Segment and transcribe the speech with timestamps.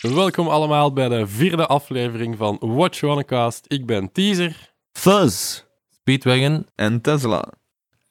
[0.00, 3.64] Welkom allemaal bij de vierde aflevering van Watch Cast.
[3.68, 4.74] Ik ben Teaser.
[4.92, 5.62] Fuzz.
[5.90, 6.66] Speedwagon.
[6.74, 7.52] En Tesla.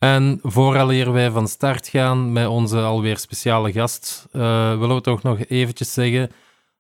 [0.04, 5.24] En vooraleer wij van start gaan met onze alweer speciale gast, uh, willen we toch
[5.24, 6.30] nog eventjes zeggen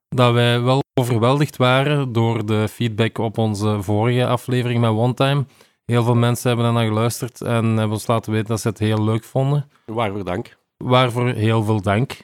[0.09, 5.45] dat wij wel overweldigd waren door de feedback op onze vorige aflevering met One Time.
[5.85, 9.03] Heel veel mensen hebben daarna geluisterd en hebben ons laten weten dat ze het heel
[9.03, 9.69] leuk vonden.
[9.85, 10.57] Waarvoor dank.
[10.77, 12.17] Waarvoor heel veel dank.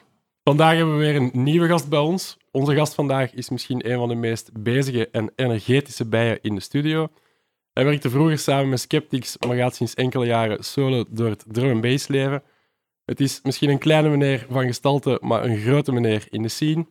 [0.44, 2.36] Vandaag hebben we weer een nieuwe gast bij ons.
[2.50, 6.60] Onze gast vandaag is misschien een van de meest bezige en energetische bijen in de
[6.60, 7.08] studio.
[7.80, 11.70] Hij werkte vroeger samen met Skeptics, maar gaat sinds enkele jaren solo door het drum
[11.70, 12.42] and bass leven.
[13.04, 16.86] Het is misschien een kleine meneer van gestalte, maar een grote meneer in de scene.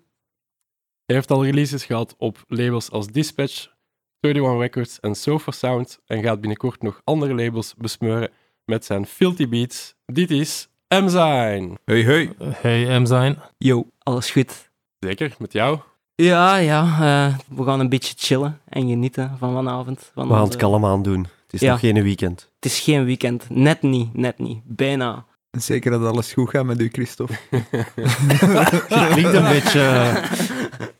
[1.05, 3.73] Hij heeft al releases gehad op labels als Dispatch,
[4.19, 8.31] 31 Records en Sofa Sound en gaat binnenkort nog andere labels besmeuren
[8.66, 9.95] met zijn Filthy Beats.
[10.05, 11.77] Dit is M-Zijn.
[11.86, 12.33] Hey, hey.
[12.39, 13.38] Hey.
[13.58, 14.71] Yo, alles goed?
[14.99, 15.80] Zeker, met jou?
[16.23, 16.84] Ja, ja.
[16.84, 20.12] Uh, we gaan een beetje chillen en genieten van vanavond.
[20.14, 21.22] Van we gaan het kalm aan doen.
[21.44, 21.72] Het is Ja.
[21.72, 22.50] nog geen weekend.
[22.56, 23.45] Het is geen weekend.
[23.50, 24.59] Net niet, net niet.
[24.64, 25.26] Bijna.
[25.52, 27.34] Zeker dat alles goed gaat met u, Christophe.
[27.50, 29.81] Het klinkt een beetje...
[29.81, 30.14] eh,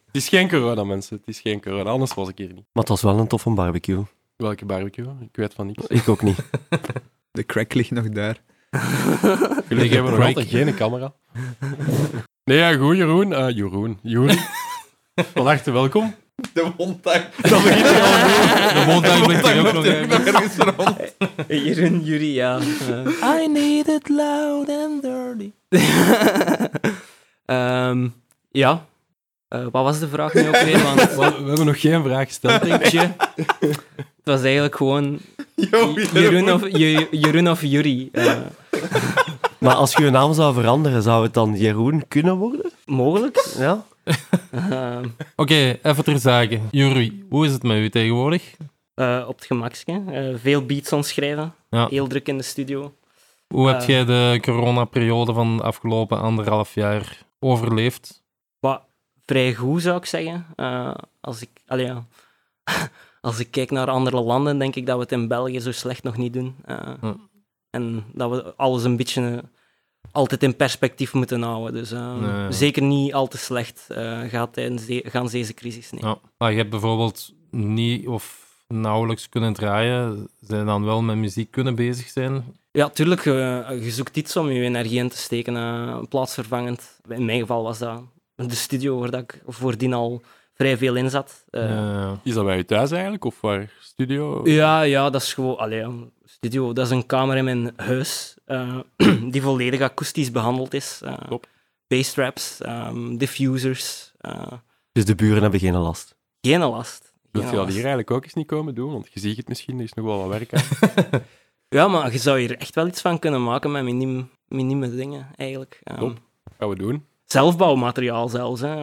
[0.06, 1.18] Het is geen corona, mensen.
[1.18, 2.56] Het is geen corona, anders was ik hier niet.
[2.74, 4.04] Maar het was wel een toffe barbecue.
[4.36, 5.06] Welke barbecue?
[5.22, 5.88] Ik weet van niks.
[5.88, 6.38] Ik ook niet.
[7.32, 8.42] De crack ligt nog daar.
[9.68, 11.14] Gelukkig hebben we nog altijd geen camera.
[12.44, 13.34] Nee, ja, goed, Jeroen.
[13.34, 14.00] Eh Jeroen.
[14.02, 14.38] Jeroen.
[15.36, 16.16] Van harte welkom.
[16.54, 17.30] De wondtuig.
[17.50, 18.74] Dat begint er al goed.
[18.74, 21.64] De montage blijft hier ook nog even.
[21.64, 22.58] Jeroen, Jury, ja.
[22.90, 23.42] Eh.
[23.44, 25.52] I need it loud and dirty.
[27.46, 28.08] Ehm,
[28.52, 28.86] ja.
[29.48, 30.84] Eh, wat was de vraag nu ook weer?
[30.96, 32.62] Want We we hebben nog geen vraag gesteld.
[32.64, 32.84] denk.
[32.84, 33.12] Tje,
[33.66, 33.80] het
[34.24, 35.20] was eigenlijk gewoon
[36.14, 38.10] Jeroen of, Je- Jeroen of Jury.
[38.12, 38.34] Eh,
[39.58, 42.72] Maar als je je naam zou veranderen, zou het dan Jeroen kunnen worden?
[42.86, 43.46] mogelijk.
[43.58, 43.84] Ja?
[44.52, 46.60] Ehm, Oké, even ter zake.
[46.72, 48.56] Jury, hoe is het met u tegenwoordig?
[48.94, 50.02] eh, op het gemakske.
[50.12, 51.54] Eh, veel beats ontschrijven.
[51.70, 51.88] Ja.
[51.88, 52.94] Heel druk in de studio.
[53.48, 53.88] Hoe heb Eh.
[53.88, 58.24] jij de coronaperiode van de afgelopen anderhalf jaar overleefd?
[58.60, 58.82] Wat
[59.26, 60.46] vrij goed zou ik zeggen.
[61.22, 62.06] Als, ik, allee, ja.
[63.22, 66.04] als ik kijk naar andere landen, denk ik dat we het in België zo slecht
[66.04, 66.56] nog niet doen.
[67.00, 67.14] Hm.
[67.70, 69.44] En dat we alles een beetje
[70.12, 71.74] altijd in perspectief moeten houden.
[71.74, 72.52] Dus eh, Nee.
[72.52, 75.92] zeker niet al te slecht eh, gaat tijdens de, gaan deze crisis.
[75.92, 76.02] Nee.
[76.02, 76.18] Ja.
[76.38, 80.30] Maar je hebt bijvoorbeeld niet of nauwelijks kunnen draaien.
[80.42, 82.44] Zijn dan wel met muziek kunnen bezig zijn?
[82.72, 83.26] Ja, tuurlijk.
[83.26, 85.56] eh, je zoekt iets om je energie in te steken.
[85.58, 87.00] eh, plaatsvervangend.
[87.10, 88.02] In mijn geval was dat
[88.36, 90.22] de studio waar dat ik voordien al
[90.60, 91.44] vrij veel in zat.
[91.50, 93.26] Eh, Eh, Is dat bij u thuis eigenlijk?
[93.26, 93.72] Of waar?
[93.82, 94.42] Studio?
[94.50, 95.58] Ja, ja, dat is gewoon...
[95.58, 95.86] Allee,
[96.26, 98.80] studio, dat is een kamer in mijn huis eh,
[99.32, 101.02] die volledig akoestisch behandeld is.
[101.04, 101.48] eh Top.
[101.88, 104.52] Basstraps, ehm, diffusers, eh,
[104.92, 106.16] Dus de buren hebben geen last.
[106.42, 107.14] geen last.
[107.32, 108.92] Geen je dat hier eigenlijk ook eens niet komen doen?
[108.92, 111.22] Want je ziet het misschien, er is nog wel wat werk aan.
[111.70, 115.28] Ja, maar je zou hier echt wel iets van kunnen maken met miniem, minieme dingen,
[115.36, 115.80] eigenlijk.
[116.00, 116.18] Top.
[116.58, 117.06] gaan we doen.
[117.34, 118.62] Zelfbouwmateriaal zelfs.
[118.62, 118.76] Hè.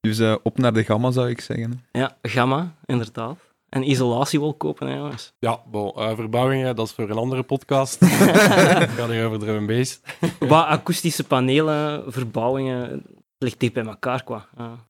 [0.00, 1.84] Dus eh, op naar de gamma, zou ik zeggen.
[1.92, 3.36] ja, gamma, inderdaad.
[3.68, 5.32] En isolatie wil kopen, hè, jongens.
[5.38, 8.04] Ja, bon, eh, verbouwingen, dat is voor een andere podcast.
[8.96, 10.00] Gaat hier over drum bass.
[10.38, 13.02] Wat akoestische panelen, verbouwingen,
[13.38, 14.48] ligt diep bij elkaar qua.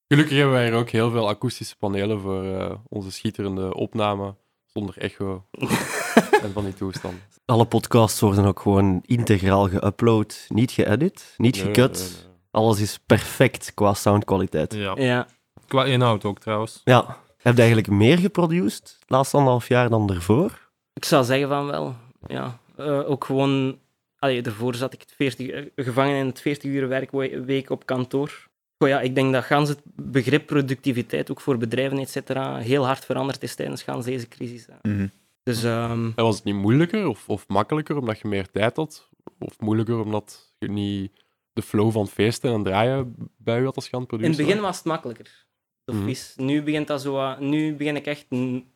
[0.09, 4.35] Gelukkig hebben wij hier ook heel veel akoestische panelen voor eh, onze schitterende opname.
[4.67, 5.45] Zonder echo
[6.43, 7.21] en van die toestanden.
[7.45, 10.47] Alle podcasts worden ook gewoon integraal geüpload.
[10.49, 12.32] Niet geëdit, niet Nee, nee.
[12.53, 14.75] Alles is perfect qua soundkwaliteit.
[14.75, 14.95] ja.
[14.97, 15.27] ja.
[15.67, 16.81] Qua inhoud ook trouwens.
[16.85, 17.17] Ja.
[17.37, 20.69] Heb je eigenlijk meer geproduced het laatste anderhalf jaar dan ervoor?
[20.93, 21.95] Ik zou zeggen van wel.
[22.27, 22.59] Ja.
[22.77, 23.79] Eh, ook gewoon...
[24.19, 28.49] Allee, daarvoor zat ik het 40, eh, gevangen in het 40 uur werkweek op kantoor.
[28.79, 32.87] Goh, ja, ik denk dat gans het begrip productiviteit, ook voor bedrijven, et cetera, heel
[32.87, 34.67] hard veranderd is tijdens gans deze crisis.
[34.83, 35.07] Mhm.
[35.43, 39.09] Dus ehm, En was het niet moeilijker of, of makkelijker omdat je meer tijd had?
[39.39, 41.22] Of moeilijker omdat je niet
[41.53, 44.37] de flow van feesten en draaien bij je had als gaan in produceren?
[44.39, 45.45] het begin was het makkelijker.
[45.85, 46.15] Of Mhm.
[46.37, 48.27] nu, begint dat zo, nu begin ik echt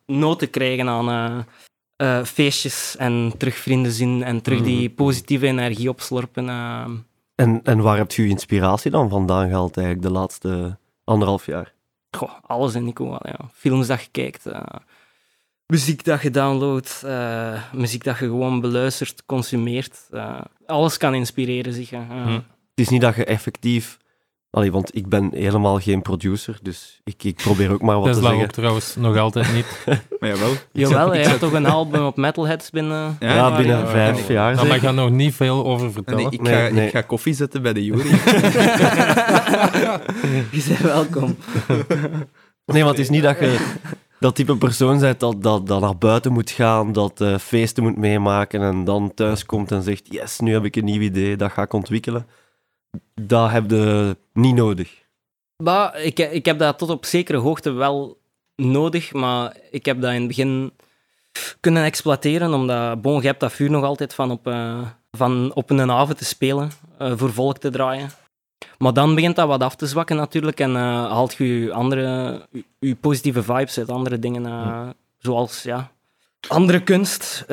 [0.05, 5.45] nood te krijgen aan eh, eh, feestjes en terug vrienden zien en terug die positieve
[5.47, 6.49] energie opslorpen.
[6.49, 6.95] ehm.
[7.35, 11.73] En, en waar heb je je inspiratie dan vandaan gehaald eigenlijk de laatste anderhalf jaar?
[12.17, 13.09] Goh, alles in Nico.
[13.09, 13.39] wel, Ja.
[13.53, 14.61] Films dat je kijkt, eh,
[15.65, 20.07] muziek dat je downloadt, eh, muziek dat je gewoon beluistert, consumeert.
[20.11, 21.91] eh, alles kan inspireren zich.
[22.77, 23.97] Het is niet dat je effectief...
[24.49, 28.11] Allee, want ik ben helemaal geen producer, dus ik, ik probeer ook maar wat te
[28.11, 28.45] Tesla zeggen.
[28.45, 29.65] ook trouwens nog altijd niet.
[30.19, 30.51] Maar jawel.
[30.71, 33.17] Jawel, hij had toch een album op Metalheads binnen...
[33.19, 34.33] Ja, Ja, binnen ja, vijf ja.
[34.33, 34.89] jaar Daar mag zeker.
[34.89, 36.31] je nog niet veel over Nee, vertellen.
[36.31, 36.85] ik, Nee, ga, nee.
[36.85, 38.09] ik ga koffie zetten bij de jury.
[40.51, 41.35] Je bent welkom.
[42.65, 43.75] Nee, want het is niet dat je
[44.19, 47.97] dat type persoon bent dat, dat, dat naar buiten moet gaan, dat eh, feesten moet
[47.97, 51.51] meemaken en dan thuis komt en zegt, yes, nu heb ik een nieuw idee, dat
[51.51, 52.25] ga ik ontwikkelen.
[53.13, 55.05] Dat heb je niet nodig.
[55.63, 58.17] Maar ik, ik heb dat tot op zekere hoogte wel
[58.55, 60.71] nodig, maar ik heb dat in het begin
[61.59, 64.79] kunnen exploiteren, omdat bon, je hebt dat vuur nog altijd van op, eh,
[65.11, 68.09] van op een avond te spelen, eh, voor volk te draaien.
[68.77, 72.41] Maar dan begint dat wat af te zwakken natuurlijk en eh, haalt je je andere,
[72.51, 75.91] je, je positieve vibes uit andere dingen, zoals ja,
[76.47, 77.45] andere kunst,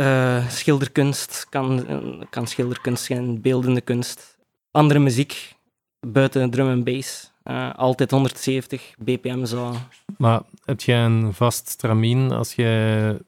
[0.49, 1.87] schilderkunst, kan,
[2.31, 4.34] kan schilderkunst zijn, beeldende kunst,
[4.75, 5.55] andere muziek,
[6.01, 7.33] buiten drum en bass.
[7.43, 9.75] Eh, altijd 170 bpm zo.
[10.17, 13.25] Maar heb jij een vast stramien als je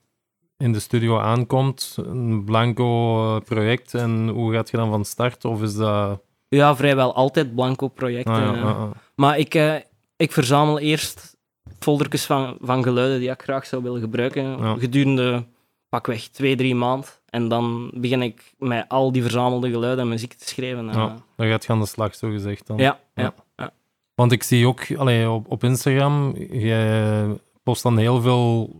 [0.56, 1.96] in de studio aankomt?
[2.06, 5.44] Een blanco project en hoe gaat je dan van start?
[5.44, 6.20] Of is dat...
[6.48, 8.34] Ja, vrijwel altijd blanco projecten.
[8.34, 8.64] Ah, ja, eh.
[8.64, 8.90] ah, ah.
[9.14, 9.74] Maar ik, eh,
[10.16, 11.36] ik verzamel eerst
[11.78, 14.76] foldertjes van, van geluiden die ik graag zou willen gebruiken Ja.
[14.78, 15.44] gedurende
[15.88, 17.08] pakweg twee, drie maanden.
[17.30, 20.88] En dan begin ik met al die verzamelde geluiden en muziek te schrijven.
[20.88, 20.94] eh.
[20.94, 22.66] Ja, dan gaat je aan de slag, zo gezegd.
[22.66, 22.76] Dan.
[22.76, 23.22] ja, Ja.
[23.22, 23.34] ja.
[23.56, 23.70] ja.
[24.14, 28.70] Want ik zie ook allee, op, op Instagram, je post dan heel veel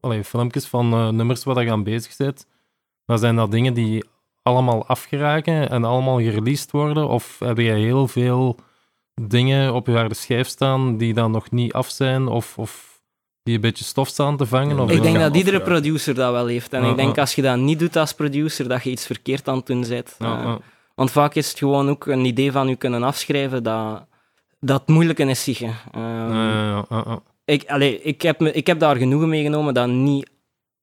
[0.00, 2.46] allee, filmpjes van eh, nummers waar je aan bezig bent.
[3.04, 4.04] Maar zijn dat dingen die
[4.42, 7.08] allemaal afgeraken en allemaal gereleased worden?
[7.08, 8.56] Of heb je heel veel
[9.22, 12.26] dingen op je harde schijf staan die dan nog niet af zijn?
[12.28, 12.95] Of, of
[13.46, 14.78] die een beetje stof staan te vangen?
[14.80, 16.72] Of, Ik denk dat iedere producer dat wel heeft.
[16.72, 19.48] En Ja, ik denk als je dat niet doet als producer, dat je iets verkeerd
[19.48, 20.14] aan het doen bent.
[20.18, 20.58] ja, Eh, ja.
[20.94, 24.06] Want vaak is het gewoon ook een idee van je kunnen afschrijven dat,
[24.60, 25.74] dat het moeilijke is zeggen.
[25.92, 26.02] Ehm,
[26.32, 27.22] Ja, ja, ja, ja, ja.
[27.44, 30.30] ik, allee, ik, heb me, ik heb daar genoegen meegenomen dat niet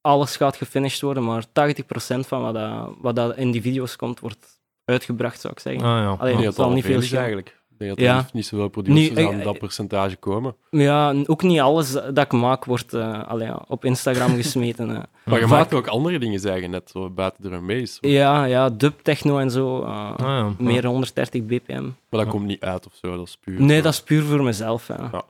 [0.00, 4.20] alles gaat gefinished worden, maar 80% van wat, dat, wat dat in die video's komt,
[4.20, 5.82] wordt uitgebracht, zou ik zeggen.
[5.82, 6.16] Ah, ja.
[6.18, 7.62] Allee, dat zal al niet veel is eigenlijk.
[7.78, 8.16] Ik denk dat er Ja.
[8.16, 10.54] niet- niet zoveel producers aan dat percentage komen.
[10.70, 14.90] Ja, ook niet alles dat ik maak wordt eh, allee, ja, op Instagram gesmeten.
[14.90, 15.02] eh.
[15.24, 17.98] Maar je Vaak- maakt ook andere dingen, zeggen net, zo buiten de drum bass.
[18.00, 19.82] Ja, ja, dub, techno en zo.
[19.82, 20.52] eh, Ah, ja.
[20.58, 21.82] Meer dan 130 bpm.
[21.82, 22.30] Maar dat Ja.
[22.30, 23.60] komt niet uit of zo, dat is puur.
[23.62, 24.88] Nee, dat is puur voor mezelf.
[24.88, 25.24] Ja.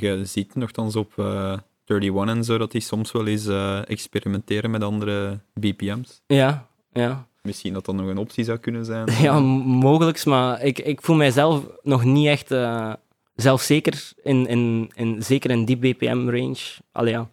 [0.00, 1.52] Je ziet nogthans op eh
[1.86, 6.20] 31 en zo dat die soms wel eens eh, experimenteren met andere BPM's.
[6.26, 7.26] Ja, ja.
[7.48, 9.08] Misschien dat dat nog een optie zou kunnen zijn.
[9.26, 12.92] Ja, m- mogelijks, maar ik, ik voel mijzelf nog niet echt eh,
[13.34, 16.56] zelfzeker, in, in, in, zeker in die BPM-range.
[16.92, 17.20] Allee, ja.
[17.20, 17.28] Het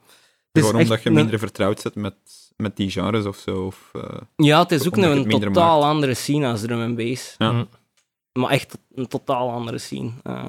[0.51, 2.15] is Waarom echt dat je een- minder vertrouwd zit met,
[2.57, 3.65] met die genres of zo.
[3.65, 4.01] Of, eh,
[4.35, 5.91] Ja, het is ook omdat een totaal maakt.
[5.93, 7.35] andere scene als drum en bass.
[7.37, 7.51] Ja.
[7.51, 7.67] Mm.
[8.33, 10.09] Maar echt een totaal andere scene.
[10.23, 10.43] Eh,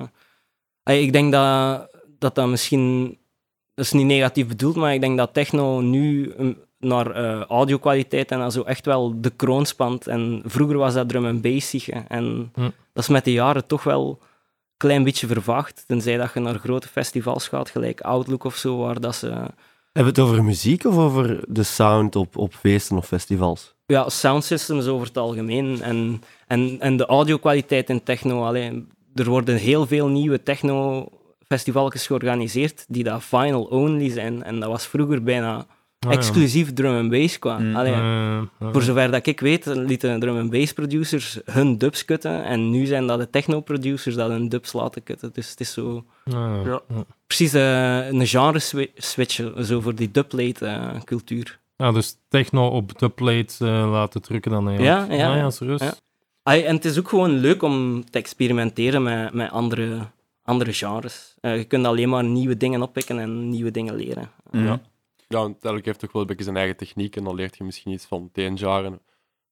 [0.82, 3.18] allee, ik denk dat, dat dat misschien...
[3.74, 6.34] Dat is niet negatief bedoeld, maar ik denk dat techno nu
[6.86, 10.06] naar eh audiokwaliteit en zo echt wel de kroon spant.
[10.06, 12.70] En vroeger was dat drum en bass En Hm.
[12.92, 14.26] dat is met de jaren toch wel een
[14.76, 15.84] klein beetje vervaagd.
[15.86, 19.26] Tenzij dat je naar grote festivals gaat, gelijk Outlook of zo, waar dat ze...
[19.92, 23.74] Hebben we het over muziek of over de sound op, op feesten of festivals?
[23.86, 28.44] ja, soundsystems over het algemeen en, en, en de audiokwaliteit in techno.
[28.44, 34.42] Alleen, er worden heel veel nieuwe techno-festivaljes georganiseerd die dat final only zijn.
[34.42, 35.66] En dat was vroeger bijna
[35.98, 36.18] Ah, ja.
[36.18, 37.58] exclusief drum and bass qua.
[37.58, 37.76] Mm.
[37.76, 37.98] Allee, Eh,
[38.60, 38.72] ja.
[38.72, 42.44] voor zover dat ik weet, lieten drum and bass producers hun dubs kutten.
[42.44, 45.30] En nu zijn dat de techno-producers dat hun dubs laten kutten.
[45.32, 46.62] Dus het is zo Ah, ja.
[46.64, 46.80] Ja.
[46.88, 47.04] Ja.
[47.26, 49.34] precies eh, een genre-switch
[49.64, 51.58] zo voor die dubplate-cultuur.
[51.76, 54.98] Ah, dus techno op de plate eh, laten drukken dan eigenlijk.
[55.10, 55.50] Ja, ja, Ah, ja ja.
[55.50, 55.80] serieus.
[55.80, 55.94] Ja.
[56.62, 59.98] En het is ook gewoon leuk om te experimenteren met, met andere,
[60.42, 61.34] andere genres.
[61.40, 64.30] Eh, je kunt alleen maar nieuwe dingen oppikken en nieuwe dingen leren.
[64.50, 64.66] mm.
[64.66, 64.80] Ja.
[65.28, 67.64] Ja, want elk heeft toch wel een beetje zijn eigen techniek en dan leert je
[67.64, 69.00] misschien iets van genre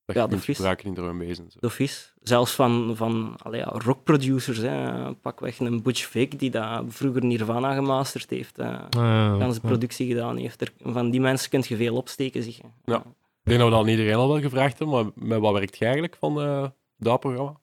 [0.05, 0.57] dat je Ja, kunt is.
[0.57, 1.59] gebruiken in drum bass en zo.
[1.67, 2.15] Of is.
[2.23, 4.59] Zelfs van, van allee, ja, rockproducers.
[4.59, 5.15] Hè.
[5.15, 8.59] Pakweg een Butch Vig die dat vroeger Nirvana gemasterd heeft.
[8.59, 9.37] eh Ah, ja.
[9.47, 9.53] Ja.
[9.63, 10.61] productie gedaan heeft.
[10.61, 12.43] Er, van die mensen kun je veel opsteken.
[12.43, 12.59] Zeg.
[12.85, 12.97] Ja.
[12.97, 15.79] Ik denk dat we dat aan iedereen al wel gevraagd hebben, maar met wat werkt
[15.79, 16.67] je eigenlijk van eh,
[16.97, 17.61] dat programma?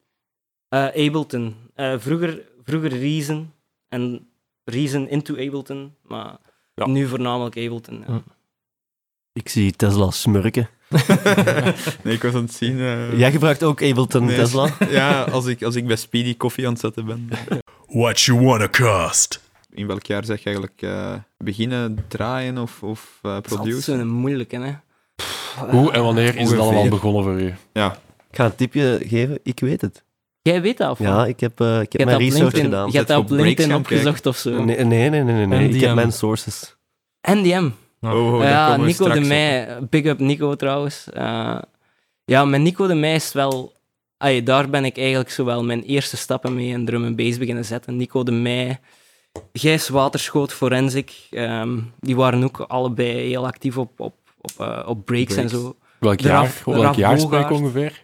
[0.69, 1.55] Eh, Ableton.
[1.73, 3.51] Eh, vroeger, vroeger Reason.
[3.89, 4.29] En
[4.63, 5.95] Reason into Ableton.
[6.01, 6.37] Maar
[6.85, 6.91] Ja.
[6.91, 8.03] nu voornamelijk Ableton.
[8.07, 8.21] ja.
[9.33, 10.69] Ik zie Tesla smurken.
[12.03, 12.79] nee, ik was aan het zien.
[12.79, 14.69] eh, Jij gebruikt ook Ableton nee, Tesla?
[14.89, 17.29] Ja, als ik, als ik bij Speedy koffie aan het zetten ben.
[17.87, 19.41] What you wanna cost?
[19.69, 24.07] In welk jaar zeg je eigenlijk eh, beginnen draaien of, of eh Dat is produceren?
[24.07, 24.73] moeilijke, hè.
[25.69, 27.53] Hoe en wanneer is het allemaal begonnen voor u?
[27.73, 27.91] Ja,
[28.29, 30.03] Ik ga een tipje geven, ik weet het.
[30.41, 32.91] Jij weet dat, of Ja, ik heb, eh, ik heb mijn research LinkedIn, gedaan.
[32.91, 34.63] je hebt dat op LinkedIn opgezocht of zo.
[34.63, 35.69] Nee, nee, nee, nee, nee, nee.
[35.69, 36.75] Ik heb mijn sources.
[37.21, 37.69] NDM.
[38.01, 39.19] Oh, daar ja, Nico de.
[39.21, 39.77] Meij.
[39.89, 41.07] Big up Nico trouwens.
[41.13, 41.57] Eh,
[42.25, 43.73] ja, met Nico de Meij is het wel...
[44.17, 47.65] Ay, daar ben ik eigenlijk zowel mijn eerste stappen mee in drum en bass beginnen
[47.65, 47.97] zetten.
[47.97, 48.79] Nico de Meij,
[49.53, 55.05] Gijs Waterschoot, Forensic, ehm, die waren ook allebei heel actief op, op, op, eh, op
[55.05, 55.75] breaks, en zo.
[55.99, 58.01] Welk De jaar, Raf- welk jaar ongeveer?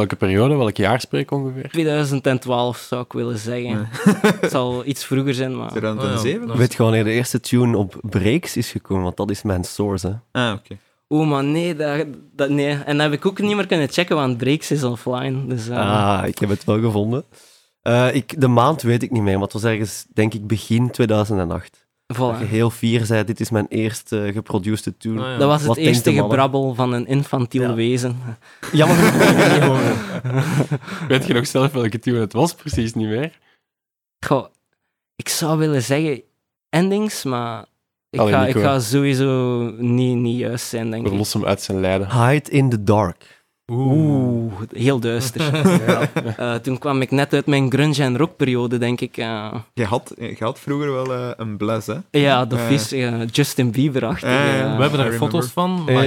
[0.00, 1.70] Welke periode, welk jaar spreek ik ongeveer?
[1.70, 3.88] 2012 zou ik willen zeggen.
[4.40, 5.70] Het zal iets vroeger zijn, maar...
[5.70, 6.42] 2007?
[6.42, 6.56] Oh, ja.
[6.56, 9.02] Weet je wanneer de eerste tune op breaks is gekomen?
[9.04, 10.20] Want dat is mijn source.
[10.32, 10.40] Hè.
[10.40, 10.78] Ah, oké.
[11.08, 12.72] Oeh, maar nee, dat, dat, nee.
[12.72, 15.46] En dat heb ik ook niet meer kunnen checken, want breaks is offline.
[15.46, 17.24] Dus, eh, Ah, ik heb het wel gevonden.
[17.82, 20.90] Eh, ik, de maand weet ik niet meer, maar het was ergens, denk ik, begin
[20.90, 21.86] 2008.
[22.16, 22.48] Dat je voilà.
[22.48, 25.20] heel fier zei, dit is mijn eerste geproduceerde tune.
[25.20, 25.38] Ah, ja.
[25.38, 27.74] Dat was Wat het eerste gebrabbel van een infantiel Ja.
[27.74, 28.20] wezen.
[28.72, 28.96] Jammer.
[31.08, 32.54] Weet je nog zelf welke tune het was?
[32.54, 33.38] Precies niet meer.
[34.26, 34.46] Goh,
[35.16, 36.22] ik zou willen zeggen
[36.68, 37.64] endings, maar
[38.10, 41.16] ik, Allee, ga, ik ga sowieso niet, niet juist zijn, denk We ik.
[41.18, 42.26] lossen hem uit zijn lijden.
[42.28, 43.39] Hide in the dark.
[43.70, 45.42] Oeh, heel duister.
[46.36, 49.16] Eh, toen kwam ik net uit mijn grunge- en rockperiode, denk ik.
[49.16, 49.54] eh.
[49.74, 51.94] Je, had, je had vroeger wel eh, een bles, hè?
[52.10, 54.28] ja, de vies, eh, Justin Bieber-achtig.
[54.28, 54.76] Eh, eh.
[54.76, 56.04] We hebben daar foto's van, maar,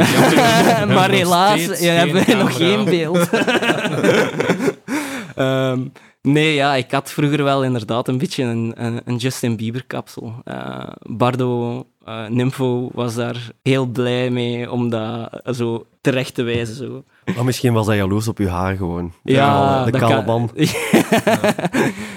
[0.95, 2.49] maar helaas we geen nog camera.
[2.49, 3.29] geen beeld.
[5.35, 5.79] Ehm,
[6.21, 10.33] nee, ja, ik had vroeger wel inderdaad een beetje een, een, een Justin Bieber-kapsel.
[10.43, 16.75] Eh, Bardo eh, Nympho was daar heel blij mee om dat zo terecht te wijzen.
[16.75, 17.03] Zo.
[17.35, 19.13] Maar misschien was hij jaloers op uw haar gewoon.
[19.23, 20.49] De Ja, kale- de kale man.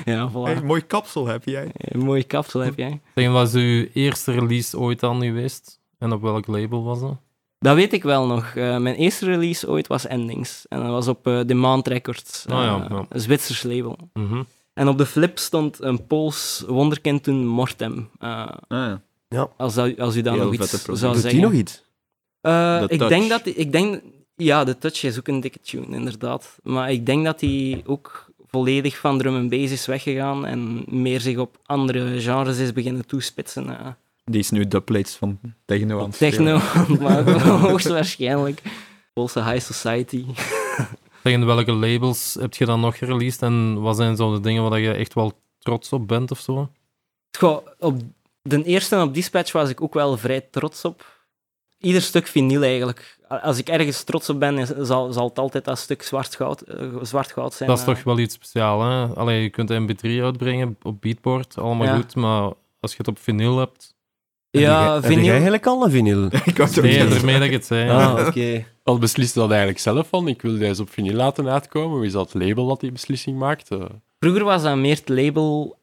[0.04, 0.42] ja, voilà.
[0.42, 1.70] Hey, mooi kapsel heb jij.
[1.75, 3.00] Een mooie kapsel heb jij.
[3.14, 5.80] Zeg, was uw eerste release ooit dan geweest?
[5.98, 7.16] En op welk label was dat?
[7.58, 8.54] Dat weet ik wel nog.
[8.54, 10.64] Eh, mijn eerste release ooit was Endings.
[10.68, 12.46] En dat was op eh, Demand Records.
[12.52, 13.06] Oh ja, eh, ja.
[13.08, 13.98] Een Zwitsers label.
[14.12, 14.42] Mhm.
[14.75, 18.08] En op de flip stond een Pools wonderkind toen Mortem.
[18.18, 18.92] Eh, Ah,
[19.28, 19.48] ja.
[19.56, 21.30] als, dat, als u dan Heel nog iets zou Doet zeggen.
[21.40, 21.84] hij nog iets?
[22.40, 23.40] Eh, ik denk dat...
[23.46, 24.02] Ik denk,
[24.37, 26.59] ja, de Touch is ook een dikke tune, inderdaad.
[26.62, 31.21] Maar ik denk dat hij ook volledig van drum en bass is weggegaan en meer
[31.21, 33.78] zich op andere genres is beginnen toespitsen.
[33.78, 33.87] eh.
[34.25, 36.61] Die is nu dubplates van Techno aan het Techno,
[37.00, 37.31] maar
[37.69, 38.62] hoogstwaarschijnlijk.
[39.12, 40.25] Poolse High Society.
[41.23, 43.43] Zeg, en welke labels heb je dan nog gereleased?
[43.43, 46.69] En wat zijn zo de dingen waar je echt wel trots op bent of zo?
[47.38, 48.00] Goh, op
[48.43, 51.25] de eerste op Dispatch was ik ook wel vrij trots op.
[51.78, 53.15] Ieder stuk vinyl eigenlijk.
[53.28, 56.61] Als ik ergens trots op ben, is- zal, zal het altijd dat stuk zwart goud,
[56.61, 57.68] eh, zwart goud zijn.
[57.68, 57.95] Dat is eh.
[57.95, 59.14] toch wel iets speciaals, hè?
[59.21, 61.97] Allee, je kunt mp3 uitbrengen op Beatport, allemaal Ja.
[61.97, 63.95] goed, maar als je het op vinyl hebt...
[64.50, 65.30] Ja, Heb vinyl.
[65.33, 66.25] eigenlijk al een vinyl?
[66.45, 67.11] Ik ook Nee, zeggen.
[67.11, 67.90] daarmee dat ik het zei.
[67.90, 68.64] Ah, oké.
[68.83, 71.99] Al besliste dat eigenlijk zelf van, ik wil deze op vinyl laten uitkomen.
[71.99, 73.71] Wie is dat label dat die beslissing maakt?
[73.71, 73.85] Eh,
[74.21, 75.78] Vroeger was dat meer het label.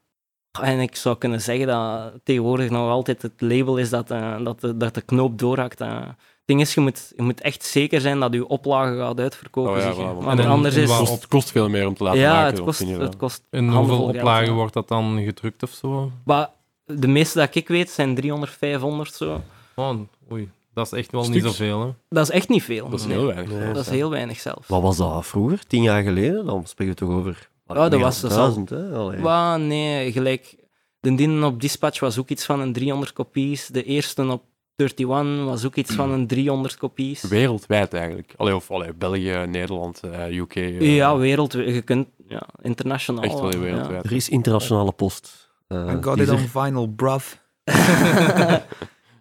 [0.61, 4.61] En ik zou kunnen zeggen dat tegenwoordig nog altijd het label is dat, eh, dat,
[4.61, 5.81] de, dat de knoop doorhakt.
[5.81, 6.01] eh.
[6.45, 9.71] Het ding is, je moet, je moet echt zeker zijn dat je oplage gaat uitverkopen.
[9.71, 10.97] Oh ja, want- En- anders en is...
[10.97, 13.69] kost, het kost veel meer om te laten Ja, maken het kost, het kost En
[13.69, 14.51] hoeveel oplagen ja.
[14.53, 16.11] wordt dat dan gedrukt of zo?
[16.25, 16.49] Maar
[16.85, 19.41] de meeste dat ik weet zijn 300, 500 zo.
[19.75, 19.99] Oh,
[20.31, 21.89] oei, dat is echt wel niet zoveel, hè?
[22.09, 22.89] Dat is echt niet veel.
[22.89, 23.49] Dat is heel weinig.
[23.57, 23.73] Nee.
[23.73, 24.67] Dat is heel weinig zelfs.
[24.67, 25.67] Wat was dat vroeger?
[25.67, 26.45] Tien jaar geleden?
[26.45, 27.49] Dan spreken we toch over...
[27.67, 29.17] Ja, dat was- dat duizend, hè?
[29.19, 30.55] Maar nee, gelijk.
[30.99, 33.67] De dienen op Dispatch was ook iets van een 300 kopies.
[33.67, 34.43] De eerste op
[34.75, 37.21] 31 was ook iets van een 300 kopies.
[37.23, 38.33] Wereldwijd eigenlijk.
[38.37, 40.55] Allee, of allee, België, Nederland, eh, UK.
[40.55, 43.23] eh, Ja, wereld, je kunt ja, internationaal.
[43.23, 43.59] Echt wel ja.
[43.59, 44.05] wereldwijd.
[44.05, 45.51] Er is internationale post.
[45.67, 47.33] Eh, I got it on er- vinyl, bruv.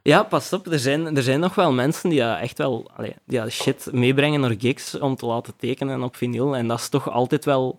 [0.05, 3.15] Ja, pas op, er zijn, er zijn nog wel mensen die dat echt wel allee,
[3.27, 6.57] die shit meebrengen naar gigs om te laten tekenen op vinyl.
[6.57, 7.79] En dat is toch altijd wel...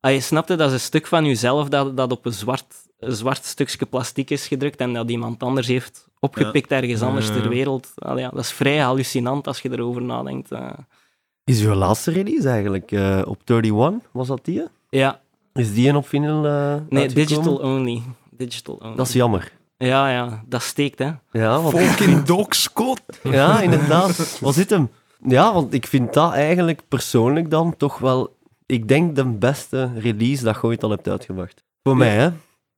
[0.00, 2.74] Ah, je snapt het, dat is een stuk van jezelf dat, dat op een zwart,
[3.06, 7.32] zwart stukje plastic is gedrukt en dat iemand anders heeft opgepikt ergens anders Ja.
[7.34, 7.88] ter wereld.
[7.94, 10.52] Allee, ja, dat is vrij hallucinant als je erover nadenkt.
[10.52, 10.70] eh.
[11.44, 14.08] Is uw laatste release eigenlijk eh, op 31?
[14.12, 14.62] Was dat die?
[14.88, 15.20] ja,
[15.52, 18.02] Is die een op vinyl eh, nee, digital only.
[18.30, 18.96] Digital only.
[18.96, 19.52] Dat is jammer.
[19.76, 21.10] Ja, ja, dat steekt, hè.
[21.32, 23.00] Ja, want Fucking Doc Scott.
[23.22, 24.38] Ja, inderdaad.
[24.40, 24.90] Wat zit hem?
[25.26, 30.44] Ja, want ik vind dat eigenlijk persoonlijk dan toch wel, ik denk de beste release
[30.44, 31.64] dat je ooit al hebt uitgebracht.
[31.82, 32.30] Voor mij, hè?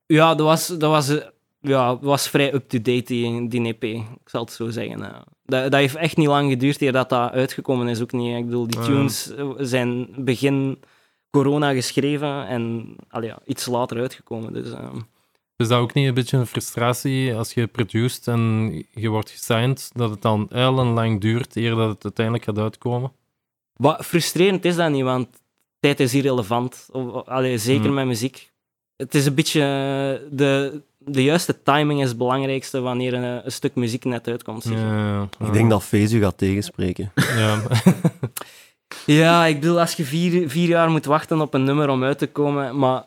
[0.06, 1.26] Ja, dat was, dat was, eh,
[1.60, 3.82] ja, dat was vrij up-to-date, die, die EP.
[3.84, 5.02] Ik zal het zo zeggen.
[5.02, 5.20] eh.
[5.44, 8.00] Dat, dat heeft echt niet lang geduurd eer dat dat uitgekomen is.
[8.00, 8.36] Ook niet.
[8.36, 10.82] Ik bedoel, die Ah, tunes eh, zijn begin
[11.30, 14.52] corona geschreven en allee, ja, iets later uitgekomen.
[14.52, 14.88] Dus, eh,
[15.56, 19.90] Is dat ook niet een beetje een frustratie als je produceert en je wordt gesigned,
[19.92, 20.46] dat het dan
[20.94, 23.12] lang duurt eer dat het uiteindelijk gaat uitkomen?
[23.74, 25.28] wat frustrerend is dat niet, want
[25.80, 26.88] tijd is irrelevant.
[27.24, 27.94] Allee, zeker Hmm.
[27.94, 28.52] met muziek.
[28.96, 29.60] Het is een beetje...
[29.60, 34.62] eh, De, de juiste timing is het belangrijkste wanneer een, een stuk muziek net uitkomt.
[34.62, 34.78] zeg.
[34.78, 35.46] Ja, ja, ja.
[35.46, 37.12] Ik denk dat Face u gaat tegenspreken.
[37.36, 37.58] Ja.
[39.06, 42.18] Ja, ik bedoel, als je vier, vier jaar moet wachten op een nummer om uit
[42.18, 43.04] te komen, maar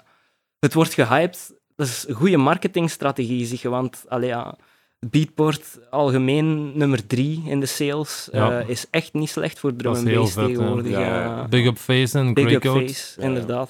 [0.59, 4.55] het wordt gehyped, dat is een goede marketingstrategie, zeg je, want allee, ja,
[4.99, 8.59] Beatport, algemeen nummer drie in de sales, Ja.
[8.59, 10.91] eh, is echt niet slecht voor drum heel bass tegenwoordig.
[10.91, 11.47] Ja.
[11.49, 13.69] Big Up Face en Big Grey up face, inderdaad.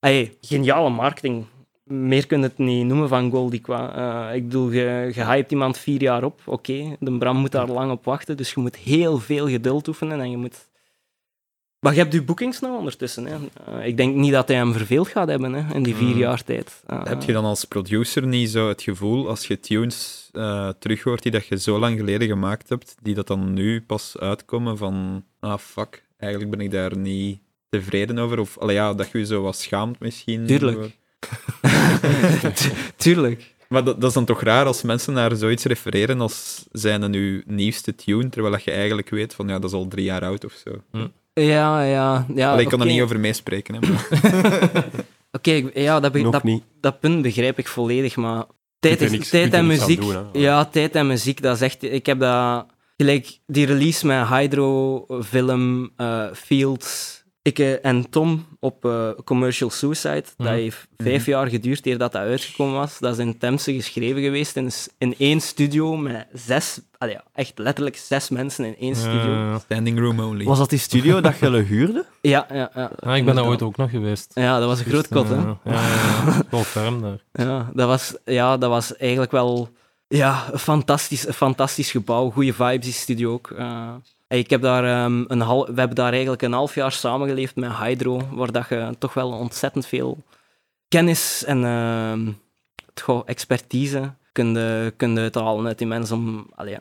[0.00, 1.44] Hey, geniale marketing.
[1.88, 4.28] Meer kun je het niet noemen van Goldie qua.
[4.30, 6.40] eh, ik bedoel, je, je hypt iemand vier jaar op.
[6.44, 10.20] Oké, de Bram moet daar lang op wachten, dus je moet heel veel geduld oefenen
[10.20, 10.66] en je moet...
[11.80, 13.26] Maar je hebt je boekings nog ondertussen.
[13.26, 13.36] Hè.
[13.66, 16.18] Eh, ik denk niet dat hij hem verveeld gaat hebben hè, in die vier Mm.
[16.18, 16.82] jaar tijd.
[16.86, 21.02] Eh, Heb je dan als producer niet zo het gevoel, als je tunes eh terug
[21.02, 24.76] hoort die dat je zo lang geleden gemaakt hebt, die dat dan nu pas uitkomen
[24.76, 28.38] van, ah fuck, eigenlijk ben ik daar niet tevreden over?
[28.38, 30.46] Of allee, ja, dat je je zo wat schaamt misschien?
[30.46, 30.97] Tuurlijk.
[32.96, 33.54] Tuurlijk.
[33.68, 37.42] Maar dat, dat is dan toch raar als mensen naar zoiets refereren als zijn nu
[37.46, 40.44] nieuwste tune, terwijl dat je eigenlijk weet van, ja, dat is al drie jaar oud
[40.44, 41.00] of zo.
[41.32, 42.26] Ja, ja.
[42.34, 43.80] ja Allee, ik kan er niet over meespreken.
[45.32, 46.62] Oké, ja, dat, dat, niet.
[46.80, 48.44] dat punt begrijp ik volledig, maar
[48.78, 50.00] tijd, is, niks- tijd en muziek.
[50.00, 51.82] doen, ja, tijd en muziek, dat is echt.
[51.82, 52.66] Ik heb dat.
[52.96, 57.17] Gelijk die release met Hydro, Film, eh, Fields,
[57.48, 60.24] ik eh, en Tom op eh, Commercial Suicide.
[60.36, 60.48] Mhm.
[60.48, 62.98] Dat heeft vijf jaar geduurd eer dat dat uitgekomen was.
[62.98, 67.96] Dat is in Temse geschreven geweest in, in één studio met zes, allee, echt letterlijk
[67.96, 69.58] zes mensen in één studio.
[69.64, 70.44] Standing room only.
[70.44, 72.04] Was dat die studio dat je huurde?
[72.20, 73.14] Ja, ja, ja.
[73.14, 74.30] Ik ben daar ooit ook nog geweest.
[74.34, 75.34] Ja, dat was een groot kot, hè.
[75.34, 75.80] Ja, ja,
[76.74, 76.98] ja.
[77.00, 77.18] Daar.
[77.32, 79.68] Ja, dat was, ja, dat was eigenlijk wel
[80.08, 82.30] ja, een, fantastisch, een fantastisch gebouw.
[82.30, 83.50] Goede vibes, die studio ook.
[84.28, 87.56] Eh, ik heb daar, ehm, een hal, we hebben daar eigenlijk een half jaar samengeleefd
[87.56, 90.18] met Hydro, waar dat je toch wel ontzettend veel
[90.88, 92.32] kennis en ehm,
[93.24, 94.58] expertise kunt,
[94.96, 96.16] kunt uithalen uit die mensen.
[96.16, 96.80] Om, ja.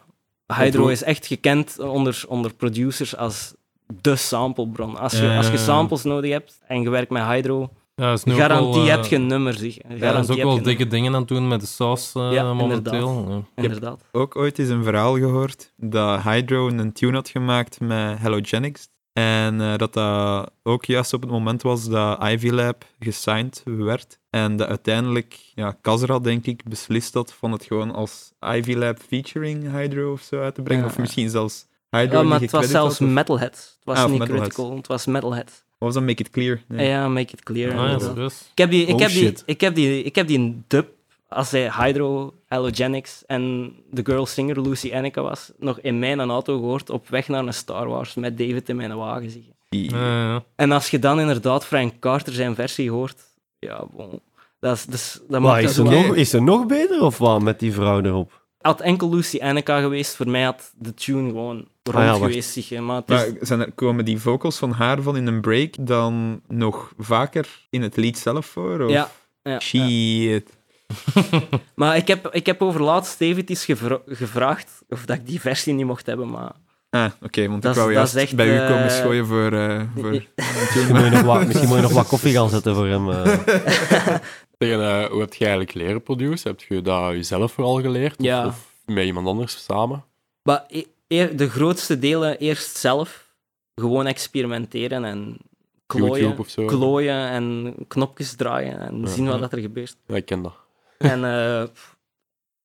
[0.53, 3.53] Hydro is echt gekend onder, onder producers als
[4.01, 4.97] de samplebron.
[4.97, 7.69] Als je, als je samples nodig hebt en je werkt met Hydro,
[8.01, 9.77] Ja, is nu ook garantie wel, eh, heb je nummer, zeg.
[9.95, 12.53] Ja, dat is ook wel dikke dingen aan het doen met de saus eh, Ja,
[12.53, 13.25] momenteel.
[13.55, 13.63] Ja.
[13.63, 14.01] Inderdaad.
[14.11, 18.87] ook ooit eens een verhaal gehoord dat Hydro een tune had gemaakt met Halogenics.
[19.13, 24.19] En eh, dat dat ook juist op het moment was dat Ivy Lab gesigned werd.
[24.29, 28.97] En dat uiteindelijk, ja, Kazra denk ik, beslist had van het gewoon als Ivy Lab
[29.07, 30.83] featuring Hydro of zo uit te brengen.
[30.83, 30.89] Ja.
[30.89, 33.51] Of misschien zelfs Hydro Ja, maar het was zelfs of- Metalhead.
[33.75, 34.47] Het was Ah, niet Metalhead.
[34.53, 35.65] Critical, het was Metalhead.
[35.77, 36.03] Wat was dat?
[36.03, 36.61] Make It Clear?
[36.67, 36.87] Nee.
[36.87, 37.71] Ja, make it clear.
[37.77, 40.37] Ah, ja, ik, heb die, ik, Oh, heb die, ik, heb die, ik heb die
[40.39, 40.87] een dub,
[41.29, 46.57] als hij Hydro, Halogenics en de girl singer Lucy Anneke was, nog in mijn auto
[46.59, 49.29] gehoord op weg naar een Star Wars met David in mijn wagen.
[49.29, 49.41] Zeg.
[49.69, 50.43] Die- Ja, ja.
[50.55, 53.19] En als je dan inderdaad Frank Carter zijn versie hoort,
[53.59, 54.19] ja, bon,
[54.59, 57.01] dat, is, dus, dat Maar maakt is, dat ze wel- nog, is ze nog beter
[57.03, 58.45] of wat met die vrouw erop?
[58.61, 62.21] Had enkel Lucy Anneke geweest, voor mij had de tune gewoon rond Ah ja, wacht.
[62.23, 62.53] geweest.
[62.53, 65.41] Zeg, maar het is- Maar zijn er, komen die vocals van haar van in een
[65.41, 68.81] break dan nog vaker in het lied zelf voor?
[68.81, 68.89] Of?
[68.91, 69.09] ja,
[69.43, 69.59] ja, ja.
[69.59, 70.55] Shit.
[71.75, 73.17] Maar ik heb, ik heb over laatst
[73.47, 76.51] gevra- gevraagd of dat ik die versie niet mocht hebben, maar...
[76.89, 79.51] Ah, oké, want Dat ik wou juist echt, bij u komen eh, schooien voor...
[79.53, 80.09] eh, voor...
[80.35, 83.09] Misschien moet, je nog wat, misschien moet je nog wat koffie gaan zetten voor hem.
[83.11, 84.15] eh.
[84.57, 86.51] Tegen, eh, hoe heb je eigenlijk leren produceren?
[86.57, 88.17] Heb je dat jezelf vooral geleerd?
[88.19, 88.45] Of- Ja.
[88.45, 90.03] Of, met iemand anders samen?
[90.43, 90.65] Maar
[91.07, 93.25] e- de grootste delen eerst zelf.
[93.75, 95.37] Gewoon experimenteren en
[95.85, 99.07] klooien, klooien en knopjes draaien en Ja.
[99.07, 99.95] zien wat dat er gebeurt.
[100.07, 100.53] Ja, ik ken dat.
[100.97, 101.63] En eh,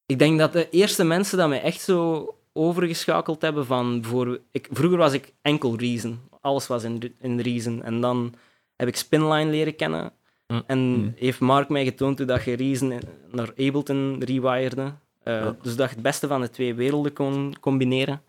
[0.06, 3.98] ik denk dat de eerste mensen dat mij echt zo overgeschakeld hebben van...
[4.04, 6.20] Voor, ik, vroeger was ik enkel Reason.
[6.40, 7.82] Alles was in, in Reason.
[7.82, 8.34] En dan
[8.76, 10.12] heb ik Spinline leren kennen.
[10.52, 10.60] Hm.
[10.66, 11.24] En Hm.
[11.24, 14.82] heeft Mark mij getoond hoe dat je Reason naar Ableton rewirede.
[15.22, 15.56] Eh, Ja.
[15.62, 18.22] Dus dat je het beste van de twee werelden kon combineren.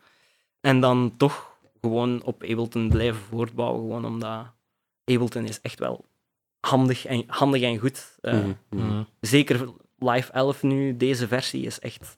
[0.62, 3.82] En dan toch gewoon op Ableton blijven voortbouwen.
[3.82, 4.46] Gewoon omdat
[5.06, 6.06] Ableton is echt wel
[6.60, 8.18] handig en, handig en goed.
[8.70, 9.04] Mhm.
[9.20, 12.18] Zeker Live 11 nu, deze versie is echt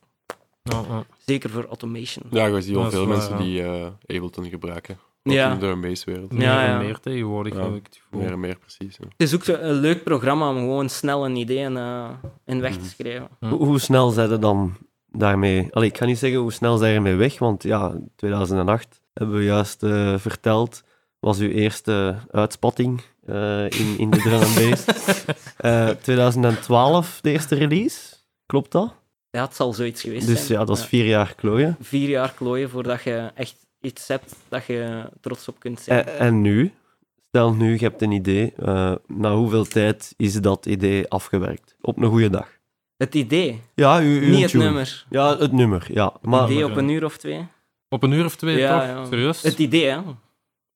[1.25, 2.25] zeker voor automation.
[2.31, 3.43] Ja, je ziet is veel waar, mensen ja.
[3.43, 4.97] die eh, Ableton gebruiken.
[5.33, 5.51] Ja.
[5.53, 5.75] in de.
[5.75, 6.77] Meer Ja, en ja.
[6.77, 7.63] meer tegenwoordig, Ja.
[7.63, 8.21] heb ik het gevoel.
[8.21, 8.97] Meer en meer, precies.
[8.97, 9.05] ja.
[9.17, 12.09] Het is ook een leuk programma om gewoon snel een idee in, eh,
[12.45, 12.87] in weg te Mhm.
[12.87, 13.27] schrijven.
[13.39, 14.75] Hoe, hoe snel zijn er dan
[15.11, 15.67] daarmee...
[15.71, 19.43] Allee, ik ga niet zeggen hoe snel zijn ermee weg, want ja, 2008 hebben we
[19.43, 20.83] juist eh, verteld,
[21.19, 24.85] was uw eerste uitspatting eh, in, in de drum and bass.
[25.57, 27.99] Eh, 2012 de eerste release,
[28.45, 28.93] klopt dat?
[29.31, 30.59] Ja, het zal zoiets geweest Dus zijn.
[30.59, 31.75] ja, dat is vier jaar klooien.
[31.81, 36.05] Vier jaar klooien voordat je echt iets hebt dat je trots op kunt zijn.
[36.05, 36.71] En, en nu
[37.27, 38.53] Stel nu, je hebt een idee.
[38.55, 41.75] eh, na hoeveel tijd is dat idee afgewerkt?
[41.81, 42.47] Op een goede dag.
[42.97, 44.63] Het idee, Ja, uw, uw niet het tune.
[44.63, 45.05] nummer.
[45.09, 45.87] Ja, het nummer.
[45.91, 46.13] Ja.
[46.21, 47.47] Maar, idee op een uur of twee.
[47.89, 48.87] Op een uur of twee, Ja, toch?
[48.87, 49.05] ja.
[49.05, 49.41] Serieus?
[49.41, 49.99] Het idee, hè.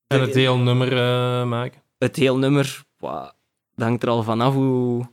[0.08, 1.82] En het heel nummer eh, maken.
[1.98, 3.34] Het heel nummer, dat
[3.76, 5.10] hangt er al vanaf hoe,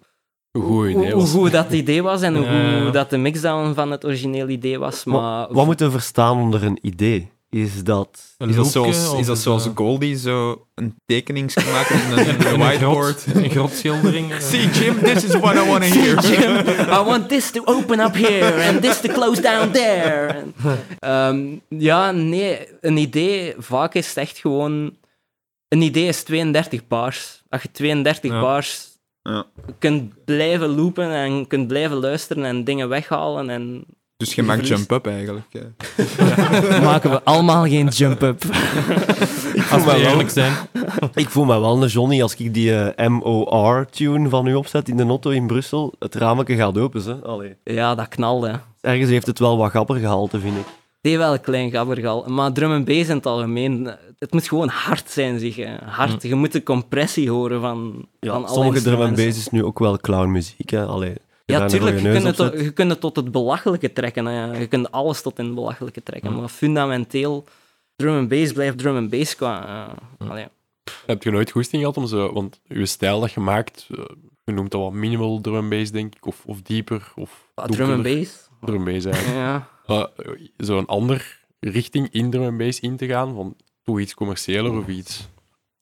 [0.53, 4.05] Een goed hoe, hoe dat idee was en Ja, hoe dat de mixdown van het
[4.05, 5.05] origineel idee was.
[5.05, 7.31] Maar wat moeten we verstaan onder een idee?
[7.63, 8.35] Is dat...
[8.39, 12.47] Een Is dat, zoals, is dat zoals Goldie zo een tekening gemaakt op een, een
[12.53, 13.23] een whiteboard?
[13.23, 14.33] grot- Een grotschildering.
[14.33, 14.39] eh.
[14.41, 16.21] See, Jim, this is what I want to hear.
[16.21, 20.45] Jim, I want this to open up here and this to close down there.
[20.99, 24.97] Ehm, ja, nee, een idee, vaak is het echt gewoon...
[25.69, 27.43] Een idee is 32 bars.
[27.49, 28.41] Als je 32 Ja.
[28.41, 28.89] bars
[29.23, 29.45] Ja.
[29.79, 33.85] kunt blijven loopen en kunt blijven luisteren en dingen weghalen en...
[34.17, 35.47] Dus je maakt jump-up eigenlijk.
[35.53, 36.81] eh.
[36.83, 38.43] Maken we allemaal geen jump-up.
[39.71, 40.53] Als we eerlijk zijn.
[41.15, 44.97] Ik voel me wel een Johnny als ik die eh, MOR-tune van u opzet in
[44.97, 45.95] de auto in Brussel.
[45.99, 47.15] Het raamje gaat open, hè.
[47.15, 47.57] Allee.
[47.65, 48.61] Ja, dat knalde.
[48.81, 50.65] Ergens heeft het wel wat gapper gehalte, vind ik.
[50.67, 52.25] Het heeft wel een klein gabbergal.
[52.27, 55.57] Maar drum en bass in het algemeen, het moet gewoon hard zijn, zeg.
[55.57, 55.75] hè.
[55.85, 56.23] Hard.
[56.23, 59.65] Je moet de compressie horen van, Ja, van alle sommige drum en bass is nu
[59.65, 60.85] ook wel clownmuziek, hè.
[60.85, 61.13] Allee,
[61.47, 62.65] Ja, tuurlijk, je kunt, het, op tot- zet.
[62.65, 64.27] je kunt het tot het belachelijke trekken.
[64.27, 64.59] Hè.
[64.59, 66.31] Je kunt alles tot in het belachelijke trekken.
[66.31, 66.37] Ja.
[66.37, 67.45] Maar fundamenteel,
[67.97, 69.87] drum en bass blijft drum en bass qua...
[70.19, 70.47] eh, allee.
[71.07, 72.33] Heb je nooit goesting gehad om zo...
[72.33, 74.05] Want je stijl dat je maakt, eh,
[74.45, 76.27] je noemt dat wat minimal drum and bass, denk ik.
[76.27, 78.21] Of, of dieper, of Wat, drum en donkerder.
[78.21, 78.49] bass?
[78.61, 79.37] Drum and bass, eigenlijk.
[79.37, 79.69] Ja.
[79.91, 80.05] Uh,
[80.57, 84.87] Zo'n ander richting in drum and bass in te gaan, van toch iets commerciëler of
[84.87, 85.29] iets...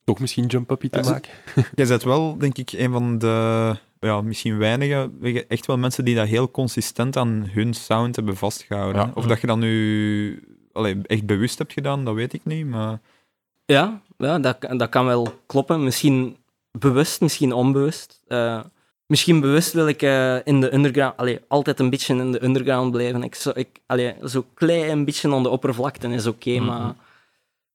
[0.05, 1.31] Toch misschien jump-uppie te Ja, maken.
[1.74, 5.10] Jij bent wel, denk ik, een van de ja, misschien weinige,
[5.48, 9.02] echt wel mensen die dat heel consistent aan hun sound hebben vastgehouden.
[9.02, 9.10] Ja.
[9.14, 12.66] Of dat je dat nu allee, echt bewust hebt gedaan, dat weet ik niet.
[12.66, 13.00] Maar
[13.66, 15.84] Ja, ja dat, dat kan wel kloppen.
[15.84, 16.36] Misschien
[16.78, 18.20] bewust, misschien onbewust.
[18.26, 18.60] Eh,
[19.06, 22.90] misschien bewust wil ik eh, in de underground, allee, altijd een beetje in de underground
[22.92, 23.22] blijven.
[23.22, 26.64] Ik, zo, ik, allee, zo klein een beetje aan de oppervlakte is oké, Mhm.
[26.64, 26.94] maar...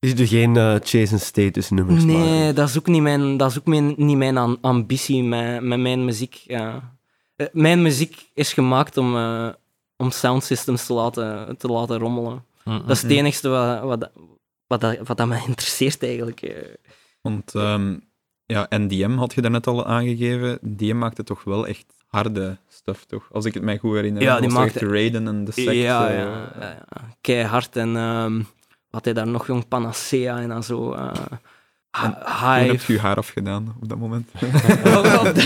[0.00, 2.54] Is er geen eh chase and status nummers Nee, maken?
[2.54, 5.78] dat is ook niet mijn, dat is ook mijn, niet mijn am- ambitie met, met
[5.80, 6.34] mijn muziek.
[6.34, 6.96] ja.
[7.36, 9.48] Eh, Mijn muziek is gemaakt om, eh,
[9.96, 12.44] om soundsystems te laten, te laten rommelen.
[12.64, 13.18] Dat is het Mhm.
[13.18, 14.10] enigste wat, wat,
[14.66, 16.42] wat, dat, wat dat mij interesseert eigenlijk.
[16.42, 16.74] eh.
[17.20, 17.96] Want ehm,
[18.46, 20.58] ja, NDM had je daarnet al aangegeven.
[20.62, 23.28] Die maakte toch wel echt harde stuff, toch?
[23.32, 24.22] Als ik het mij goed herinner.
[24.22, 25.66] Ja, die maakte- Raiden en de sect.
[25.72, 26.84] ja, ja, ja, ja.
[27.20, 27.76] Keihard.
[27.76, 28.40] En ehm
[28.90, 30.92] had hij daar nog jong Panacea en dan zo.
[30.92, 31.12] eh
[32.02, 32.70] Toen Hive.
[32.72, 34.30] heb je je haar afgedaan op dat moment.
[34.42, 34.62] op,
[35.34, 35.44] dat-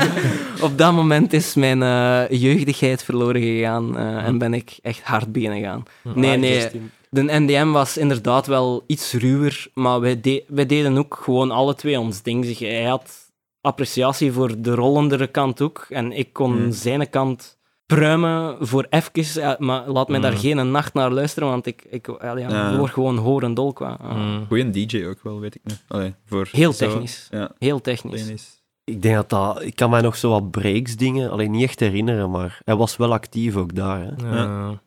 [0.70, 5.32] op dat moment is mijn eh, jeugdigheid verloren gegaan eh, en ben ik echt hard
[5.32, 5.82] beginnen gaan.
[6.14, 6.68] Nee, nee.
[7.10, 11.74] De NDM was inderdaad wel iets ruwer, maar wij, de- wij deden ook gewoon alle
[11.74, 12.44] twee ons ding.
[12.44, 13.12] Zeg, Hij had
[13.60, 16.72] appreciatie voor de rollendere kant ook en ik kon Hmm.
[16.72, 17.57] zijn kant
[17.94, 20.40] pruimen voor even, ja, maar laat mij daar Hmm.
[20.40, 22.76] geen nacht naar luisteren, want ik, ik ja, ja, Ja.
[22.76, 23.98] word gewoon horendol qua.
[24.00, 24.46] eh, Mm.
[24.46, 25.84] Goeie DJ ook wel, weet ik niet.
[25.88, 27.28] Allee, voor Heel zo- technisch.
[27.30, 28.56] Ja, Heel technisch.
[28.84, 29.62] Ik denk dat dat...
[29.62, 32.96] Ik kan mij nog zo wat breaks dingen, alleen niet echt herinneren, maar hij was
[32.96, 34.36] wel actief ook daar, hè.
[34.36, 34.80] Ja.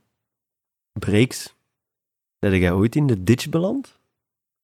[1.00, 1.54] Breaks.
[2.40, 4.00] Ben jij ooit in de ditch beland?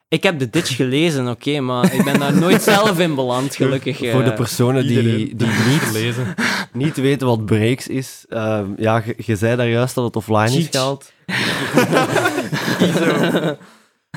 [0.09, 3.97] Ik heb de ditch gelezen, oké, maar ik ben daar nooit zelf in beland, gelukkig.
[3.97, 4.35] Voor de eh.
[4.35, 6.33] personen die, die niet, Gelezen.
[6.73, 8.25] niet weten wat breaks is.
[8.29, 10.77] ehm, ja, je, zei daar juist dat het offline is Cheats.
[10.77, 11.11] gehaald.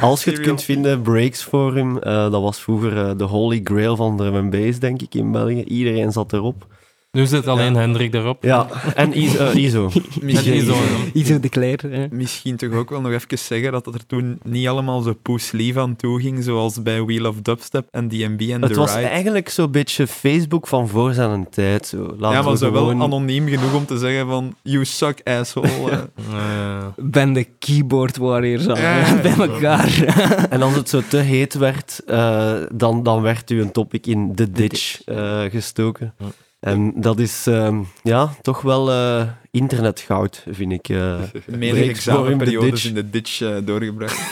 [0.00, 3.96] Als je het kunt vinden, Breaks Forum, eh, dat was vroeger eh, de holy grail
[3.96, 5.62] van drum and bass, denk ik, in België.
[5.62, 6.66] Iedereen zat erop.
[7.12, 8.42] Nu zit alleen Hendrik erop.
[8.42, 9.44] Ja, en Iso.
[9.44, 9.88] eh, Iso.
[9.94, 10.74] En Misschien, Iso.
[11.12, 15.00] Iso de misschien toch ook wel nog even zeggen dat het er toen niet allemaal
[15.00, 18.78] zo poeslief aan toe ging, zoals bij Wheel of Dubstep en DMB en Het The
[18.78, 19.06] was Ride.
[19.06, 21.86] eigenlijk zo'n beetje Facebook van voor zijn tijd.
[21.86, 22.14] Zo.
[22.20, 25.90] Ja, maar we zo wel anoniem genoeg om te zeggen van you suck, asshole.
[25.90, 25.98] eh.
[26.30, 26.94] Ja.
[26.96, 28.74] ben de keyboard warriors Ja.
[29.22, 30.04] bij elkaar.
[30.50, 34.34] En als het zo te heet werd, eh, dan, dan werd u een topic in
[34.34, 36.14] de ditch eh, gestoken.
[36.60, 40.88] En dat is ehm, ja, toch wel eh, internetgoud, vind ik.
[40.88, 40.96] eh.
[41.46, 42.84] Menige Breaks Forum, de examenperiodes ditch.
[42.84, 44.18] in de ditch doorgebracht.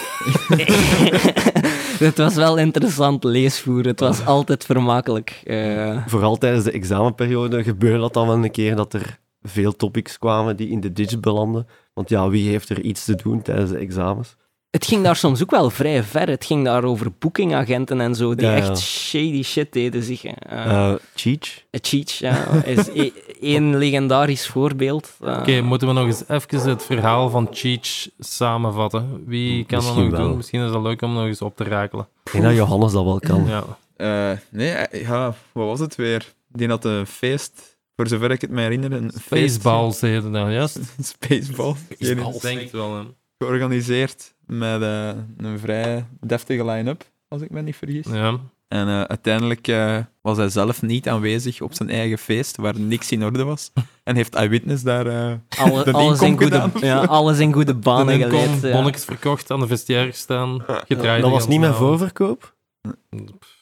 [1.99, 3.85] Het was wel interessant leesvoer.
[3.85, 5.41] Het was altijd vermakelijk.
[5.45, 10.19] Eh, Vooral tijdens de examenperiode gebeurde dat dan wel een keer dat er veel topics
[10.19, 11.67] kwamen die in de ditch belanden.
[11.95, 14.37] Want ja, wie heeft er iets te doen tijdens de examens?
[14.71, 16.29] Het ging daar soms ook wel vrij ver.
[16.29, 18.59] Het ging daar over bookingagenten en zo, die Ja, ja.
[18.63, 20.25] echt shady shit deden zich.
[20.25, 21.65] Eh, Eh Cheech?
[21.71, 25.17] Cheech, ja, is i- één legendarisch voorbeeld.
[25.25, 29.23] Eh, Oké, moeten we nog eens even het verhaal van Cheech samenvatten?
[29.27, 30.21] Wie kan dat nog wel.
[30.21, 30.37] doen?
[30.37, 32.09] Misschien is dat leuk om nog eens op te rakelen.
[32.25, 33.47] Ik denk dat Johannes dat wel kan.
[33.47, 33.65] Ja.
[33.97, 36.33] Eh, nee, eh, ja, wat was het weer?
[36.53, 39.55] Die had een feest, voor zover ik het me herinner, een feest.
[39.55, 40.79] Spaceballs heette dat, juist?
[41.03, 41.75] Spaceball.
[41.89, 43.03] Ik denk het wel, hè.
[43.39, 48.07] Georganiseerd met eh, een vrij deftige line-up, als ik me niet vergis.
[48.13, 48.39] Ja.
[48.69, 53.13] En eh, uiteindelijk eh, was hij zelf niet aanwezig op zijn eigen feest, waar niks
[53.13, 53.71] in orde was.
[54.05, 55.07] En heeft Eyewitness daar...
[55.07, 55.35] eh,
[55.65, 58.61] alle- de alles, in goede, ja, alles in goede banen geleid.
[58.63, 58.73] ja.
[58.73, 61.23] bonnetjes verkocht, aan de vestiaire gestaan, gedraaid.
[61.23, 61.77] Dat was niet avond.
[61.77, 62.55] voorverkoop?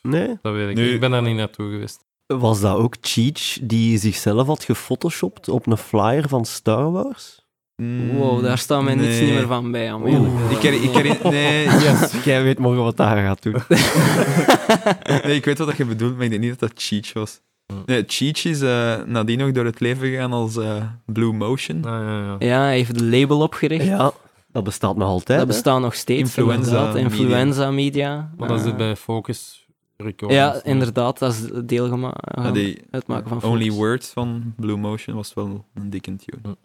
[0.03, 0.39] Nee?
[0.43, 0.91] Dat weet ik niet.
[0.93, 2.05] Ik ben daar niet naartoe geweest.
[2.27, 7.46] Was dat ook Cheech die zichzelf had gefotoshopt op een flyer van Star Wars?
[7.77, 9.23] Mm, Wow, daar staat mij niets nee.
[9.23, 9.89] niet meer van bij.
[9.89, 11.31] te Ik, her- ik herinner...
[11.33, 13.53] Nee, Yes, jij weet morgen wat daar gaat doen.
[15.25, 17.41] nee, ik weet wat je bedoelt, maar ik denk niet dat dat Cheech was.
[17.87, 21.85] Nee, Cheech is eh, nadien nog door het leven gegaan als eh, Blue Motion.
[21.85, 22.37] Ah, ja, ja.
[22.39, 23.85] Ja, hij heeft een label opgericht.
[23.85, 24.13] Ja,
[24.53, 25.39] dat bestaat nog altijd.
[25.39, 25.53] dat hè?
[25.53, 26.21] bestaat nog steeds.
[26.21, 26.85] Influenza.
[26.87, 27.01] Media.
[27.01, 28.31] Influenza Media.
[28.37, 30.43] Maar dat zit bij Focus Recordings.
[30.43, 31.19] Ja, inderdaad.
[31.19, 32.37] Dat is deelgemaakt.
[32.37, 33.77] Ja, die het maken van Only Focus.
[33.77, 36.57] Word van Blue Motion was wel een dikke tune.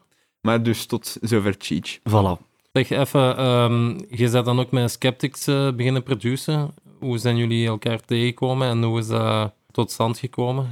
[0.41, 0.49] Ja.
[0.49, 1.99] Maar dus tot zover Cheech.
[1.99, 2.49] Voilà.
[2.73, 6.73] Zeg even, ehm, je bent dan ook met Skeptics eh, beginnen produceren.
[6.99, 10.63] Hoe zijn jullie elkaar tegengekomen en hoe is dat tot stand gekomen?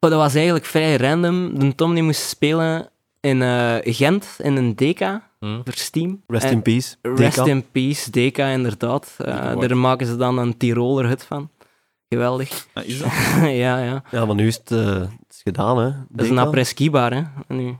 [0.00, 1.58] Oh, dat was eigenlijk vrij random.
[1.58, 2.88] De Tom die moest spelen
[3.20, 5.60] in eh, Gent, in een DK, Hm?
[5.64, 6.22] voor Steam.
[6.26, 6.96] Rest En- in peace.
[7.02, 7.46] Rest DK.
[7.46, 9.14] in peace, DK inderdaad.
[9.18, 11.50] Eh, daar maken ze dan een Tiroler hut van.
[12.08, 12.66] Geweldig.
[12.74, 13.10] Ah, is dat?
[13.64, 14.02] ja, ja.
[14.10, 15.90] Ja, maar nu is het, het is gedaan, hè?
[16.08, 16.42] Dat is een DK.
[16.42, 17.22] après-ski bar, hè.
[17.54, 17.76] Nu.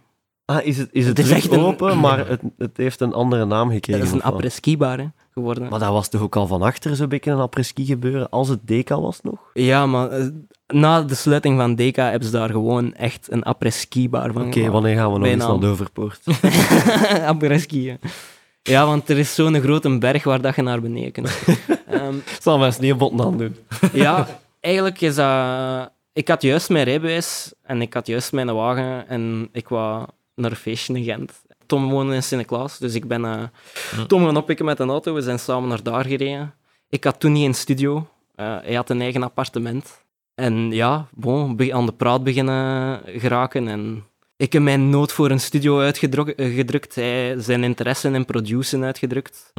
[0.50, 3.12] Ah, is het, is het, Het is echt een- open, maar het, het heeft een
[3.12, 4.00] andere naam gekregen.
[4.00, 4.34] Dat is een of wat?
[4.34, 5.68] après-ski bar, hè, geworden.
[5.68, 8.66] Maar dat was toch ook al van achter zo'n beetje een après-ski gebeuren, als het
[8.66, 9.38] DK was nog?
[9.54, 10.26] Ja, maar eh,
[10.66, 14.70] na de sluiting van DK hebben ze daar gewoon echt een après-ski bar van Oké,
[14.70, 16.20] wanneer gaan we nog eens naar Doverpoort?
[17.32, 17.96] après-ski, hè.
[18.62, 21.38] Ja, want er is zo'n grote berg waar dat je naar beneden kunt.
[21.86, 23.56] Ehm, Zal mijn sneeuwbotten aan doen.
[23.92, 24.26] ja,
[24.60, 25.90] eigenlijk is dat...
[26.12, 30.06] Ik had juist mijn rijbewijs en ik had juist mijn wagen en ik wou
[30.38, 31.32] naar een feestje in Gent.
[31.66, 33.42] Tom woonde in Sint-Niklaas, dus ik ben eh,
[34.06, 35.14] Tom gaan oppikken met een auto.
[35.14, 36.54] We zijn samen naar daar gereden.
[36.88, 38.08] Ik had toen niet een studio.
[38.34, 40.04] Eh, hij had een eigen appartement.
[40.34, 43.68] En ja, bon, aan de praat beginnen geraken.
[43.68, 44.04] En
[44.36, 46.94] ik heb mijn nood voor een studio uitgedrukt.
[46.94, 49.50] Hij zijn interesse in produceren uitgedrukt.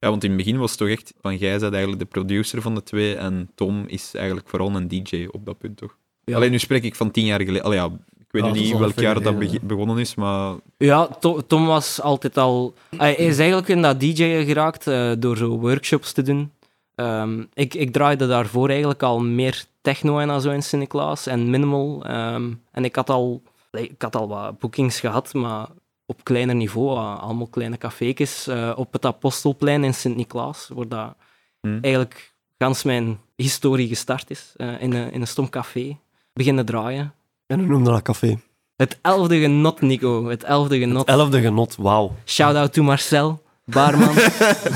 [0.00, 2.62] Ja, want in het begin was het toch echt van jij bent eigenlijk de producer
[2.62, 5.96] van de twee en Tom is eigenlijk vooral een DJ op dat punt, toch?
[6.24, 6.36] Ja.
[6.36, 7.62] Alleen nu spreek ik van tien jaar geleden.
[7.62, 7.90] Allee, ja,
[8.30, 12.74] weet Ja, niet welk jaar dat begonnen is, maar Ja, To- Tom was altijd al...
[12.96, 16.52] Hij is eigenlijk in dat DJ geraakt eh, door zo workshops te doen.
[16.94, 22.04] Ehm, ik, ik draaide daarvoor eigenlijk al meer techno en zo in Sint-Niklaas en minimal.
[22.04, 25.66] ehm, en ik had, al, ik had al wat boekings gehad, maar
[26.06, 26.96] op kleiner niveau.
[26.98, 31.14] eh, allemaal kleine cafékes eh, op het Apostelplein in Sint-Niklaas, waar dat
[31.60, 31.78] Hmm.
[31.80, 34.52] eigenlijk gans mijn historie gestart is.
[34.56, 35.98] eh, in, een, in een stom café.
[36.32, 37.12] Beginnen draaien.
[37.48, 38.38] En hoe noemde dat café?
[38.76, 40.28] Het elfde genot, Nico.
[40.28, 41.06] Het elfde genot.
[41.08, 42.16] Elfde genot, wauw.
[42.24, 44.14] Shout-out to Marcel, barman.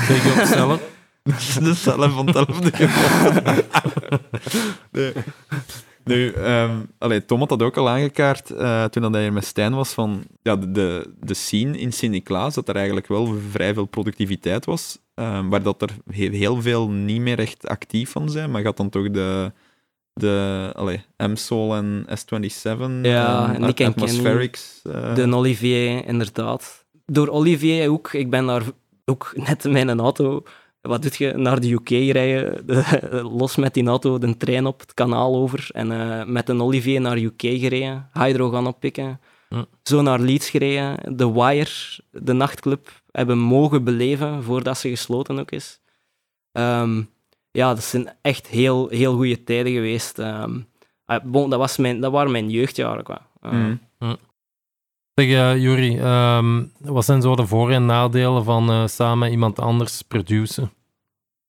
[0.07, 0.81] Big up zelf.
[1.59, 3.53] de cellen van het elfde geval.
[4.91, 5.13] nee.
[6.03, 9.45] Nu, ehm, allee, Tom had dat ook al aangekaart eh, toen dat hij er met
[9.45, 13.85] Stijn was, van ja, de, de, scene in Sint-Niklaas, dat er eigenlijk wel vrij veel
[13.85, 18.51] productiviteit was, ehm, waar dat er he- heel veel niet meer echt actief van zijn,
[18.51, 19.51] maar je had dan toch de,
[20.13, 24.79] de allee, M-Soul en S27, Ja, en Nick Atmospherics.
[24.83, 26.85] eh, De Olivier, inderdaad.
[27.05, 28.13] Door Olivier ook.
[28.13, 28.63] Ik ben daar
[29.05, 30.43] ook net met een auto...
[30.81, 31.33] Wat doet je?
[31.33, 35.67] Naar de UK rijden, de- los met die auto, de trein op, het kanaal over.
[35.71, 39.19] En eh, met een Olivier naar UK gereden, Hydro gaan oppikken.
[39.49, 39.63] Hm.
[39.83, 41.15] Zo naar Leeds gereden.
[41.17, 41.69] The Wire,
[42.11, 45.79] de nachtclub, hebben mogen beleven voordat ze gesloten ook is.
[46.51, 47.01] Ehm,
[47.53, 50.17] ja, dat zijn echt heel, heel goede tijden geweest.
[51.23, 53.03] Bon, dat, was mijn, dat waren mijn jeugdjaren.
[53.03, 53.21] Qua.
[53.41, 54.15] Ehm, mhm.
[55.15, 59.59] Zeg, eh, Juri, ehm, wat zijn zo de voor- en nadelen van eh, samen iemand
[59.59, 60.71] anders produceren?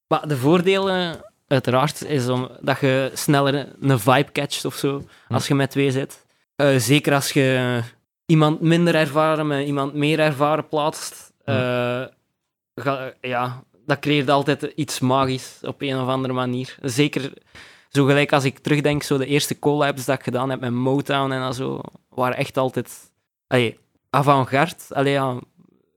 [0.08, 5.46] Maar de voordelen, uiteraard, is om, dat je sneller een vibe catcht of zo, als
[5.48, 6.26] je met twee zit.
[6.56, 7.80] Eh, zeker als je
[8.26, 11.32] iemand minder ervaren met iemand meer ervaren plaatst.
[11.44, 12.02] eh,
[12.74, 16.76] ga- ja, dat creëert altijd iets magisch op een of andere manier.
[16.82, 17.32] Zeker
[17.88, 21.30] zo gelijk als ik terugdenk, zo de eerste collabs dat ik gedaan heb met Motown
[21.32, 23.10] en zo, waren echt altijd
[23.46, 23.78] allee,
[24.10, 24.74] avant-garde.
[24.88, 25.36] Allee, ja,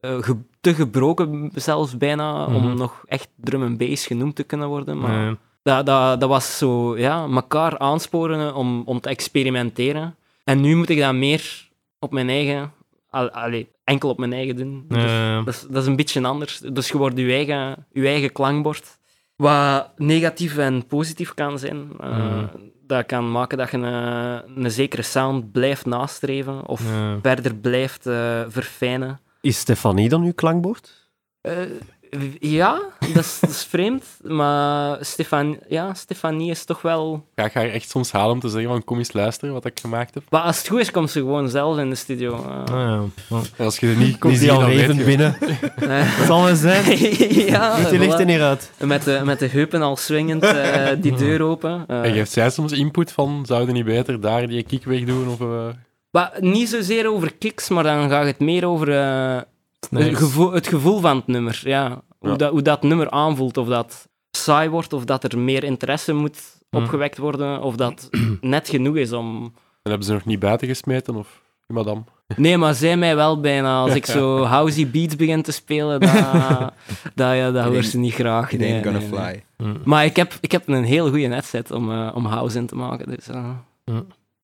[0.02, 2.56] eh, ge- te gebroken zelfs bijna, Mhm.
[2.56, 5.00] om nog echt drum en bass genoemd te kunnen worden.
[5.00, 10.16] Maar dat, dat, dat was zo, ja, elkaar aansporen om, om te experimenteren.
[10.44, 11.70] En nu moet ik dat meer
[12.00, 12.72] op mijn eigen...
[13.10, 14.86] al- allee, enkel op mijn eigen doen.
[14.88, 16.60] Dus Eh, dat, is, dat is een beetje anders.
[16.60, 18.98] Dus je wordt je eigen, je eigen klankbord.
[19.36, 21.92] Wat negatief en positief kan zijn.
[22.00, 22.44] Eh.
[22.88, 28.06] Dat kan maken dat je een, een zekere sound blijft nastreven of eh, verder blijft
[28.06, 29.20] eh, verfijnen.
[29.42, 31.12] Is Stefanie dan uw klankbord?
[32.10, 32.82] Eh, ja,
[33.14, 34.06] dat is, dat is vreemd.
[34.24, 37.26] Maar Stefan, ja, Stefanie is toch wel...
[37.36, 39.80] Ga ik haar echt soms halen om te zeggen van kom eens luisteren wat ik
[39.80, 40.24] gemaakt heb.
[40.30, 42.34] Maar als het goed is, komt ze gewoon zelf in de studio.
[42.34, 43.42] Eh, ah, ja.
[43.64, 45.38] Als je er niet Komt die al even binnen?
[45.76, 46.86] eh, Dat zal wel zijn.
[47.54, 48.72] ja, Die uit.
[48.80, 51.84] Met de, met de heupen al swingend, eh, die deur open.
[51.88, 55.28] Eh, En geeft zij soms input van, zouden niet beter daar die kick wegdoen?
[55.28, 55.68] Of, eh,
[56.12, 58.88] Maar niet zozeer over kicks, maar dan gaat het meer over
[59.90, 61.62] het, gevoel, het gevoel van het nummer.
[61.64, 62.02] Ja.
[62.20, 62.36] Hoe, Ja.
[62.36, 63.58] Dat, hoe dat nummer aanvoelt.
[63.58, 66.78] Of dat saai wordt, of dat er meer interesse moet Hm.
[66.78, 68.10] opgewekt worden, of dat
[68.42, 69.44] net genoeg is om...
[69.44, 71.16] en hebben ze nog niet buiten gesmeten?
[71.16, 72.04] Of madame?
[72.36, 73.80] Nee, maar zij mij wel bijna.
[73.80, 76.12] Als ik zo housey beats begin te spelen, dat,
[77.16, 78.52] dat, ja, dat hoort ze niet graag.
[78.52, 79.20] It Nee, ain't gonna nee, nee.
[79.20, 79.44] fly.
[79.68, 79.78] Mm.
[79.84, 82.76] Maar ik heb, ik heb een heel goede netset om, eh, om house in te
[82.76, 83.10] maken.
[83.10, 83.50] Dus, eh.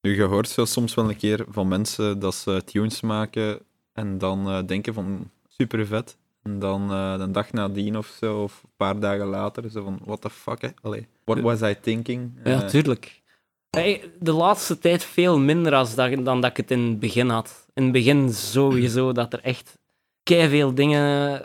[0.01, 3.59] Nu, je hoort zo soms wel een keer van mensen dat ze tunes maken
[3.93, 6.17] en dan eh, denken van super vet.
[6.43, 9.99] En dan eh een dag nadien of zo, of een paar dagen later, zo van
[10.05, 10.67] what the fuck, hè?
[10.81, 12.31] Allee, what was I thinking?
[12.43, 13.21] Ja, Eh, tuurlijk.
[13.69, 17.29] Hey, de laatste tijd veel minder als dat, dan dat ik het in het begin
[17.29, 17.65] had.
[17.73, 19.77] In het begin sowieso dat er echt
[20.23, 21.41] veel dingen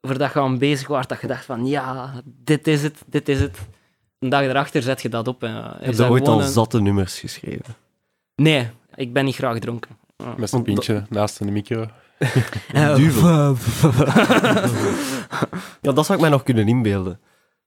[0.00, 3.28] voor dat je aan bezig was, dat je dacht van ja, dit is het, dit
[3.28, 3.58] is het.
[4.18, 5.40] Een dag erachter zet je dat op.
[5.40, 7.74] Heb je ooit al een- zatte nummers geschreven?
[8.34, 9.98] Nee, ik ben niet graag dronken.
[10.36, 11.86] Met zijn pintje naast de micro.
[12.96, 13.56] Duvel.
[15.80, 17.20] ja, dat zou ik mij nog kunnen inbeelden.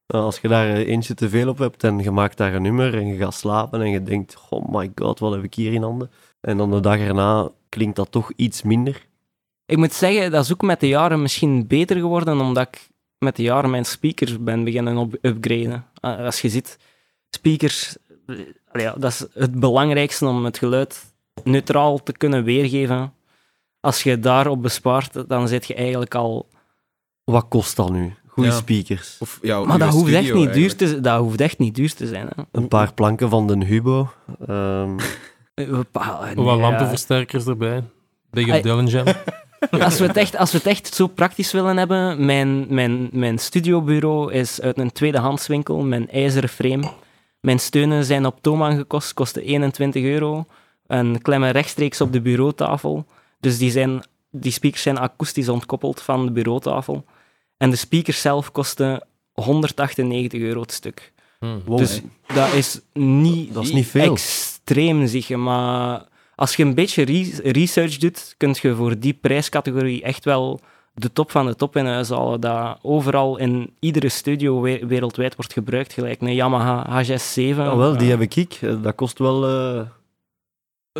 [0.07, 2.93] Als je daar eh, eentje te veel op hebt en je maakt daar een nummer
[2.93, 5.81] en je gaat slapen en je denkt, oh my god, wat heb ik hier in
[5.81, 6.11] handen?
[6.41, 9.07] En dan de dag erna klinkt dat toch iets minder.
[9.65, 13.35] Ik moet zeggen, dat is ook met de jaren misschien beter geworden, omdat ik met
[13.35, 15.85] de jaren mijn speakers ben beginnen op upgraden.
[16.01, 16.77] Uh, Als je ziet,
[17.29, 18.37] speakers, eh,
[18.73, 21.12] ja, dat is het belangrijkste om het geluid
[21.43, 23.13] neutraal te kunnen weergeven.
[23.79, 26.47] Als je daarop bespaart, dan zit je eigenlijk al...
[27.23, 28.13] Wat kost dat nu?
[28.27, 28.55] Goede Ja.
[28.55, 29.17] speakers.
[29.19, 32.07] Of, ja, Maar dat hoeft, echt niet duur te, dat hoeft echt niet duur te
[32.07, 32.27] zijn.
[32.35, 32.43] Hè.
[32.51, 34.09] Een paar planken van de Hubo.
[35.55, 35.67] Nee,
[36.35, 37.83] Wat lampenversterkers erbij.
[38.29, 39.05] Big Dillingham.
[39.81, 43.37] Als we, het echt, als we het echt zo praktisch willen hebben, mijn, mijn, mijn
[43.37, 46.91] studiobureau is uit een tweedehandswinkel, mijn ijzeren frame.
[47.39, 50.45] Mijn steunen zijn op Thomann gekost, kosten 21 euro.
[50.87, 53.05] En klemmen rechtstreeks op de bureautafel.
[53.39, 57.05] Dus die, zijn, die speakers zijn akoestisch ontkoppeld van de bureautafel.
[57.57, 61.11] En de speakers zelf kosten 198 euro het stuk.
[61.39, 61.45] Hm.
[61.65, 61.77] wow.
[61.77, 62.01] Dus
[62.33, 64.11] dat is niet, Dat is niet veel.
[64.11, 65.37] extreem, zeg je.
[65.37, 66.03] Maar
[66.35, 70.59] als je een beetje re- research doet, kun je voor die prijscategorie echt wel
[70.93, 72.39] de top van de top in huis halen.
[72.41, 75.93] Dat overal in iedere studio we- wereldwijd wordt gebruikt.
[75.93, 77.33] Gelijk een Yamaha HS7.
[77.35, 78.35] ja, wel, die heb ik.
[78.35, 78.57] ik.
[78.61, 79.81] Eh, Dat kost wel eh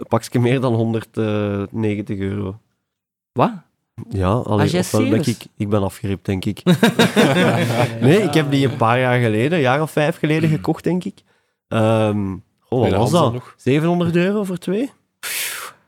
[0.08, 2.60] pakje meer dan 190 euro.
[3.32, 3.52] Wat?
[4.10, 6.62] Ja, alleen ofwel ben ik, ik ben afgeript, denk ik.
[8.02, 11.04] Nee, ik heb die een paar jaar geleden, een jaar of vijf geleden gekocht, denk
[11.04, 11.22] ik.
[11.68, 12.34] Ehm
[12.70, 13.34] oh, wat was dat?
[13.34, 13.54] nog.
[13.58, 14.92] 700 euro voor twee?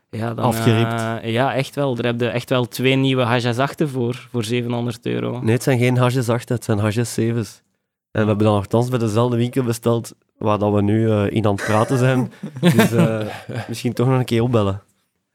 [0.09, 1.01] Ja, dan, Afgeript.
[1.23, 1.95] eh, ja, echt wel.
[1.95, 5.39] Daar heb je echt wel twee nieuwe HS8 voor, voor 700 euro.
[5.41, 7.63] Nee, het zijn geen HS8, het zijn HS7's.
[8.11, 11.45] En we hebben dan nogthans bij dezelfde winkel besteld waar dat we nu eh, in
[11.45, 12.31] aan het praten zijn.
[12.75, 13.27] Dus eh,
[13.67, 14.81] misschien toch nog een keer opbellen.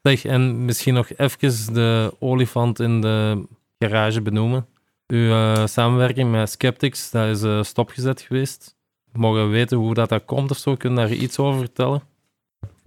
[0.02, 3.46] Zeg, en misschien nog even de olifant in de
[3.78, 4.66] garage benoemen.
[5.06, 8.76] Uw eh, samenwerking met Skeptics, dat is stopgezet geweest.
[9.12, 10.74] Mogen we weten hoe dat, dat komt of zo?
[10.74, 12.02] Kun je daar iets over vertellen?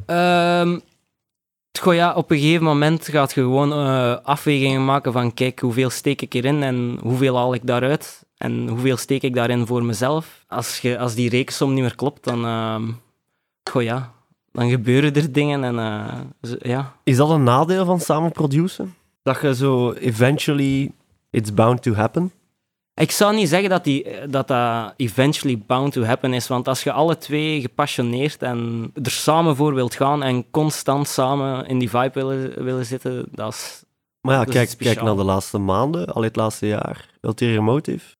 [0.05, 0.79] Ehm,
[1.79, 5.89] goh, ja, op een gegeven moment gaat je gewoon eh, afwegingen maken van kijk, hoeveel
[5.89, 10.43] steek ik erin en hoeveel haal ik daaruit en hoeveel steek ik daarin voor mezelf.
[10.47, 12.83] Als, je, als die rekensom niet meer klopt, dan, ehm,
[13.69, 14.13] goh, ja,
[14.51, 16.95] dan gebeuren er dingen en eh, zo- ja.
[17.03, 18.95] Is dat een nadeel van samen produceren?
[19.23, 20.91] Dat je zo eventually
[21.29, 22.31] it's bound to happen?
[22.95, 26.83] Ik zou niet zeggen dat, die, dat dat eventually bound to happen is, want als
[26.83, 31.89] je alle twee gepassioneerd en er samen voor wilt gaan en constant samen in die
[31.89, 33.83] vibe willen, willen zitten, dat is...
[34.21, 37.09] Maar ja, Dat kijk, kijk naar de laatste maanden, al het laatste jaar.
[37.21, 38.15] Ulterior Motive,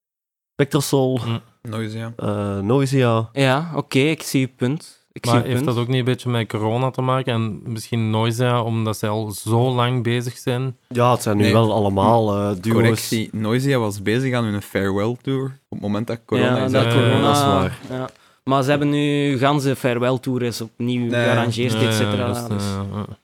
[0.54, 1.20] Spectrosol.
[1.62, 2.12] Noise, ja.
[2.16, 3.28] eh Noisia.
[3.32, 5.02] Ja, oké, ik zie je punt.
[5.12, 5.74] Ik zie Maar je heeft punt.
[5.76, 7.32] dat ook niet een beetje met corona te maken?
[7.32, 10.76] En misschien Noisia, omdat zij al zo lang bezig zijn?
[10.88, 11.52] Ja, het zijn nu Nee.
[11.52, 12.74] wel allemaal eh duo's.
[12.76, 15.44] Correctie, Noisia was bezig aan hun farewell tour.
[15.44, 17.78] Op het moment dat corona ja, is dat Ja, corona, dat is waar.
[17.90, 18.08] Ja.
[18.44, 22.26] Maar ze hebben nu ganse farewell tour is opnieuw Nee, gearrangeerd, Ja, et cetera.
[22.26, 22.74] dat is, dus-.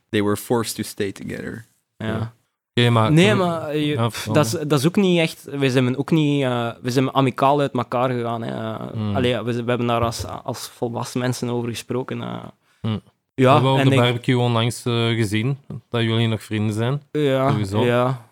[0.08, 1.64] They were forced to stay together.
[1.96, 2.32] Ja.
[2.74, 3.12] Maar...
[3.12, 5.44] Nee, maar eh, je- Ja, dat, is, dat is ook niet echt...
[5.50, 6.42] We zijn ook niet...
[6.42, 8.42] eh, we zijn amicaal uit elkaar gegaan.
[8.42, 8.74] Hè.
[8.92, 9.16] Hmm.
[9.16, 12.22] Allee, we, we hebben daar als, als volwassen mensen over gesproken.
[12.22, 12.44] eh.
[12.80, 13.00] Hmm.
[13.34, 15.58] we Ja, hebben op en de ik- barbecue onlangs eh, gezien
[15.88, 17.02] dat jullie nog vrienden zijn.
[17.12, 17.84] ja, sowieso.
[17.84, 18.28] ja.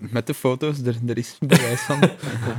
[0.00, 1.98] Met de foto's, er, er is bewijs van.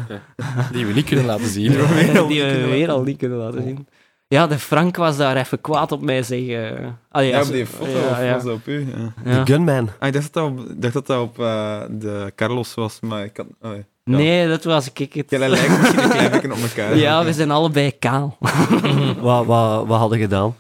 [0.74, 1.72] Die we niet kunnen laten zien.
[2.28, 3.88] die we weer al niet kunnen laten zien.
[4.32, 6.48] Ja, de Frank was daar even kwaad op mij, zeg.
[6.48, 6.72] eh.
[7.12, 8.34] Allee, Ja, op die foto, ja, of ja.
[8.34, 8.80] was dat op u?
[8.80, 9.14] Ja.
[9.32, 9.44] Ja.
[9.44, 9.90] De Gunman.
[10.00, 13.24] Ah, ik dacht dat dat op, dacht dat, dat op eh, de Carlos was, maar
[13.24, 13.48] ik kan...
[13.62, 13.82] Oh, ja.
[14.04, 15.30] Nee, dat was ik het.
[15.30, 16.96] Jullie lijken misschien een klein beetje op elkaar.
[16.98, 18.38] Ja, we zijn allebei kaal.
[19.20, 20.56] Wat, wat, wat hadden gedaan?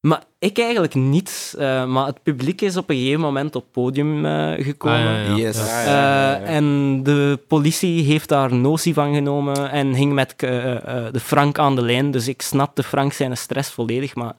[0.00, 1.54] Maar ik eigenlijk niet.
[1.58, 4.98] eh, maar het publiek is op een gegeven moment op het podium eh, gekomen.
[4.98, 5.34] Ah, ja, ja.
[5.36, 5.56] Yes.
[5.56, 6.36] Ja.
[6.40, 10.74] Eh, en de politie heeft daar notie van genomen en ging met eh,
[11.06, 12.10] eh, de Frank aan de lijn.
[12.10, 14.34] Dus ik snapte Frank zijn stress volledig, maar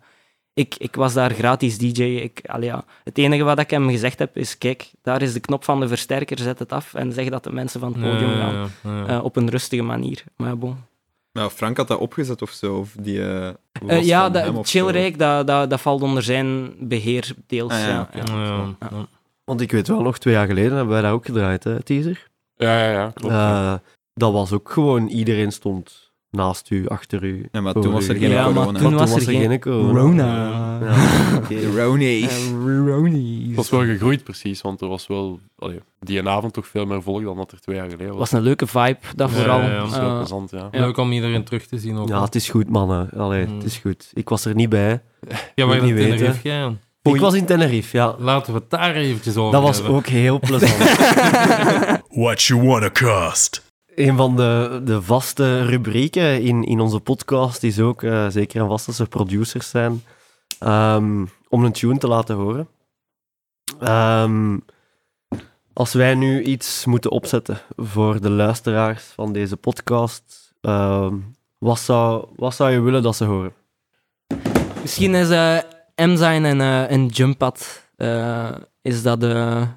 [0.54, 2.04] ik, ik was daar gratis DJ.
[2.04, 2.84] Ik, ja.
[3.04, 5.88] Het enige wat ik hem gezegd heb is, kijk, daar is de knop van de
[5.88, 8.54] versterker, zet het af en zeg dat de mensen van het podium gaan.
[8.54, 9.08] Ja, ja, ja.
[9.08, 10.24] Eh, op een rustige manier.
[10.36, 10.88] Maar bon.
[11.32, 13.48] Nou, Frank had dat opgezet of zo, of die eh,
[13.88, 14.70] Eh, ja, dat-.
[14.70, 17.72] Chillrijk, dat, dat, dat valt onder zijn beheer deels.
[17.72, 18.34] Ah, ja, ja, oké.
[18.34, 18.76] ja.
[18.80, 19.08] Ja, ja.
[19.44, 22.28] Want ik weet wel, nog twee jaar geleden hebben wij dat ook gedraaid, hè, teaser.
[22.56, 23.12] Ja, ja, ja.
[23.14, 23.34] Klopt.
[23.34, 23.74] Eh,
[24.14, 27.48] dat was ook gewoon, iedereen stond naast u, achter u.
[27.52, 28.80] Ja, maar toen was er geen Ja, maar corona.
[28.80, 29.92] toen was er geen geen corona.
[29.92, 30.78] corona.
[31.50, 36.86] Het was wel gegroeid, precies, want er was wel allee, die een avond toch veel
[36.86, 38.30] meer volk dan dat er twee jaar geleden Het was.
[38.30, 39.60] was een leuke vibe, dat Ja, vooral.
[39.60, 39.80] ja, ja.
[39.80, 40.68] Dat is wel Eh, plezant, ja.
[40.72, 42.08] Leuk om iedereen terug te zien ook.
[42.08, 43.10] Ja, het is goed, mannen.
[43.18, 43.56] Allee, Mm.
[43.56, 44.12] het is goed.
[44.14, 45.02] Ik was er niet bij.
[45.56, 46.18] ja, niet weten.
[46.18, 46.78] Tenerife.
[47.04, 48.16] Ik was in Tenerife, ja.
[48.20, 49.96] Laten we het daar eventjes over Dat was hebben.
[49.96, 50.78] ook heel plezant.
[52.24, 53.68] What you wanna cost?
[54.00, 58.68] Een van de, de vaste rubrieken in, in onze podcast is ook, eh, zeker en
[58.68, 60.04] vast als er producers zijn,
[60.60, 62.68] ehm, om een tune te laten horen.
[63.80, 64.58] Ehm,
[65.74, 71.16] als wij nu iets moeten opzetten voor de luisteraars van deze podcast, ehm,
[71.58, 73.54] wat, zou, wat zou je willen dat ze horen?
[74.82, 75.58] Misschien is eh
[75.96, 77.12] M-Zijn en, eh en
[77.96, 79.68] eh, is dat de,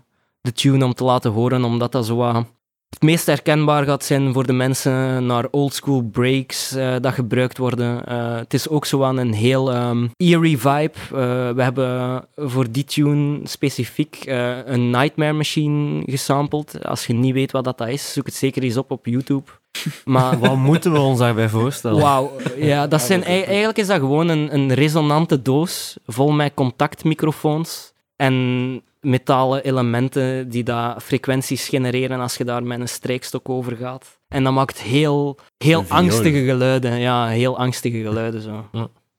[0.41, 2.47] de tune om te laten horen, omdat dat zo wat
[2.93, 8.07] het meest herkenbaar gaat zijn voor de mensen naar oldschool breaks eh, dat gebruikt worden.
[8.07, 10.93] Eh, het is ook zo aan een heel ehm, eerie vibe.
[11.13, 14.23] Eh, we hebben voor die tune specifiek
[14.65, 16.85] een Nightmare Machine gesampled.
[16.85, 19.51] Als je niet weet wat dat is, zoek het zeker eens op op YouTube.
[20.05, 22.01] Maar Wat moeten we ons daarbij voorstellen?
[22.03, 26.53] Wauw, ja, dat zijn, ei- eigenlijk is dat gewoon een, een resonante doos vol met
[26.55, 33.77] contactmicrofoons en metalen elementen die dat frequenties genereren als je daar met een strijkstok over
[33.77, 34.21] gaat.
[34.29, 37.01] En dat maakt heel, heel angstige geluiden.
[37.01, 38.69] Ja, heel angstige geluiden zo.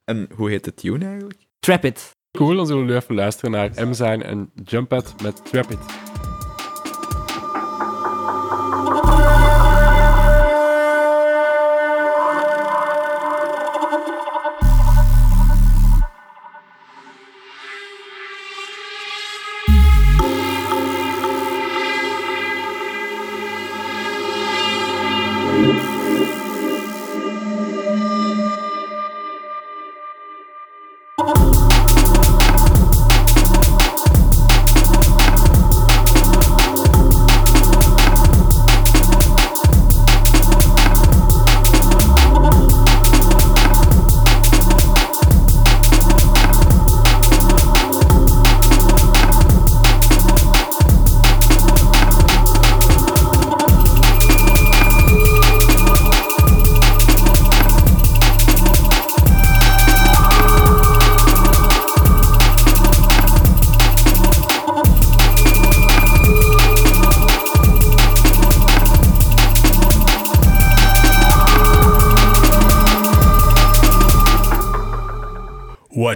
[0.04, 1.40] En hoe heet de tune eigenlijk?
[1.60, 2.12] Trap It.
[2.38, 6.12] Cool, dan zullen we nu even luisteren naar M-Zijn en Jumpet met Trap It.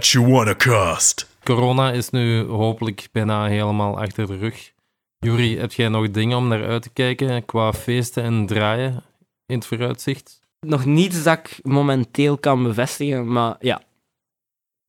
[0.08, 1.26] What you wanna cost?
[1.42, 4.72] Corona is nu hopelijk bijna helemaal achter de rug.
[5.18, 9.02] Juri, heb jij nog dingen om naar uit te kijken qua feesten en draaien
[9.46, 10.40] in het vooruitzicht?
[10.60, 13.82] Nog niets dat ik momenteel kan bevestigen, maar ja.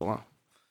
[0.04, 0.28] Voilà.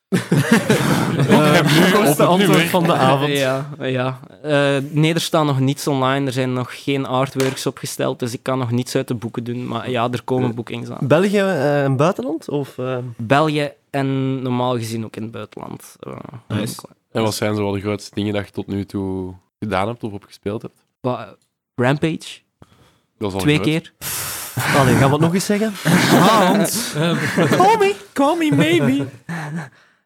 [0.08, 3.32] Eh, was de antwoord van de avond.
[3.32, 4.20] Ja, ja.
[4.42, 6.26] Eh, nee, er staan nog niets online.
[6.26, 9.66] Er zijn nog geen artworks opgesteld, dus ik kan nog niets uit de boeken doen.
[9.66, 11.06] Maar ja, er komen boekings aan.
[11.08, 12.48] België eh, en buitenland?
[12.48, 15.96] Of, eh, België en normaal gezien ook in het buitenland.
[16.00, 16.12] Eh,
[16.48, 16.80] Nice.
[17.12, 20.02] En wat zijn zo wel de grootste dingen dat je tot nu toe gedaan hebt
[20.04, 20.84] of opgespeeld hebt?
[21.00, 21.34] wa-
[21.74, 22.40] Rampage,
[23.18, 23.66] Dat is al twee groot.
[23.66, 23.92] keer.
[24.78, 25.72] Allee, gaan we het nog eens zeggen?
[27.56, 29.06] Call me, call me maybe.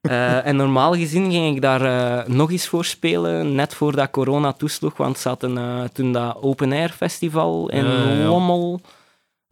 [0.00, 1.82] Eh, en normaal gezien ging ik daar
[2.20, 6.36] eh, nog eens voor spelen, net voordat corona toesloeg, want ze hadden eh, toen dat
[6.42, 8.28] Open Air Festival in ja,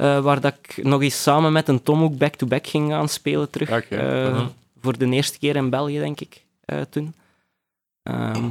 [0.00, 3.50] eh, waar dat ik nog eens samen met een Tom ook back-to-back ging gaan spelen
[3.50, 3.68] terug.
[3.70, 4.46] Eh, Mhm.
[4.82, 7.14] Voor de eerste keer in België, denk ik, eh, toen.
[8.02, 8.44] Ehm,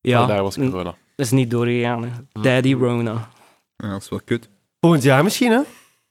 [0.00, 0.82] Ja, ja, daar was corona.
[0.84, 0.94] dat
[1.26, 2.02] is niet doorgegaan.
[2.04, 2.10] hè.
[2.42, 3.28] Daddy Rona.
[3.76, 4.48] Ja, dat is wel kut.
[4.80, 5.60] Volgend jaar misschien, hè?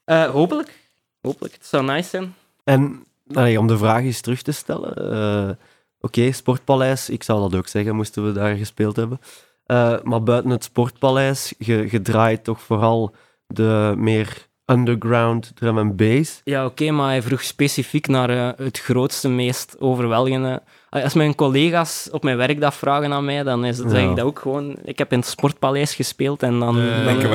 [0.04, 0.80] Eh, hopelijk.
[1.22, 1.54] Hopelijk.
[1.54, 2.36] Het zou nice zijn.
[2.64, 5.12] En allee, om de vraag eens terug te stellen.
[5.50, 5.56] eh,
[6.00, 9.22] Oké, Sportpaleis, ik zou dat ook zeggen, moesten we daar gespeeld hebben.
[9.66, 13.16] Eh, maar buiten het Sportpaleis, je, je draait toch vooral
[13.48, 16.42] de meer underground drum and bass.
[16.44, 20.62] Ja, oké, maar hij vroeg specifiek naar eh, het grootste, meest overweldigende.
[21.04, 24.10] Als mijn collega's op mijn werk dat vragen aan mij, dan is, het zeg Ja.
[24.10, 24.76] ik dat ook gewoon.
[24.86, 26.76] Ik heb in het Sportpaleis gespeeld en dan,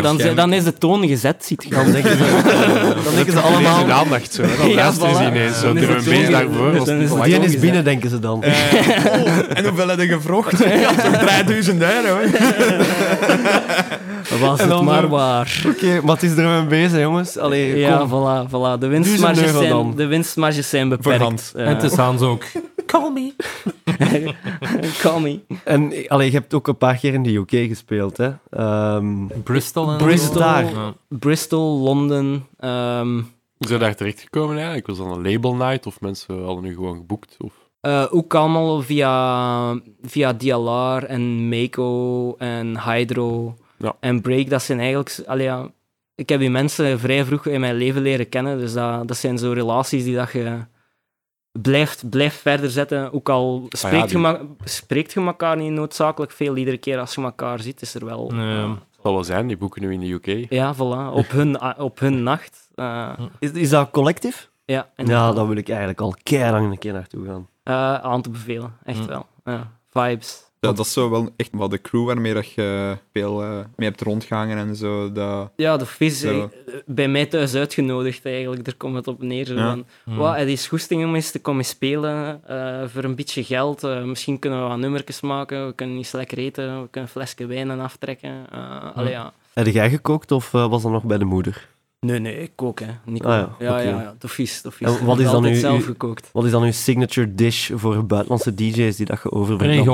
[0.02, 1.74] dan, dan, is de toon gezet, ziet je.
[1.74, 2.24] Dan denken ze,
[3.04, 3.82] dan denken ze allemaal...
[3.84, 4.42] Deze aandacht zo.
[4.42, 4.56] hè.
[4.56, 5.26] Dan Ja, voilà.
[5.26, 5.60] ineens.
[5.60, 6.72] Zo Dan is zo- daarvoor.
[6.84, 7.60] dan is Die is gezet.
[7.60, 8.38] binnen, denken ze dan.
[8.38, 10.56] oh, en hoeveel heb je gevrocht?
[11.02, 12.18] Zo'n 3000 euro.
[14.40, 15.62] Was het maar zo- waar.
[15.66, 17.38] Oké, het is and bass, hè, jongens.
[17.38, 18.08] Allee, Ja, kom.
[18.08, 18.78] voilà, voilà.
[18.80, 21.52] De winstmarges zijn, de winstmarges zijn beperkt.
[21.56, 22.42] Eh, En het is Hans ook.
[22.90, 23.32] Call me.
[25.02, 25.40] Call me.
[25.64, 28.30] En allee, je hebt ook een paar keer in de UK gespeeld, hè?
[28.50, 30.40] Ehm, Bristol en Bristol.
[30.40, 30.64] Daar.
[30.72, 30.94] Ja.
[31.08, 32.46] Bristol, Londen.
[32.58, 33.14] ehm,
[33.56, 34.86] Hoe zijn daar terechtgekomen eigenlijk?
[34.86, 37.36] Was dat een label night of mensen hadden nu gewoon geboekt?
[37.38, 37.52] Of...
[37.80, 43.96] Eh, ook allemaal via, via DLR en Mako en Hydro Ja.
[44.00, 44.50] en Break.
[44.50, 45.22] Dat zijn eigenlijk...
[45.26, 45.70] Allee, ja,
[46.14, 48.58] ik heb die mensen vrij vroeg in mijn leven leren kennen.
[48.58, 50.58] Dus dat, dat zijn zo relaties die dat je
[51.52, 53.12] blijft, blijft verder zetten.
[53.12, 56.56] Ook al spreekt, die- je, spreekt je elkaar niet noodzakelijk veel.
[56.56, 58.30] Iedere keer als je elkaar ziet, is er wel...
[58.30, 60.50] Nee, eh, Het zal wel zijn, die boeken nu in de UK.
[60.50, 61.12] ja, voilà.
[61.14, 62.68] Op hun, op hun nacht.
[62.74, 64.50] Eh, is, is dat collectief?
[64.64, 66.14] ja, Ja, daar wil ik eigenlijk al
[66.52, 67.48] lang een keer naartoe gaan.
[67.62, 68.74] eh, aan te bevelen.
[68.84, 69.06] Echt Hm.
[69.06, 69.26] wel.
[69.44, 70.49] Ja, vibes.
[70.60, 73.88] Ja, dat is zo wel echt wel de crew waarmee dat je veel eh, mee
[73.88, 75.12] hebt rondgehangen en zo.
[75.12, 75.50] Dat...
[75.56, 76.50] Ja, de vis Zo.
[76.66, 78.64] eh, bij mij thuis uitgenodigd eigenlijk.
[78.64, 79.46] Daar komt het op neer.
[79.46, 79.68] Zo Ja.
[79.70, 80.16] van, Hm.
[80.16, 83.84] "Wat, het is goesting om eens te komen spelen eh, voor een beetje geld.
[83.84, 85.66] Eh, misschien kunnen we wat nummertjes maken.
[85.66, 86.64] We kunnen iets lekker eten.
[86.82, 88.46] We kunnen een flesje wijn en aftrekken.
[88.52, 89.32] Eh, allee, ja.
[89.54, 91.68] Heb jij gekookt of was dat nog bij de moeder?
[92.00, 92.86] Nee, nee, ik kook, hè.
[93.04, 93.80] Niet Ah, ja, ja, oké.
[93.82, 94.14] ja, ja.
[94.78, 96.30] En wat is dan uw- zelf gekookt.
[96.32, 99.86] Wat is dan uw signature dish voor buitenlandse DJ's die dat je overbrengt?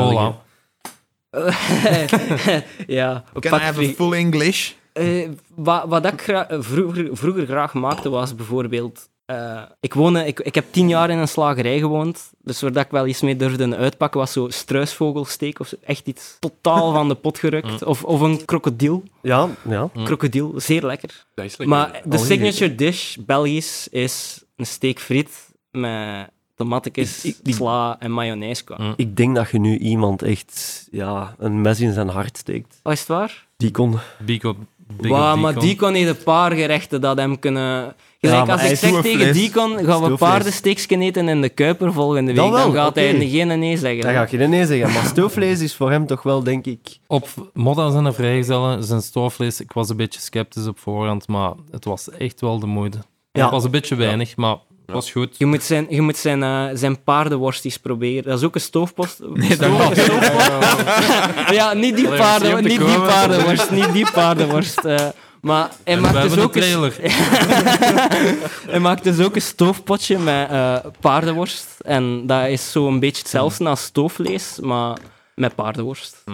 [2.86, 4.72] ja, Can I have a full English?
[4.92, 9.08] Eh, wat, wat ik gra- vroeger, vroeger graag maakte was bijvoorbeeld.
[9.26, 12.30] eh, ik, woonde, ik, ik heb tien jaar in een slagerij gewoond.
[12.42, 15.76] Dus waar ik wel iets mee durfde uitpakken was zo struisvogelsteek of zo.
[15.84, 17.82] Echt iets totaal van de pot gerukt.
[17.92, 19.02] Of, of een krokodil.
[19.22, 19.90] Ja, ja.
[20.04, 21.24] Krokodil, zeer lekker.
[21.68, 25.30] Maar de signature dish, Belgisch, is een steak friet
[25.70, 28.64] met tomatekjes, Ik- ik- sla en mayonaise.
[28.64, 28.76] qua.
[28.76, 28.92] Hm.
[28.96, 32.80] Ik denk dat je nu iemand echt ja, een mes in zijn hart steekt.
[32.82, 33.46] Oh, is het waar?
[33.56, 33.98] Die kon...
[34.18, 34.56] Bico.
[35.00, 35.94] Up maar Deacon.
[35.94, 37.94] Heeft een paar gerechten dat hem kunnen...
[38.18, 39.32] Ja, als hij ik zeg tegen.
[39.34, 40.18] Deacon, gaan we Stoofvlees.
[40.18, 43.22] paardensteaks eten in de Kuiper volgende week, Dan wel, dan gaat hij oké.
[43.22, 44.00] in geen nee zeggen.
[44.02, 44.92] Dan ga ik geen nee zeggen.
[44.92, 46.98] Maar stoofvlees is voor hem toch wel, denk ik...
[47.06, 49.60] Op Modda zijn vrijgezellen, zijn stoofvlees.
[49.60, 52.98] Ik was een beetje sceptisch op voorhand, maar het was echt wel de moeite.
[53.32, 53.42] Ja.
[53.42, 54.56] Het was een beetje weinig, maar
[54.86, 55.34] was goed.
[55.38, 58.24] Je moet zijn, je moet zijn, eh, zijn paardenworstjes proberen.
[58.24, 59.18] Dat is ook een stoofpost.
[59.34, 60.50] Nee, dat Stoof- stoofpost.
[61.58, 63.70] ja, niet die, paarden, niet die paardenworst.
[63.70, 64.84] Niet die paardenworst.
[64.84, 64.96] eh.
[65.40, 66.94] maar hij En maakt, dus ook een, trailer.
[68.70, 71.66] hij maakt dus ook een stoofpotje met eh, paardenworst.
[71.80, 74.96] En dat is zo een beetje hetzelfde als stoofvlees, maar
[75.34, 76.22] met paardenworst.
[76.24, 76.32] Hm.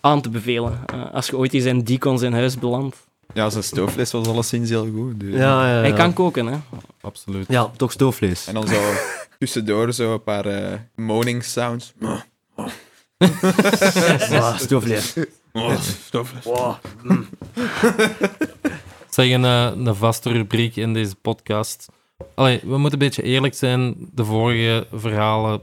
[0.00, 0.80] Aan te bevelen.
[0.86, 2.96] eh, als je ooit eens in Deacons in huis belandt.
[3.34, 5.20] Ja, zijn stoofvlees was alleszins heel goed.
[5.20, 5.34] Dus.
[5.34, 5.80] Ja, ja, ja.
[5.80, 6.58] Hij kan koken, hè.
[7.00, 7.46] Absoluut.
[7.48, 8.46] Ja, toch stoofvlees.
[8.46, 8.80] En dan zo
[9.38, 11.92] tussendoor zo een paar eh, moaning sounds.
[14.30, 15.14] Ah, stoofvlees.
[15.52, 16.44] Oh, stoofvlees.
[19.10, 21.88] Zeg een, eh, een vaste rubriek in deze podcast.
[22.34, 23.94] Allee, we moeten een beetje eerlijk zijn.
[24.12, 25.60] De vorige verhalen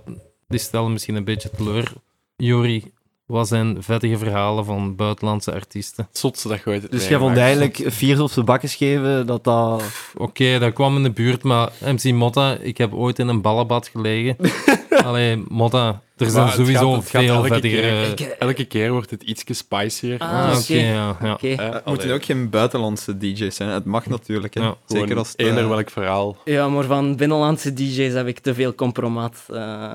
[0.48, 1.94] die stellen misschien een beetje teleur.
[2.36, 2.94] Juri,
[3.28, 6.06] wat zijn vettige verhalen van buitenlandse artiesten?
[6.10, 9.44] Het zotste dat je ooit hebt Dus jij vond eigenlijk vier op bakken geven dat
[9.44, 9.84] dat...
[10.18, 13.88] Oké, dat kwam in de buurt, maar MC Motta, ik heb ooit in een ballenbad
[13.88, 14.36] gelegen.
[15.06, 18.14] Allee, Motta, er zijn Maar het sowieso gaat- het gaat veel elke vettigere...
[18.14, 20.20] keer- Elke keer wordt het ietsje spicier.
[20.20, 20.58] Ah, Ah, oké.
[20.60, 21.34] oké, ja, ja.
[21.34, 21.48] Oké.
[21.48, 23.70] Eh, Het moeten ook geen buitenlandse DJ's zijn.
[23.70, 24.54] Het mag natuurlijk.
[24.54, 24.62] Hè.
[24.62, 26.38] Ja, gewoon Zeker als het, eh, eender welk verhaal.
[26.46, 29.36] Ja, maar van binnenlandse DJ's heb ik te veel compromat.
[29.50, 29.94] eh.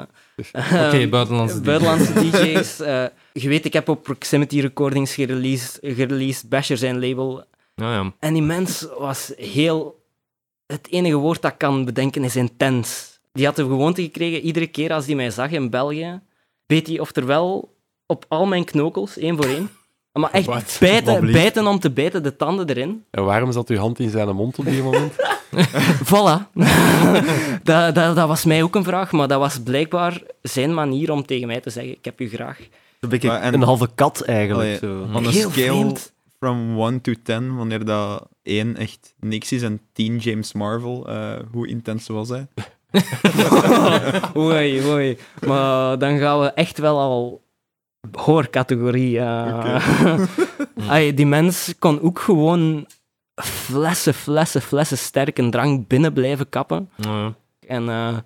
[0.86, 1.64] Oké, buitenlandse DJ's.
[1.66, 2.80] buitenlandse DJ's.
[3.32, 7.44] Je weet, ik heb op Proximity Recordings gereleased, gereleased Basher zijn label.
[7.74, 8.12] Ja, ja.
[8.18, 10.00] En die mens was heel...
[10.66, 13.18] Het enige woord dat ik kan bedenken is intens.
[13.32, 16.20] die had de gewoonte gekregen, iedere keer als hij mij zag in België,
[16.66, 17.74] beet hij oftewel
[18.06, 19.70] op al mijn knokels, één voor één.
[20.12, 20.76] Maar echt Wat?
[20.80, 23.04] bijten, bijten om te bijten, de tanden erin.
[23.10, 25.12] En waarom zat uw hand in zijn mond op die moment?
[26.10, 26.48] Voilà.
[27.62, 31.26] dat, dat, dat was mij ook een vraag, maar dat was blijkbaar zijn manier om
[31.26, 32.58] tegen mij te zeggen, ik heb u graag.
[33.02, 34.82] Een beetje Maar en- een halve kat eigenlijk.
[34.82, 35.06] Allee, Zo.
[35.18, 36.12] On a Heel scale vreemd.
[36.38, 41.32] from 1 to 10, wanneer dat 1 echt niks is en 10 James Marvel, eh,
[41.52, 42.46] hoe intens was hij?
[44.36, 45.18] Oei, oei.
[45.46, 47.42] Maar dan gaan we echt wel al
[48.12, 49.18] hoorcategorie.
[49.18, 50.22] eh.
[50.88, 52.86] Ai, die mens kon ook gewoon
[53.42, 56.90] flessen, flessen, flessen sterke drank binnen blijven kappen.
[56.96, 57.34] Ja.
[57.66, 58.16] En eh,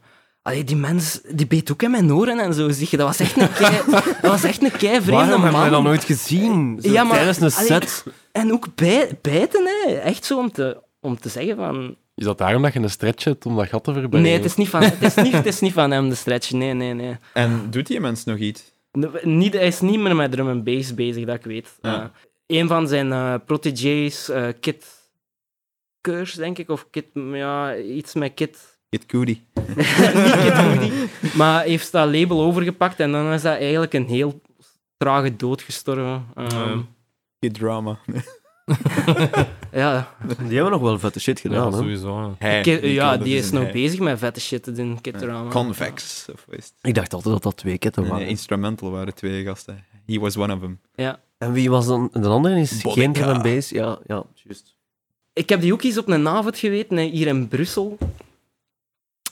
[0.47, 2.71] allee, die mens die beet ook in mijn oren en zo.
[2.71, 3.77] Zie je, dat was echt een kei,
[4.23, 6.79] dat was echt een kei vreemde Waarom dat nooit gezien?
[6.83, 8.05] Zo Ja, maar- tijdens een allee, set.
[8.33, 9.93] En ook bij, bijten, hè.
[9.95, 11.97] echt zo om te, om te zeggen van...
[12.15, 14.23] Is dat daarom dat je een stretch hebt om dat gat te verbergen?
[14.23, 16.51] Nee, het is niet van, het is niet, het is niet van hem, de stretch.
[16.51, 17.17] Nee, nee, nee.
[17.33, 18.73] En doet die mens nog iets?
[19.23, 21.69] Niet, hij is niet meer met drum and bass bezig, dat ik weet.
[21.83, 22.03] Ja.
[22.03, 24.85] Eh, een van zijn eh protégés, eh, Kit
[26.01, 28.76] Keurs, denk ik, of Kit, ja, iets met Kit.
[28.99, 29.43] Kid Cudi.
[31.37, 34.41] maar heeft dat label overgepakt en dan is dat eigenlijk een heel
[34.97, 36.25] trage dood gestorven.
[36.35, 36.79] Ehm,
[37.39, 37.99] Kid Drama.
[39.73, 41.73] ja, Die hebben nog wel vette shit gedaan.
[41.73, 41.79] hè.
[41.79, 42.21] sowieso.
[42.21, 42.35] ja.
[42.39, 43.73] Hij, Kid- niet ja Kid, die is nog hij.
[43.73, 45.51] bezig met vette shit te doen, Kit Drama.
[45.51, 46.27] Convex.
[46.33, 46.73] Of is het?
[46.83, 48.27] Ik dacht altijd dat dat twee ketten Nee, waren.
[48.27, 49.85] instrumental waren twee gasten.
[50.07, 50.81] He was one of them.
[50.95, 51.21] Ja.
[51.39, 52.09] En wie was dan?
[52.13, 53.71] De andere is geen drum bass.
[53.71, 54.75] Ja, ja, juist.
[55.33, 57.99] Ik heb die ook eens op een avond geweten, hè, hier in Brussel.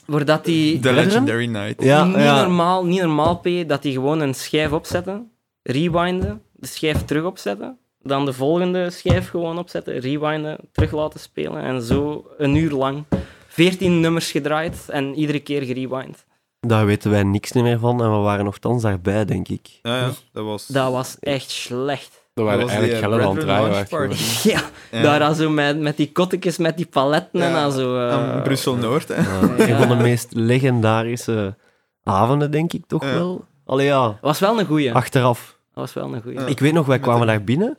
[0.07, 0.73] Voordat die...
[0.73, 1.05] The Brethren?
[1.05, 1.83] Legendary Night.
[1.83, 2.41] Ja, niet, ja.
[2.41, 5.31] Normaal, niet normaal, P, dat die gewoon een schijf opzetten,
[5.63, 11.63] rewinden, de schijf terug opzetten, dan de volgende schijf gewoon opzetten, rewinden, terug laten spelen
[11.63, 13.03] en zo een uur lang.
[13.47, 16.25] 14 nummers gedraaid en iedere keer gerewind.
[16.59, 19.79] Daar weten wij niks meer van en we waren nogthans daarbij, denk ik.
[19.81, 20.67] Ja, ja, dat was...
[20.67, 22.24] Dat was echt slecht.
[22.35, 24.09] Dat waren dat was eigenlijk die, eh, aan het draaien.
[24.43, 24.61] Ja,
[24.91, 25.01] Ja.
[25.01, 28.07] daar dan zo met, met die kottekjes, met die paletten en dan zo...
[28.07, 29.15] eh, Brussel-Noord, hè.
[29.15, 29.67] Ja, Ja.
[29.69, 31.55] Een van de meest legendarische
[32.03, 33.13] avonden, denk ik toch Ja.
[33.13, 33.45] wel.
[33.65, 34.93] Allee ja, was wel een goeie.
[34.93, 35.57] achteraf.
[35.73, 36.39] Dat was wel een goeie.
[36.39, 36.45] Ja.
[36.45, 37.77] Ik weet nog, wij kwamen daar binnen.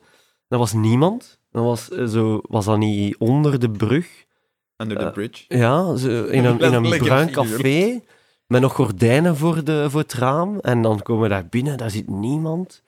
[0.48, 1.38] Er was niemand.
[1.52, 4.06] Dat was, eh, zo, was dat niet onder de brug?
[4.76, 5.44] Under the bridge.
[5.48, 8.00] Ja, zo in een, in een bruin café.
[8.46, 10.58] Met nog gordijnen voor, de, voor het raam.
[10.60, 12.82] En dan komen we daar binnen, daar zit niemand.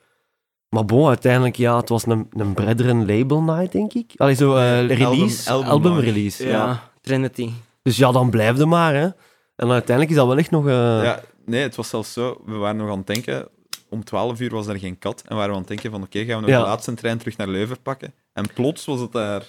[0.69, 4.11] Maar bon, uiteindelijk, ja, het was een, een Brethren label night, denk ik.
[4.17, 6.43] Allee, zo eh, Nee, release, album- album, album release.
[6.45, 6.49] ja.
[6.51, 6.89] Ja.
[7.01, 7.49] Trinity.
[7.81, 9.07] Dus ja, dan blijf je maar, hè.
[9.55, 10.67] En uiteindelijk is dat wel echt nog...
[10.67, 12.41] eh, Ja, nee, het was zelfs zo.
[12.45, 13.47] We waren nog aan het denken.
[13.89, 15.23] Om 12 uur was er geen kat.
[15.27, 16.59] En waren we aan het denken van, oké, gaan we nog Ja.
[16.59, 18.13] de laatste trein terug naar Leuven pakken.
[18.33, 19.43] En plots was het daar...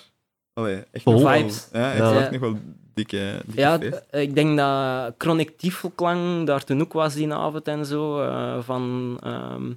[0.53, 1.69] Allee, echt nog wel- Vibes.
[1.73, 2.21] Ja, echt, Ja.
[2.21, 2.59] echt nog wel
[2.95, 3.93] dikke, dikke Ja, feest.
[4.11, 8.59] d- ik denk dat Chronic Tiefelklang daar toen ook was die avond en zo, eh,
[8.61, 9.71] van ehm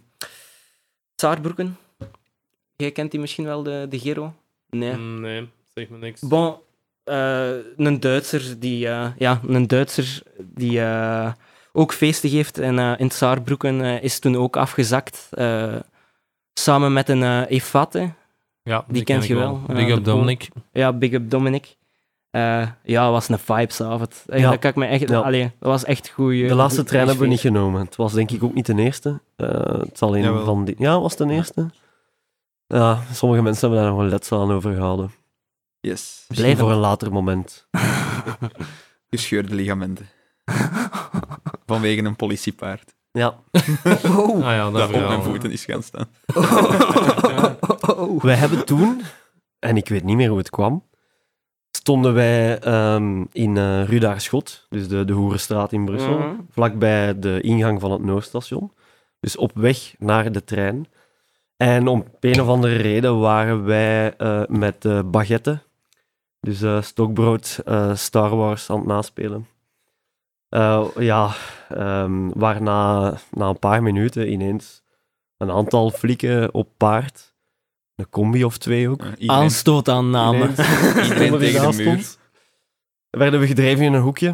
[1.15, 1.77] Saarbroeken.
[2.75, 4.33] Jij kent die misschien wel, de, de Gero?
[4.69, 4.95] Nee.
[4.97, 6.21] Nee, zeg me niks.
[6.21, 6.55] Bon,
[7.03, 11.31] eh, een Duitser die, eh, ja, een Duitser die eh,
[11.71, 15.27] ook feesten geeft en eh, in Saarbroeken is toen ook afgezakt.
[15.31, 15.75] eh,
[16.53, 18.13] samen met een eh Efate.
[18.63, 20.03] Ja, die ken kent je wel, Big up.
[20.05, 20.49] Dominic.
[20.71, 21.75] Ja, big up Dominic.
[22.33, 24.23] Eh, ja, het was een vibesavond.
[24.25, 24.37] Ja.
[24.37, 24.49] Ja.
[24.49, 25.09] Dat kan ik me echt...
[25.09, 25.19] Ja.
[25.19, 26.33] Allee, dat was echt goed.
[26.33, 27.81] De laatste trein hebben we niet genomen.
[27.85, 29.21] Het was denk ik ook niet de eerste.
[29.35, 30.45] Eh, het zal een Jawel.
[30.45, 30.75] van die...
[30.77, 31.69] Ja, was het de eerste?
[32.67, 35.11] Ja, sommige mensen hebben daar nog een letsel aan overgehouden.
[35.79, 36.25] Yes.
[36.27, 36.59] Blijvend.
[36.59, 37.67] voor een later moment.
[39.09, 40.09] Gescheurde ligamenten.
[41.65, 42.95] Vanwege een politiepaard.
[43.11, 43.35] Ja.
[44.17, 44.45] Oh.
[44.45, 46.07] Ah ja, dat op mijn voeten is gaan staan.
[48.19, 49.01] Wij hebben toen,
[49.59, 50.83] en ik weet niet meer hoe het kwam,
[51.77, 56.33] stonden wij ehm, in eh Rudaarschot, dus de, de Hoerenstraat in Brussel, Mhm.
[56.49, 58.71] vlakbij de ingang van het Noordstation.
[59.19, 60.87] Dus op weg naar de trein.
[61.57, 65.59] En om een of andere reden waren wij eh, met baguette,
[66.39, 67.59] dus eh, stokbrood,
[67.93, 69.47] Star Wars aan het naspelen.
[70.99, 71.29] Ja,
[71.69, 74.83] ehm waarna na een paar minuten ineens
[75.37, 77.32] een aantal flikken op paard,
[77.95, 80.49] een combi of twee ook, Ja, Aanstoot aan namen.
[81.03, 82.15] iedereen tegen de muur.
[83.09, 84.33] werden we gedreven in een hoekje.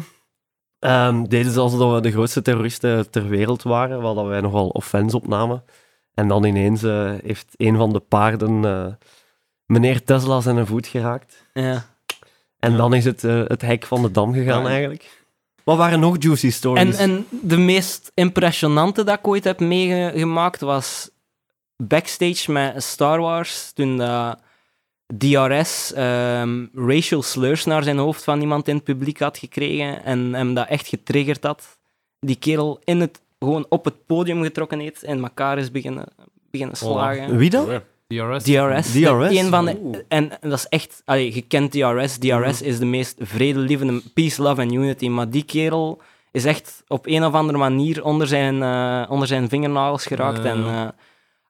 [0.78, 4.68] Ehm, deden ze alsof we de grootste terroristen ter wereld waren, waar dat wij nogal
[4.68, 5.64] offens opnamen.
[6.14, 8.86] En dan ineens eh, heeft een van de paarden eh,
[9.66, 11.46] meneer Tesla zijn voet geraakt.
[11.54, 11.84] Ja.
[12.58, 12.76] En Ja.
[12.76, 14.68] dan is het eh, het hek van de dam gegaan Ja.
[14.68, 15.18] eigenlijk.
[15.64, 16.96] Wat waren nog juicy En, stories?
[16.96, 21.10] en de meest impressionante dat ik ooit heb meegemaakt was
[21.80, 23.72] backstage met Star Wars.
[23.72, 24.38] Toen dat
[25.18, 30.34] DRS ehm, racial slurs naar zijn hoofd van iemand in het publiek had gekregen en
[30.34, 31.78] hem dat echt getriggerd had.
[32.18, 36.06] Die kerel in het, gewoon op het podium getrokken heeft en elkaar is beginnen,
[36.50, 37.36] beginnen slagen.
[37.36, 37.66] Wie dan?
[38.06, 38.42] DRS.
[38.42, 38.92] DRS.
[38.92, 39.36] DRS?
[39.38, 42.18] Een van de, en, dat is echt, allee, je kent DRS.
[42.18, 45.08] DRS is de meest vredelievende peace, love en unity.
[45.08, 46.00] Maar die kerel
[46.32, 50.44] is echt op een of andere manier onder zijn, eh, onder zijn vingernagels geraakt.
[50.44, 50.88] En, eh,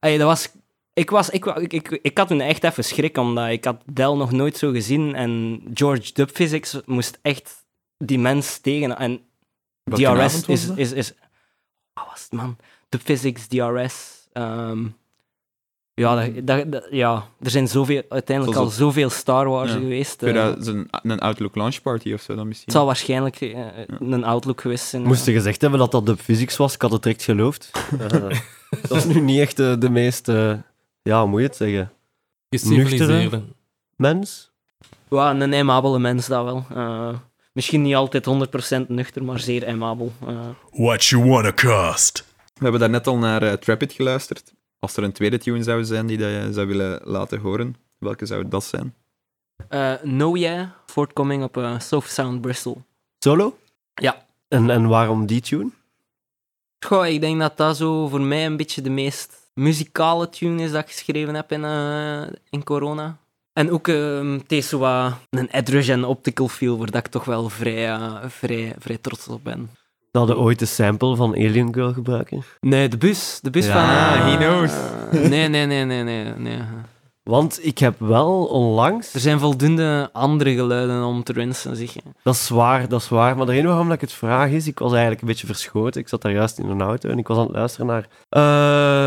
[0.00, 0.48] allee, dat was,
[0.92, 4.14] ik, was, ik, ik, ik, ik had toen echt even schrik, omdat ik had Dell
[4.14, 5.14] nog nooit zo gezien.
[5.14, 7.64] En George Dubphysics moest echt
[7.98, 8.96] die mens tegen.
[8.98, 9.20] En
[9.82, 11.12] Welke DRS is, is, is...
[11.92, 12.56] Wat was het, man?
[12.88, 14.28] Dubphysics, DRS...
[14.32, 14.86] ehm,
[15.94, 19.78] ja, dat, dat, dat- ja, er zijn zoveel, uiteindelijk Zoals al zoveel Star Wars Ja.
[19.78, 20.22] geweest.
[20.22, 20.34] eh.
[20.34, 22.66] Dat- een, een Outlook launch party of zo dan misschien?
[22.66, 23.66] het zal waarschijnlijk eh,
[24.00, 25.02] een Outlook geweest zijn.
[25.02, 27.70] Moest je gezegd hebben dat dat de physics was, ik had het direct geloofd.
[28.88, 30.52] Dat is nu niet echt eh, de meest, eh,
[31.02, 31.92] ja, hoe moet je het zeggen,
[32.50, 33.42] Geciviliseerde.
[33.96, 34.50] mens?
[35.08, 36.64] Ja, een aimabele mens dat wel.
[36.74, 37.14] Eh,
[37.52, 40.12] misschien niet altijd 100% nuchter, maar zeer aimabel.
[40.70, 42.24] What you wanna cost?
[42.54, 44.52] We hebben daarnet al naar Trapid geluisterd.
[44.78, 48.26] Als er een tweede tune zou zijn die dat je zou willen laten horen, welke
[48.26, 48.94] zou dat zijn?
[49.68, 52.82] eh, no Yeah, voortkoming op Soft Sound Bristol.
[53.18, 53.56] Solo?
[53.94, 54.26] Ja.
[54.48, 55.70] En, en waarom die tune?
[56.86, 60.70] Goh, ik denk dat dat zo voor mij een beetje de meest muzikale tune is
[60.70, 63.16] dat ik geschreven heb in, eh, in Corona.
[63.52, 67.12] En ook ehm, het is zo wat een Edge en optical feel, waar dat ik
[67.12, 69.70] toch wel vrij, eh, vrij, vrij trots op ben.
[70.10, 72.42] Dat hadden ooit de sample van Alien Girl gebruiken.
[72.60, 73.38] Nee, de bus.
[73.42, 73.82] De bus Ja, van...
[73.82, 74.72] eh, he knows.
[75.30, 76.58] nee, nee, nee, nee, nee, nee.
[77.22, 79.14] Want ik heb wel onlangs...
[79.14, 82.00] Er zijn voldoende andere geluiden om te rinsen, zeg je.
[82.22, 83.36] Dat is waar, dat is waar.
[83.36, 86.00] Maar de reden waarom dat ik het vraag is, ik was eigenlijk een beetje verschoten.
[86.00, 88.08] Ik zat daar juist in een auto en ik was aan het luisteren naar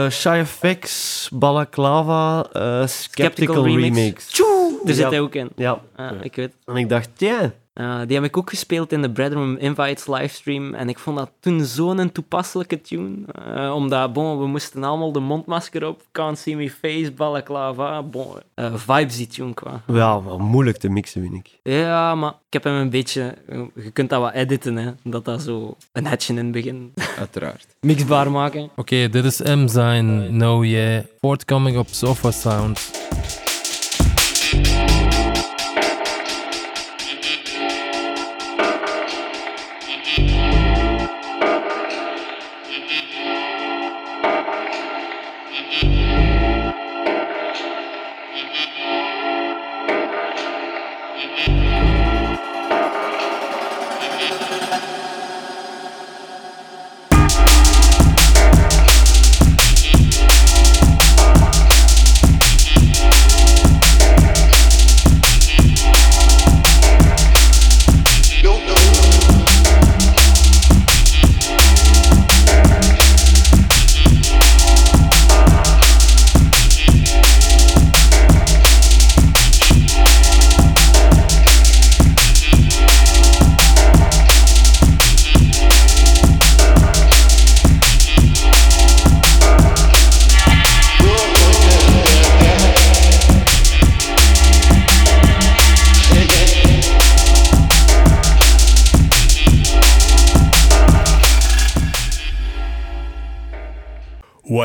[0.05, 4.25] uh, Shy FX, Balaclava, eh, Skeptical, Remix.
[4.27, 4.79] Tjoe!
[4.83, 4.93] Er Ja.
[4.95, 5.49] zit hij ook in.
[5.55, 6.51] Ja, Ah, ik weet.
[6.65, 10.73] en ik dacht, ja, Eh, die heb ik ook gespeeld in de Breadroom Invites livestream.
[10.73, 13.15] En ik vond dat toen zo'n toepasselijke tune.
[13.55, 16.01] Eh, omdat, bon, we moesten allemaal de mondmasker op.
[16.11, 18.03] Can't see me face, balaclava.
[18.03, 19.81] Bon, eh vibes die tune qua.
[19.87, 21.59] ja wel moeilijk te mixen, vind ik.
[21.73, 23.35] Ja, maar ik heb hem een beetje...
[23.75, 24.91] Je kunt dat wat editen, hè.
[25.03, 27.65] Dat dat zo een hetje in het begin Uiteraard.
[27.81, 28.69] mixbaar maken.
[28.75, 31.03] Oké, dit is M zijn No Yeah.
[31.19, 32.91] Voortkoming op Sofa Sound.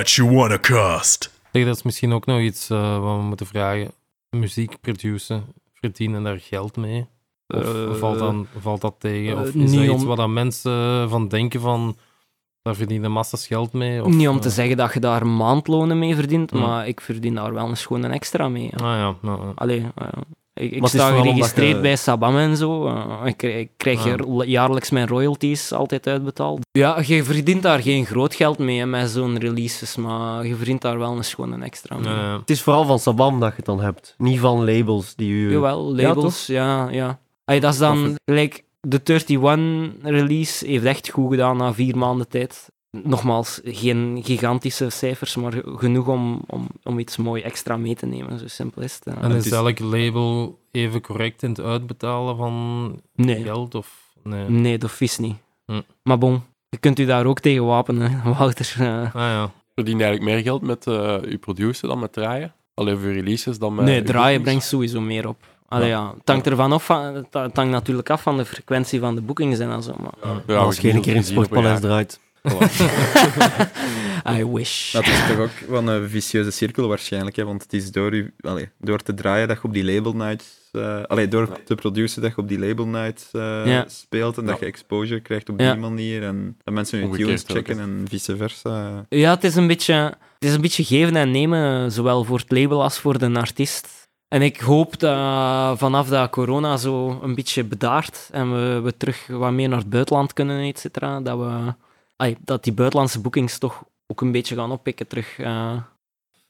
[0.09, 1.31] What you wanna cost?
[1.53, 3.91] Zeg, dat is misschien ook nog iets eh, wat we moeten vragen.
[4.31, 5.45] Muziek produceren,
[5.75, 7.07] verdienen daar geld mee?
[7.49, 9.33] Of Eh, valt, dan, valt dat tegen?
[9.37, 11.97] eh, Of is niet dat iets om- dan mensen van denken van...
[12.63, 14.05] Daar verdienen massas geld mee?
[14.05, 17.55] Of, Niet om te zeggen dat je daar maandlonen mee verdient, maar ik verdien daar
[17.55, 18.71] wel eens gewoon een extra mee.
[18.77, 18.85] ja.
[18.87, 19.53] Ah ja, nou.
[19.55, 19.87] Allee,
[20.59, 22.87] ik, ik sta geregistreerd je- bij Sabam en zo.
[22.87, 24.47] eh, ik, krijg- ik krijg Ah.
[24.47, 26.61] jaarlijks mijn royalties altijd uitbetaald.
[26.73, 30.83] Ja, je verdient daar geen groot geld mee hè, met zo'n releases, maar je verdient
[30.83, 32.09] daar wel eens gewoon een extra mee.
[32.09, 32.39] Ja, ja.
[32.39, 35.51] Het is vooral van Sabam dat je het dan hebt, niet van labels die u...
[35.53, 37.19] Jawel, labels, ja, ja.
[37.45, 42.29] Allee, dat is dan gelijk de 31 release heeft echt goed gedaan na vier maanden
[42.29, 42.69] tijd.
[42.91, 48.39] Nogmaals, geen gigantische cijfers, maar genoeg om, om, om iets mooi extra mee te nemen.
[48.39, 49.15] Zo simpel is het.
[49.15, 49.21] ja.
[49.23, 53.75] En is elk label even correct in het uitbetalen van Nee, geld?
[53.75, 54.49] Of, nee.
[54.51, 55.37] nee, dat vies niet.
[55.67, 55.81] Hm.
[56.03, 58.75] Maar bon, je kunt u daar ook tegen wapenen, Wouter.
[58.79, 59.01] eh.
[59.03, 59.51] Ah ja.
[59.75, 62.53] Verdien je eigenlijk meer geld met eh je producer dan met draaien?
[62.75, 63.85] Alleen voor releases dan met...
[63.85, 65.37] nee, draaien brengt sowieso meer op.
[65.69, 66.15] Allee, ja.
[66.19, 69.83] Het hangt ervan af, het hangt natuurlijk af van de frequentie van de boekings en
[69.83, 69.95] zo.
[70.01, 70.43] Maar...
[70.47, 72.21] Ja, als je een keer in het Sportpaleis draait.
[74.39, 74.93] I wish.
[74.93, 77.45] Dat is toch ook wel een vicieuze cirkel waarschijnlijk, hè?
[77.45, 80.47] want het is door, u, allee, door te draaien dat je op die label nights,
[80.73, 83.85] eh allee, door te produceren dat je op die label nights eh, Ja.
[83.89, 84.61] speelt en dat Ja.
[84.61, 85.73] je exposure krijgt op Ja.
[85.73, 89.05] die manier en dat mensen je Omgekeerd tunes checken en vice versa.
[89.09, 92.51] Ja, het is een beetje, het is een beetje geven en nemen, zowel voor het
[92.53, 93.97] label als voor de artiest.
[94.29, 99.27] En ik hoop dat vanaf dat corona zo een beetje bedaart en we, we terug
[99.27, 101.75] wat meer naar het buitenland kunnen, et cetera, dat, we,
[102.41, 105.39] dat die buitenlandse boekings toch ook een beetje gaan oppikken terug.
[105.39, 105.77] eh.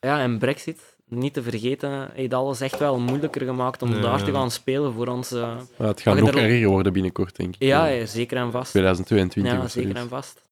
[0.00, 4.00] Ja, en Brexit, niet te vergeten, heeft alles echt wel moeilijker gemaakt om Ja.
[4.00, 5.32] daar te gaan spelen voor ons.
[5.32, 5.56] eh.
[5.78, 7.62] Ja, het gaat nog er- erger worden binnencort, denk ik.
[7.62, 8.70] Ja, ja, zeker en vast.
[8.70, 10.46] 2022 Ja, of zeker en vast.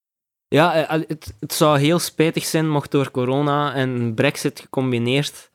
[0.48, 5.50] Ja, eh, het, het zou heel spijtig zijn mocht door corona en Brexit gecombineerd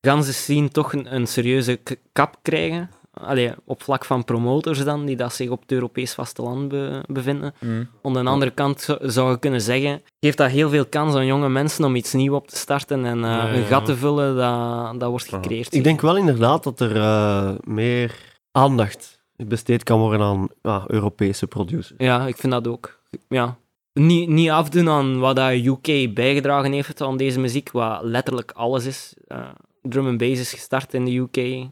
[0.00, 1.80] gaan ze zien toch een, een serieuze
[2.12, 2.90] kap krijgen.
[3.20, 7.54] Allee, op vlak van promotors dan, die dat zich op het Europees vasteland be- bevinden.
[7.60, 7.88] Mm.
[8.02, 11.48] Aan de andere kant zou- je kunnen zeggen, geeft dat heel veel kans aan jonge
[11.48, 14.36] mensen om iets nieuws op te starten en eh, Ja, ja, een gat te vullen
[14.36, 15.74] dat, dat wordt gecreëerd.
[15.74, 18.14] Ik denk wel inderdaad dat er eh, meer
[18.52, 21.92] aandacht besteed kan worden aan ja, Europese producers.
[21.98, 23.00] Ja, ik vind dat ook.
[23.28, 23.56] Ja.
[23.92, 28.84] Niet, niet afdoen aan wat dat UK bijgedragen heeft aan deze muziek, wat letterlijk alles
[28.84, 29.14] is.
[29.26, 29.48] Eh,
[29.82, 31.68] drum and bass is gestart in de UK,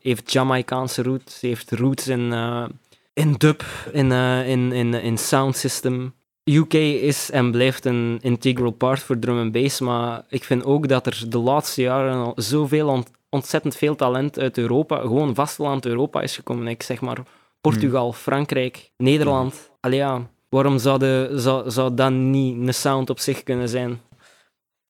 [0.00, 2.64] heeft Jamaicaanse roots, heeft roots in, eh,
[3.12, 6.14] in dub, in, eh, in, in, in sound system.
[6.44, 10.88] UK is en blijft een integral part voor drum and bass, maar ik vind ook
[10.88, 15.86] dat er de laatste jaren al zoveel ont- ontzettend veel talent uit Europa, gewoon vasteland
[15.86, 16.66] Europa is gekomen.
[16.66, 17.18] Ik zeg maar
[17.60, 19.70] Portugal, Frankrijk, Nederland.
[19.80, 24.00] Allee ja, waarom zou, de, zou, zou dat niet een sound op zich kunnen zijn?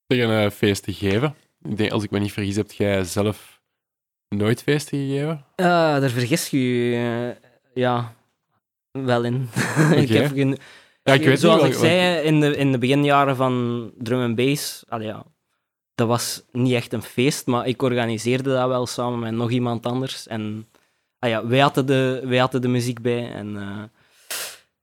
[0.06, 1.34] Tegen een feest te geven.
[1.62, 3.59] Ik denk, als ik me niet vergis, heb jij zelf
[4.36, 5.44] nooit feesten gegeven?
[5.56, 5.66] Ah,
[6.00, 6.58] daar vergis je
[6.90, 8.14] je, eh, ja,
[8.90, 9.48] wel in.
[9.96, 10.58] ik heb geen,
[11.02, 11.72] Ja, ik weet Zoals niet.
[11.72, 15.24] ik zei, in de, in de beginjaren van drum and bass, allee, ja,
[15.94, 19.86] dat was niet echt een feest, maar ik organiseerde dat wel samen met nog iemand
[19.86, 20.26] anders.
[20.26, 20.68] En
[21.18, 23.32] ah ja, wij, hadden de, wij hadden de muziek bij.
[23.32, 23.82] En, eh,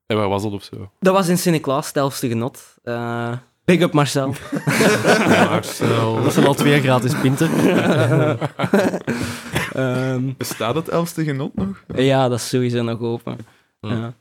[0.06, 0.92] En waar was dat of zo?
[1.00, 2.76] dat was in Sint-Niklaas, genot.
[2.84, 3.38] Eh,
[3.68, 4.34] big up Marcel.
[5.50, 6.24] Marcel.
[6.24, 7.50] Dat zijn al twee gratis pinten.
[9.74, 11.84] Ehm, Bestaat het elfste genot nog?
[11.96, 13.38] ja, dat is sowieso nog open.
[13.82, 14.14] Ja.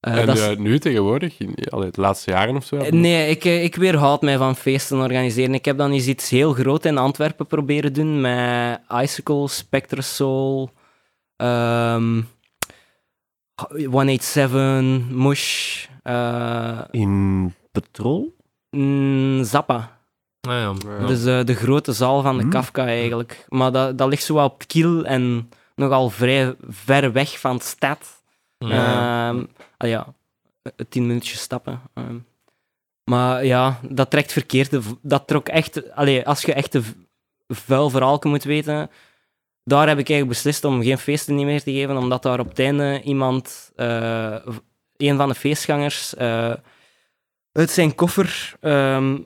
[0.00, 2.76] Eh, en dat is- eh, nu tegenwoordig, in allee, de laatste jaren of zo?
[2.76, 5.54] Eh, Nee, ik, ik weerhoud mij van feesten organiseren.
[5.54, 10.70] Ik heb dan eens iets heel groot in Antwerpen proberen doen met Icicle, Spectrasoul,
[11.36, 12.20] ehm
[13.90, 18.35] 187, Mush, eh, In Petrol?
[18.70, 19.98] Mm, Zappa.
[20.40, 20.74] Ah, ja.
[21.00, 21.06] Ja.
[21.06, 22.50] Dus eh, de grote zaal van de Hmm.
[22.50, 23.46] Kafka eigenlijk.
[23.48, 27.56] Maar dat, dat ligt zo wel op het kiel en nogal vrij ver weg van
[27.56, 28.22] de stad.
[28.58, 29.28] Ja.
[29.28, 29.44] Ehm,
[29.76, 30.14] ah ja,
[30.88, 31.80] tien minuutjes stappen.
[31.94, 32.16] ehm.
[33.04, 34.70] maar ja, dat trekt verkeerd.
[34.70, 35.92] De Dat trok echt...
[35.94, 36.92] Allee, als je echt v-
[37.48, 38.90] vuil verhaal moet weten,
[39.64, 42.48] daar heb ik eigenlijk beslist om geen feesten niet meer te geven, omdat daar op
[42.48, 44.36] het einde iemand, eh,
[44.96, 46.52] een van de feestgangers, eh,
[47.56, 49.16] uit zijn koffer ehm,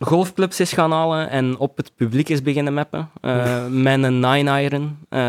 [0.00, 3.10] golfclubs is gaan halen en op het publiek is beginnen meppen.
[3.20, 5.20] eh, met een nine-iron, eh,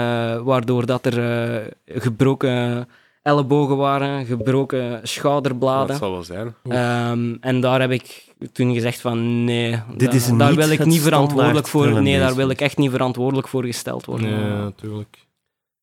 [0.41, 1.19] waardoor dat er
[1.55, 1.71] eh,
[2.01, 2.87] gebroken
[3.21, 5.87] ellebogen waren, gebroken schouderbladen.
[5.87, 6.55] Dat zal wel zijn.
[6.63, 10.85] Ehm, en daar heb ik toen gezegd van nee, Dit da- is daar wil ik
[10.85, 12.01] niet verantwoordelijk voor.
[12.01, 14.29] Nee, daar wil ik echt niet verantwoordelijk voor gesteld worden.
[14.29, 15.17] Ja, natuurlijk.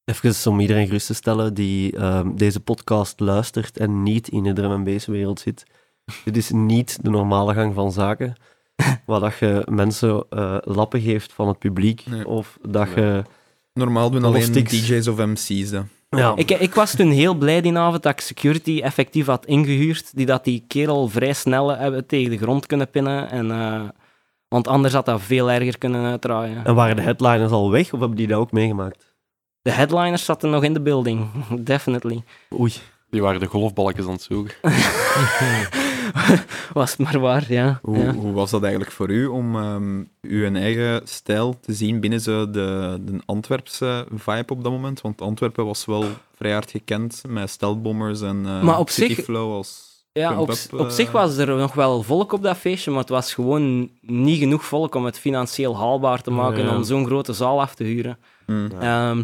[0.04, 4.52] Even om iedereen gerust te stellen die ehm, deze podcast luistert en niet in de
[4.52, 5.64] drum and bass wereld zit.
[6.24, 8.34] Dit is niet de normale gang van zaken.
[9.06, 12.02] Waar dat je mensen eh, lappen geeft van het publiek.
[12.06, 12.26] Nee.
[12.28, 13.04] Of dat Nee.
[13.04, 13.22] je...
[13.72, 14.86] Normaal doen alleen sticks.
[14.86, 15.70] DJ's of MC's.
[16.10, 20.16] Ja, Ik, ik was toen heel blij die avond dat ik security effectief had ingehuurd,
[20.16, 23.30] die dat die kerel vrij snel hebben tegen de grond kunnen pinnen.
[23.30, 23.82] En, eh,
[24.48, 26.64] want anders had dat veel erger kunnen uitdraaien.
[26.64, 29.14] En waren de headliners al weg of hebben die dat ook meegemaakt?
[29.62, 31.26] De headliners zaten nog in de building,
[31.58, 32.22] definitely.
[32.60, 32.72] Oei.
[33.10, 34.54] Die waren de golfbalkjes aan het zoeken.
[36.72, 37.78] Was het maar waar, ja.
[37.82, 38.12] Hoe, ja.
[38.12, 42.50] hoe was dat eigenlijk voor u om ehm, uw eigen stijl te zien binnen zo
[42.50, 45.00] de, de Antwerpse vibe op dat moment?
[45.00, 46.04] Want Antwerpen was wel
[46.36, 50.50] vrij hard gekend met steltbommers en eh Maar op City zich- Flow als Ja, op,
[50.72, 50.90] op eh.
[50.90, 54.64] zich was er nog wel volk op dat feestje, maar het was gewoon niet genoeg
[54.64, 56.76] volk om het financieel haalbaar te maken Ja.
[56.76, 58.18] om zo'n grote zaal af te huren.
[58.46, 58.68] Mm.
[58.80, 59.22] Ehm,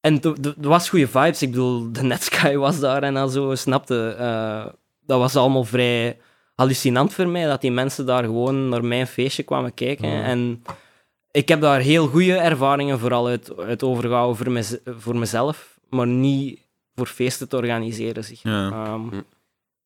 [0.00, 1.42] en er was goede vibes.
[1.42, 4.08] Ik bedoel, de Netsky was daar en al zo, snapte.
[4.18, 4.66] eh,
[5.10, 6.18] dat was allemaal vrij
[6.54, 10.08] hallucinant voor mij, dat die mensen daar gewoon naar mijn feestje kwamen kijken.
[10.08, 10.22] Ja.
[10.22, 10.62] En
[11.30, 16.06] ik heb daar heel goede ervaringen vooral uit, uit overgehouden voor, mez- voor mezelf, maar
[16.06, 16.60] niet
[16.94, 18.24] voor feesten te organiseren.
[18.24, 18.42] Zeg.
[18.42, 18.70] Ja.
[18.70, 19.20] Ehm, Hm.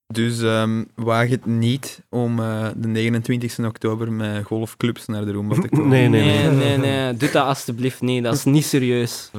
[0.06, 5.54] Dus ehm, waag het niet om eh, de 29 oktober met golfclubs naar de Roomba
[5.54, 5.88] te komen.
[5.88, 6.54] Nee, nee, Nee, nee.
[6.54, 7.14] nee, nee.
[7.16, 8.22] Doe dat alstublieft niet.
[8.24, 9.30] Dat is niet serieus.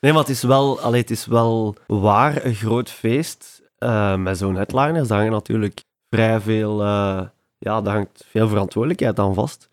[0.00, 3.61] Nee, maar het is wel, allee, het is wel waar een groot feest.
[3.82, 5.80] Eh, met zo'n headliners, daar hangt natuurlijk
[6.10, 7.20] vrij veel, eh,
[7.58, 9.68] ja, daar hangt veel verantwoordelijkheid aan vast.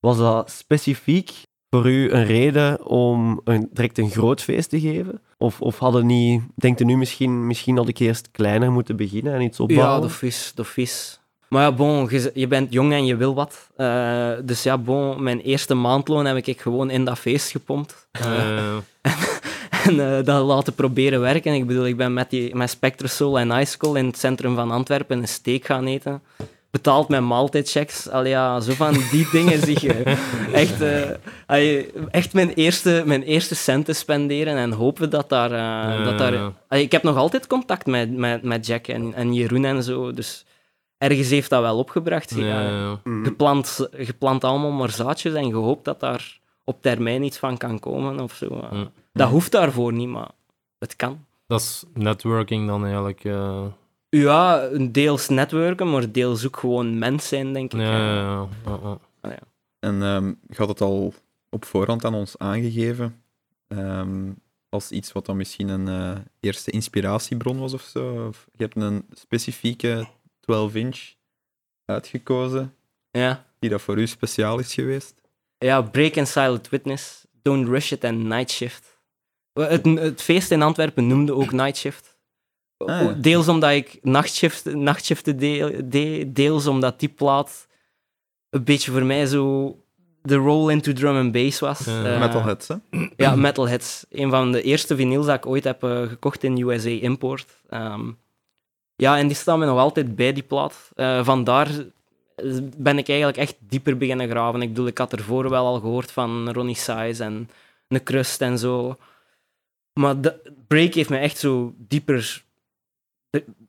[0.00, 1.32] Was dat specifiek
[1.70, 5.20] voor u een reden om een, direct een groot feest te geven?
[5.38, 9.34] Of, of hadden niet, denkt u nu misschien, misschien had ik eerst kleiner moeten beginnen
[9.34, 9.94] en iets opbouwen?
[9.94, 11.20] Ja, de vis, de vis.
[11.48, 13.70] Maar ja, bon, je, je bent jong en je wil wat.
[13.76, 18.08] Eh, dus ja, bon, mijn eerste maandloon heb ik gewoon in dat feest gepompt.
[18.10, 18.76] Eh,
[19.43, 19.43] En
[19.84, 21.54] eh, dat laten proberen werken.
[21.54, 25.18] Ik bedoel, ik ben met, die, met Spectrosol en Icicle in het centrum van Antwerpen
[25.18, 26.22] een steak gaan eten.
[26.70, 28.08] Betaald met maaltijdchecks.
[28.08, 30.02] Allee, ja, zo van die dingen zie je.
[30.52, 31.10] Echt, eh,
[31.46, 35.52] allee, echt mijn, eerste, mijn eerste centen spenderen en hopen dat daar...
[35.52, 36.52] eh, dat daar ja.
[36.68, 40.12] allee, ik heb nog altijd contact met, met, met Jack en, en Jeroen en zo.
[40.12, 40.44] Dus
[40.98, 42.34] ergens heeft dat wel opgebracht.
[42.36, 43.00] ja, Ja, ja.
[43.04, 43.24] Mhm.
[43.24, 48.20] geplant, geplant allemaal maar zaadjes en gehoopt dat daar op termijn iets van kan komen
[48.20, 48.46] of zo.
[48.72, 48.80] eh.
[49.14, 50.30] Dat hoeft daarvoor niet, maar
[50.78, 51.26] het kan.
[51.46, 53.24] Dat is networking dan eigenlijk.
[53.24, 53.66] eh.
[54.08, 57.80] Ja, een deels netwerken, maar deels ook gewoon mens zijn, denk ik.
[57.80, 59.38] ja, ja, ja, ja.
[59.78, 61.14] En ehm je had het al
[61.50, 63.22] op voorhand aan ons aangegeven.
[63.68, 64.30] ehm,
[64.68, 68.26] als iets wat dan misschien een eh, eerste inspiratiebron was of zo.
[68.28, 70.06] Of je hebt een specifieke
[70.40, 71.12] 12-inch
[71.84, 72.74] uitgekozen,
[73.10, 73.44] Ja.
[73.58, 75.14] die dat voor u speciaal is geweest.
[75.58, 78.93] ja, Break and Silent Witness, Don't Rush It en Night Shift.
[79.54, 82.16] Het, het feest in Antwerpen noemde ook Night Shift.
[82.76, 83.12] Ah, ja.
[83.12, 87.66] Deels omdat ik nachtshift, nachtshiften deed, deed, deels omdat die plaat
[88.50, 89.76] een beetje voor mij zo
[90.22, 91.84] de roll into drum and bass was.
[91.84, 92.14] Ja.
[92.14, 92.76] Eh, Metalheads, hè?
[93.16, 94.04] Ja, Metalheads.
[94.10, 97.62] Een van de eerste vinyls dat ik ooit heb eh, gekocht in USA Import.
[97.68, 98.10] Ehm,
[98.96, 100.90] ja, en die staan me nog altijd bij, die plaat.
[100.94, 101.68] Eh, vandaar
[102.36, 104.62] eh, ben ik eigenlijk echt dieper beginnen graven.
[104.62, 107.50] Ik bedoel, ik had ervoor wel al gehoord van Ronnie Size en
[107.88, 108.96] een Crust en zo.
[110.00, 112.44] Maar de Break heeft me echt zo dieper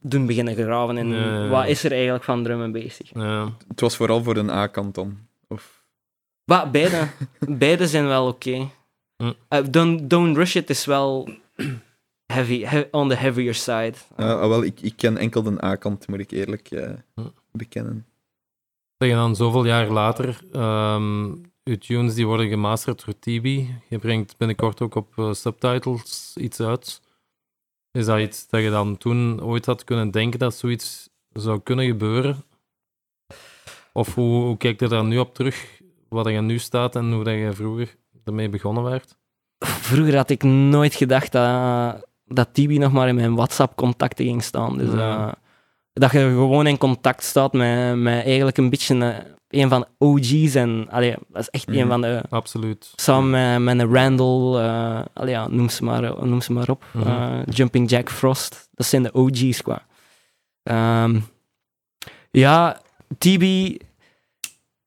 [0.02, 3.00] doen beginnen graven in wat is er eigenlijk van drum en bass.
[3.14, 3.52] Ja.
[3.68, 5.18] Het was vooral voor een A-kant dan.
[5.48, 5.84] Of...
[6.46, 7.08] Maar beide,
[7.66, 8.70] beide zijn wel oké.
[9.18, 9.32] Hm.
[9.48, 11.30] Eh, don't, don't Rush It is wel
[12.26, 13.94] heavy, he- on the heavier side.
[14.16, 16.90] Ah, wel, ik, ik ken enkel de A-kant, moet ik eerlijk eh,
[17.52, 18.06] bekennen.
[18.98, 21.34] Zeg, en dan zoveel jaar later, ehm
[21.66, 23.82] uw tunes die worden gemasterd door Tibi.
[23.90, 27.02] Je brengt binnenkort ook op eh, subtitles iets uit.
[27.92, 31.86] Is dat iets dat je dan toen ooit had kunnen denken dat zoiets zou kunnen
[31.86, 32.44] gebeuren?
[33.94, 37.24] Of hoe, hoe kijkt je daar nu op terug, wat je nu staat en hoe
[37.24, 39.18] dat je vroeger ermee begonnen werd?
[39.60, 44.78] Vroeger had ik nooit gedacht dat, dat Tibi nog maar in mijn WhatsApp-contacten ging staan.
[44.78, 45.44] Dus, Ja.
[45.98, 49.88] Dat je gewoon in contact staat met, met eigenlijk een beetje eh, een van de
[50.06, 50.56] OG's.
[50.56, 51.88] En, allee, dat is echt een Mhm.
[51.88, 52.22] van de...
[52.30, 52.92] Absoluut.
[52.96, 53.30] Samen
[53.64, 54.56] met, met een Randall,
[55.14, 56.86] allee, ja, noem, ze maar, noem ze maar op.
[56.92, 57.08] Mhm.
[57.08, 58.70] Eh, Jumping Jack Frost.
[58.74, 59.86] Dat zijn de OG's qua.
[60.64, 61.20] Ehm,
[62.32, 62.82] ja,
[63.18, 63.78] Tibi...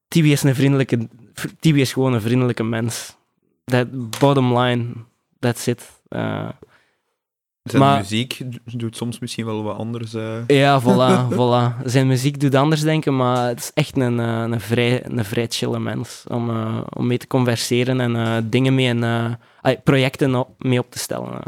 [0.08, 1.08] Tibi is een vriendelijke...
[1.60, 3.16] Tibi is gewoon een vriendelijke mens.
[3.64, 4.86] That bottom line,
[5.38, 5.90] that's it.
[7.70, 10.14] Zijn Maar- muziek doet soms misschien wel wat anders.
[10.14, 10.46] eh.
[10.46, 11.84] ja, voilà, voilà.
[11.84, 15.46] Zijn muziek doet anders denken, maar het is echt een, eh, een, vrij, een vrij
[15.48, 19.38] chille mens om, eh, om mee te converseren en eh, dingen mee en
[19.84, 21.40] projecten op, mee op te stellen.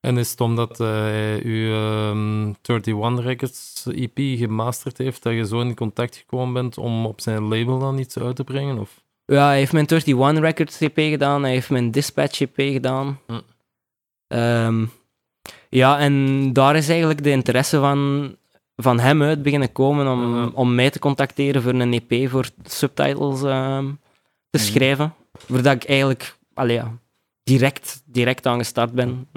[0.00, 5.46] En is het omdat eh, hij uw ehm 31 Records EP gemasterd heeft, dat je
[5.46, 8.78] zo in contact gekomen bent om op zijn label dan iets uit te brengen?
[8.78, 9.02] Of?
[9.26, 13.18] Ja, hij heeft mijn 31 Records EP gedaan, hij heeft mijn Dispatch EP gedaan.
[13.26, 13.40] Hm.
[14.26, 14.84] Ehm,
[15.76, 18.36] ja, en daar is eigenlijk de interesse van,
[18.76, 23.42] van hem uit beginnen komen om, om mij te contacteren voor een EP voor subtitles
[23.42, 23.86] ehm,
[24.50, 24.66] te Mhm.
[24.66, 25.14] schrijven.
[25.32, 26.92] Voordat ik eigenlijk allee, ja,
[27.42, 29.28] direct, direct aan gestart ben.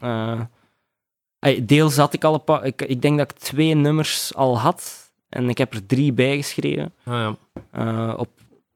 [1.39, 2.65] Ey, deels had ik al een paar...
[2.65, 5.11] Ik, ik denk dat ik twee nummers al had.
[5.29, 6.93] En ik heb er drie bijgeschreven.
[7.05, 7.35] Ah, ja.
[7.71, 8.29] eh, op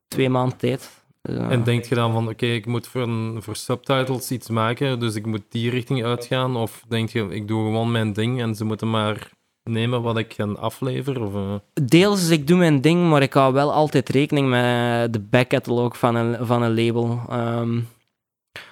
[0.07, 1.00] twee maanden tijd.
[1.21, 4.99] Eh, En denk je dan van, oké, ik moet voor, een, voor subtitles iets maken,
[4.99, 6.55] dus ik moet die richting uitgaan?
[6.55, 9.29] Of denk je, ik doe gewoon mijn ding en ze moeten maar
[9.63, 11.21] nemen wat ik gaan afleveren?
[11.21, 15.19] Of, eh, Deels, ik doe mijn ding, maar ik hou wel altijd rekening met de
[15.19, 17.21] backcatalog van een, van een label.
[17.29, 17.79] Ehm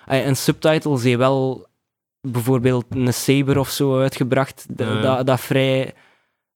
[0.05, 1.67] ey, een subtitles heeft wel
[2.27, 5.93] bijvoorbeeld een Saber of zo uitgebracht, dat, dat vrij...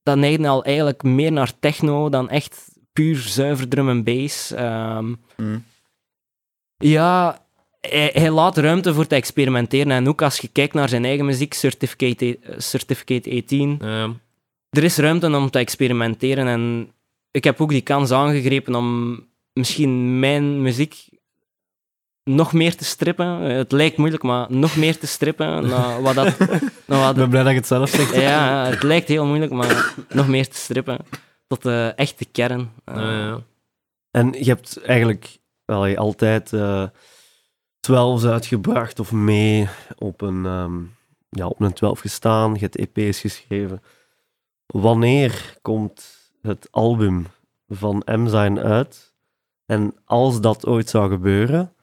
[0.03, 4.51] Dat neigde al eigenlijk meer naar techno dan echt puur zuiver drum en bass.
[4.51, 5.57] Ehm, Hm.
[6.89, 7.41] Ja,
[7.81, 9.91] hij, hij laat ruimte voor te experimenteren.
[9.91, 14.09] En ook als je kijkt naar zijn eigen muziek, Certificate, Certificate 18, eh,
[14.69, 16.47] er is ruimte om te experimenteren.
[16.47, 16.91] En
[17.31, 19.19] ik heb ook die kans aangegrepen om
[19.53, 20.95] misschien mijn muziek
[22.23, 23.41] nog meer te strippen.
[23.49, 25.67] Eh, Het lijkt moeilijk, maar nog meer te strippen.
[25.67, 26.37] naar wat dat,
[26.87, 28.15] naar wat Ik ben blij dat je het zelf zegt.
[28.15, 30.97] ja, het lijkt heel moeilijk, maar nog meer te strippen.
[31.47, 32.71] Tot de echte kern.
[32.85, 33.41] Eh, Ja, ja.
[34.11, 36.87] En je hebt eigenlijk wel, je altijd eh
[37.91, 40.81] 12's uitgebracht of mee op een, ehm,
[41.29, 42.53] ja, op een 12 gestaan.
[42.53, 43.81] Je hebt EP's geschreven.
[44.65, 47.27] Wanneer komt het album
[47.67, 49.13] van M-Zijn uit?
[49.65, 51.73] En als dat ooit zou gebeuren,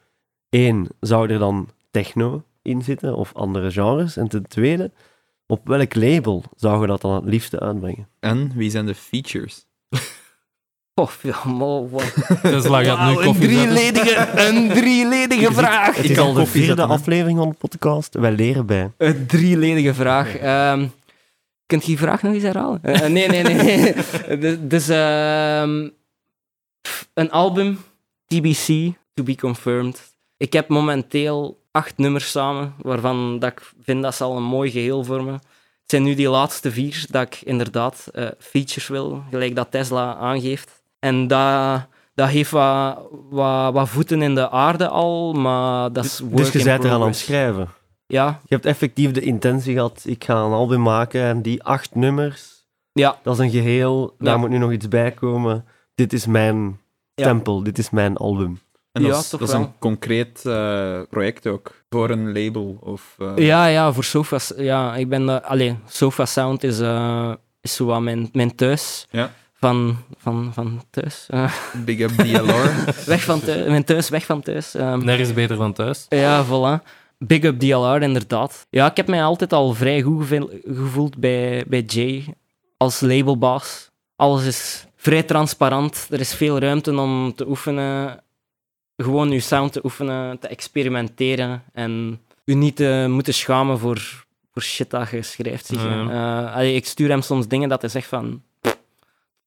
[0.48, 4.16] één, zou er dan techno in zitten of andere genres?
[4.16, 4.90] En ten tweede,
[5.46, 8.08] op welk label zou je dat dan het liefste uitbrengen?
[8.20, 9.66] En wie zijn de features?
[11.00, 13.68] Oh, ja, maar wat- Tesla gaat nu een koffie zetten.
[13.68, 15.96] drieledige, een drieledige vraag.
[15.96, 18.14] Het is al de vierde aflevering van de podcast.
[18.14, 18.92] Wij leren bij.
[18.96, 20.36] Een drieledige vraag.
[20.36, 20.86] Ehm
[21.70, 22.82] kunt je die vraag nog eens herhalen?
[22.82, 23.94] Eh, nee, nee, nee.
[24.42, 25.88] dus dus, ehm,
[27.14, 27.78] een album,
[28.26, 30.14] TBC, to be confirmed.
[30.36, 34.70] Ik heb momenteel acht nummers samen, waarvan dat ik vind dat ze al een mooi
[34.70, 35.32] geheel vormen.
[35.34, 40.14] Het zijn nu die laatste vier dat ik inderdaad eh, features wil, gelijk dat Tesla
[40.14, 40.79] aangeeft.
[41.00, 42.98] En dat, dat heeft wat,
[43.30, 47.00] wat, wat voeten in de aarde al, maar dat is work Dus je bent eraan
[47.00, 47.68] aan het schrijven.
[48.06, 51.94] Ja, Je hebt effectief de intentie gehad, ik ga een album maken en die acht
[51.94, 54.36] nummers, ja, dat is een geheel, daar Ja.
[54.38, 55.64] moet nu nog iets bij komen.
[55.94, 56.78] Dit is mijn
[57.14, 57.24] Ja.
[57.26, 58.60] tempel, dit is mijn album.
[58.92, 62.76] En dat Ja, is, toch dat is een concreet eh, project ook, voor een label.
[62.80, 64.38] Of, eh, Ja, ja, voor Sofa...
[64.56, 65.26] Ja, ik ben...
[65.26, 69.06] de allee, Sofa Sound is, eh is zo wat mijn, mijn thuis.
[69.10, 69.30] Ja.
[69.60, 71.26] Van, van, van thuis.
[71.28, 71.52] Eh,
[71.84, 72.84] Big up DLR.
[73.06, 73.66] weg van thuis.
[73.66, 74.74] Mijn thuis, weg van thuis.
[74.74, 76.06] Ehm, Nergens beter dan thuis.
[76.08, 76.84] Ja, voilà.
[77.18, 78.66] Big up DLR, inderdaad.
[78.70, 80.26] Ja, ik heb mij altijd al vrij goed
[80.66, 82.34] gevoeld bij, bij Jay
[82.76, 83.90] als labelbaas.
[84.16, 86.06] Alles is vrij transparant.
[86.10, 88.22] Er is veel ruimte om te oefenen.
[88.96, 91.62] Gewoon je sound te oefenen, te experimenteren.
[91.72, 95.66] En je niet te moeten schamen voor, voor shit dat je schrijft.
[95.66, 95.84] Zeg.
[95.84, 98.42] Eh, allee, ik stuur hem soms dingen dat hij zegt van...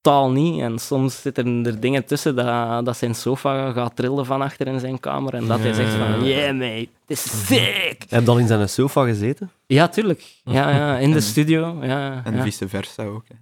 [0.04, 0.62] Totaal niet.
[0.62, 4.80] En soms zitten er dingen tussen dat, dat zijn sofa gaat trillen van achter in
[4.80, 5.34] zijn kamer.
[5.34, 6.26] En dat hij zegt van...
[6.26, 6.88] Yeah, mate.
[7.06, 8.06] This is sick.
[8.10, 9.52] Heb je dan in zijn sofa gezeten?
[9.68, 10.24] Ja, tuurlijk.
[10.44, 11.78] Ja, ja, in de En- studio.
[11.82, 12.44] Ja, En ja.
[12.44, 13.24] vice versa ook.
[13.28, 13.36] hè.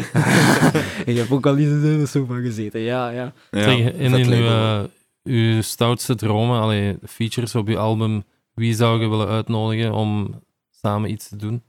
[1.10, 2.80] Ik heb ook al eens in de sofa gezeten.
[2.80, 3.32] Ja, ja.
[3.50, 4.80] Ja, zeg, in, in uw, eh,
[5.24, 8.24] uw stoutste dromen, allee, features op uw album,
[8.54, 10.40] wie zou je willen uitnodigen om
[10.70, 11.62] samen iets te doen?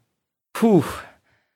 [0.59, 0.85] Poeh.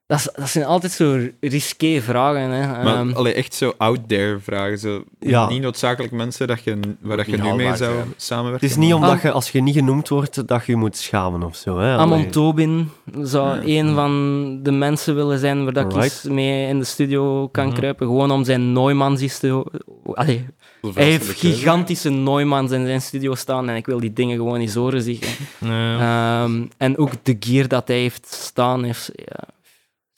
[0.07, 2.49] Dat, is- dat zijn altijd zo risqué vragen.
[2.51, 2.67] Hè.
[2.83, 4.77] Maar Ehm, allee, echt zo out there vragen.
[4.79, 5.49] Zo, Ja.
[5.49, 8.13] Niet noodzakelijk mensen dat je, waar dat je Niet nu mee zou zijn.
[8.17, 8.67] samenwerken.
[8.67, 10.97] Het is niet maar- omdat je, als je niet genoemd wordt, dat je je moet
[10.97, 11.77] schamen of zo.
[11.79, 11.95] Hè?
[11.97, 12.29] Amon.
[12.29, 12.89] Tobin
[13.21, 13.79] zou Ja.
[13.81, 16.23] een van de mensen willen zijn waar dat ik Alright.
[16.25, 17.75] eens mee in de studio kan Mhm.
[17.75, 18.07] kruipen.
[18.07, 19.65] Gewoon om zijn Neumanns te...
[20.13, 20.45] Allee,
[20.93, 24.73] hij heeft gigantische Neumanns in zijn studio staan en ik wil die dingen gewoon eens
[24.73, 25.45] horen zeggen.
[25.57, 29.53] Nee, Ehm, en ook de gear dat hij heeft staan, heeft ja,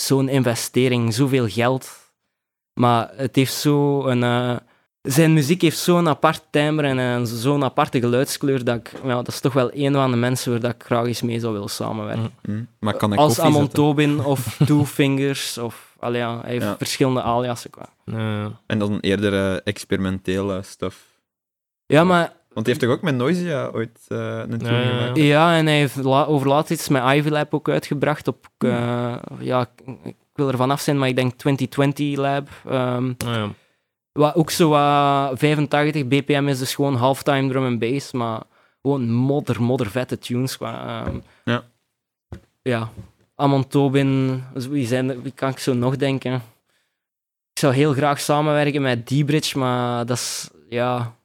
[0.02, 2.06] zo'n investering, zoveel geld.
[2.74, 4.24] Maar het heeft zo een...
[4.24, 4.56] eh,
[5.02, 8.92] zijn muziek heeft zo'n apart timbre en een- zo'n aparte geluidskleur dat ik...
[9.04, 11.40] Ja, dat is toch wel een van de mensen waar dat ik graag eens mee
[11.40, 12.32] zou willen samenwerken.
[12.42, 13.74] Hm, Maar kan ik Als Amon zetten?
[13.74, 15.96] Tobin of Two Fingers of...
[16.00, 16.78] Allee, ja, hij heeft Ja.
[16.78, 17.70] verschillende aliasen.
[17.70, 17.90] Qua.
[18.06, 18.48] nee.
[18.66, 21.06] En dan eerder eh, experimentele stuff.
[21.86, 25.18] Ja, maar Want hij heeft toch ook met Noisia ooit eh, een tune gemaakt?
[25.18, 28.48] Ja, en hij heeft la over laatst iets met Ivy Lab ook uitgebracht op...
[28.58, 32.48] eh, ja, ik, ik wil er vanaf zijn, maar ik denk 2020 Lab.
[32.66, 33.50] Ehm, Ah, ja.
[34.12, 38.42] wat ook zo wat 85 bpm is, dus gewoon halftime drum en bass, maar
[38.82, 40.58] gewoon modder, modder vette tunes.
[40.58, 41.64] Qua, ehm, Ja.
[42.62, 42.90] Ja.
[43.36, 46.34] Amon Tobin, wie, zijn, er- wie kan ik zo nog denken?
[47.54, 50.50] Ik zou heel graag samenwerken met D-Bridge, maar dat is...
[50.70, 51.16] Ja...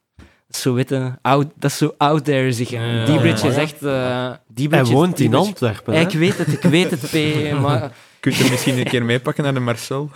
[0.55, 2.69] Zo witte, out, dat is zo out there, zeg.
[2.69, 3.51] Ja, D-Bridge ja.
[3.51, 3.83] is echt...
[3.83, 5.93] eh D-Bridge Hij is- woont in Antwerpen.
[5.93, 5.99] hè?
[5.99, 7.15] ik weet het, ik weet het, P.
[7.61, 10.09] Maar Kunt je misschien een keer meepakken naar de Marcel?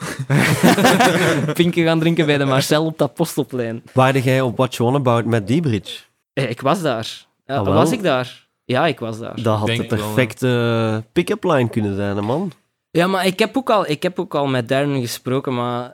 [1.53, 3.83] pinken gaan drinken bij de Marcel op dat postelplein.
[3.93, 5.99] Waarde jij op What You Want About met D-Bridge?
[6.33, 7.25] Eh, Ik was daar.
[7.45, 8.47] Ja, Ah, was ik daar?
[8.65, 9.41] Ja, ik was daar.
[9.41, 9.95] Dat had de denk hè.
[9.97, 12.51] perfecte pick-up line kunnen zijn, man.
[12.91, 15.93] Ja, maar ik heb ook al, ik heb ook al met Darren gesproken, maar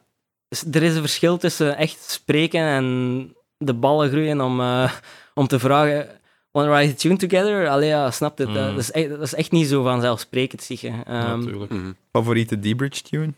[0.72, 4.92] er is een verschil tussen echt spreken en de ballen groeien om, eh,
[5.34, 6.22] om te vragen...
[6.52, 7.68] Wanna write a tune together?
[7.70, 8.48] Allee, ja, snap het.
[8.48, 8.54] Mm.
[8.54, 10.92] Dat, is echt, dat is echt niet zo vanzelfsprekend, zeg je.
[10.92, 11.74] Ja, Ehm, natuurlijk.
[12.12, 13.34] Favoriete D-Bridge tune?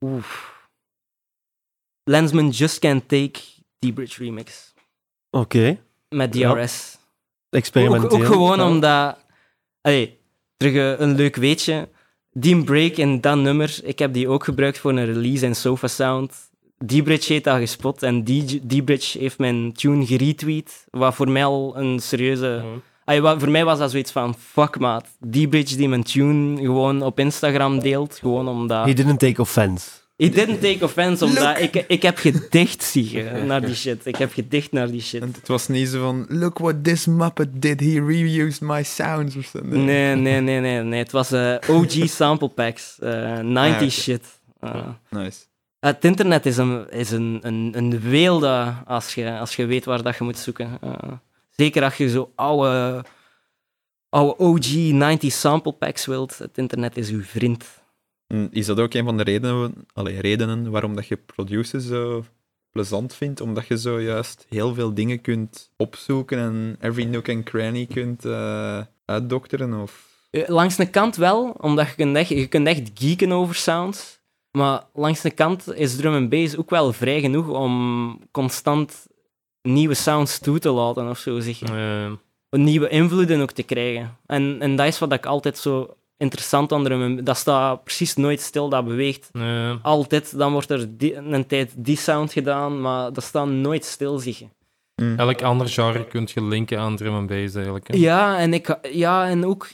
[0.00, 0.54] oef.
[2.04, 3.40] Lensman Just Can't Take
[3.78, 4.74] D-Bridge remix.
[5.30, 5.78] Oké,
[6.08, 6.52] Met Ja.
[6.54, 6.98] DRS.
[7.50, 8.10] experimenteel.
[8.10, 8.66] Ook, ook gewoon Ja.
[8.68, 9.18] omdat...
[9.80, 10.18] Allee,
[10.56, 11.88] terug eh, een leuk weetje.
[12.30, 15.86] die break in dat nummer, ik heb die ook gebruikt voor een release in Sofa
[15.86, 16.50] Sound.
[16.86, 21.76] D-Bridge heeft dat gespot en D- D-Bridge heeft mijn tune geretweet, wat voor mij al
[21.76, 22.62] een serieuze...
[23.04, 27.02] Ay, wa- voor mij was dat zoiets van, fuck maat, D-Bridge die mijn tune gewoon
[27.02, 28.86] op Instagram deelt, gewoon omdat...
[28.86, 29.88] He didn't take offense.
[30.16, 34.06] He didn't take offense, omdat ik, ik heb gedicht, zie je, naar die shit.
[34.06, 35.22] Ik heb gedicht naar die shit.
[35.22, 39.36] En het was niet zo van, look what this Muppet did, he reused my sounds
[39.36, 39.58] of zo.
[39.62, 40.98] Nee, nee, nee, nee, nee.
[40.98, 43.90] Het was eh, OG sample packs, eh 90 oké.
[43.90, 44.24] shit.
[44.60, 45.38] Eh, Nice.
[45.86, 50.02] Het internet is een, is een, een, een weelde als je, als je weet waar
[50.02, 50.78] dat je moet zoeken.
[50.80, 51.12] Eh,
[51.50, 53.04] zeker als je zo oude,
[54.08, 56.38] oude OG 90 sample packs wilt.
[56.38, 57.64] Het internet is uw vriend.
[58.26, 62.24] En Is dat ook een van de redenen, allee, redenen waarom dat je produceren zo
[62.70, 63.40] plezant vindt?
[63.40, 68.24] Omdat je zo juist heel veel dingen kunt opzoeken en every nook and cranny kunt
[68.24, 69.80] eh, uitdokteren?
[69.80, 70.06] Of...
[70.30, 74.15] Eh, Langs de kant wel, omdat je kunt echt, je kunt echt geeken over sounds.
[74.56, 79.06] Maar langs de kant is drum and bass ook wel vrij genoeg om constant
[79.62, 81.66] nieuwe sounds toe te laten of zo, zeg je.
[82.50, 84.16] Eh, Nieuwe invloeden ook te krijgen.
[84.26, 88.40] En, en dat is wat ik altijd zo interessant aan drum Dat staat precies nooit
[88.40, 89.30] stil, dat beweegt.
[89.82, 94.18] Altijd, dan wordt er die- een tijd die sound gedaan, maar dat staat nooit stil,
[94.18, 94.46] zeg je.
[95.16, 97.88] elk ander genre kun je linken aan drum and bass eigenlijk.
[97.88, 97.96] hè.
[97.96, 99.68] Ja, en, ik, ja, en ook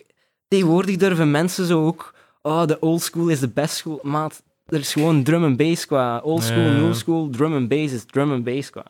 [0.49, 2.15] tegenwoordig durven mensen zo ook.
[2.43, 3.99] Oh, de old school is de best school.
[4.03, 4.43] Maat,
[4.73, 6.19] er is gewoon drum and bass qua.
[6.19, 8.85] Old school, new school, drum and bass is drum and bass qua.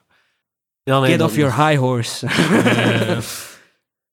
[0.83, 2.27] Ja, nee, Get off your high horse.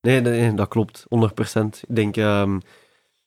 [0.01, 1.59] Nee, nee, dat klopt, 100%.
[1.87, 2.59] Ik denk, ehm,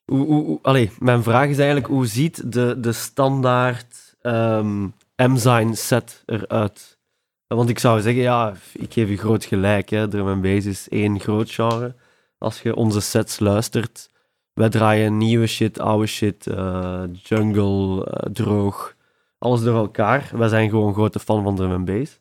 [0.04, 4.84] hoe, hoe, hoe- allee, mijn vraag is eigenlijk, hoe ziet de, de standaard ehm
[5.16, 6.98] M-Sign set eruit?
[7.46, 10.08] Want ik zou zeggen, ja, ik geef je groot gelijk, hè.
[10.08, 11.94] drum and bass is één groot genre.
[12.38, 14.10] Als je onze sets luistert,
[14.54, 18.94] wij draaien nieuwe shit, oude shit, eh, jungle, eh, droog,
[19.38, 20.30] alles door elkaar.
[20.34, 22.18] Wij zijn gewoon grote fan van drum and bass.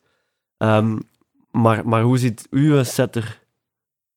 [0.57, 0.97] Ehm,
[1.51, 3.39] maar, maar hoe ziet uw set er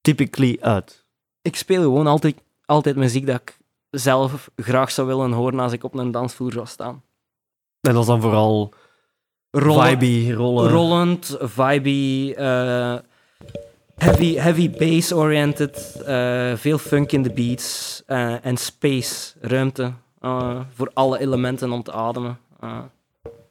[0.01, 1.03] typically uit?
[1.43, 3.59] ik speel gewoon altijd, altijd muziek dat ik
[3.91, 7.03] zelf graag zou willen horen als ik op een dansvloer zou staan.
[7.81, 8.73] En dat is dan vooral
[9.51, 10.70] Rollen- vibey, rollen.
[10.70, 12.99] rollend, vibey, eh,
[13.97, 20.91] heavy, heavy bass-oriented, eh, veel funk in de beats eh, en space, ruimte eh, voor
[20.95, 22.39] alle elementen om te ademen.
[22.61, 22.79] Eh,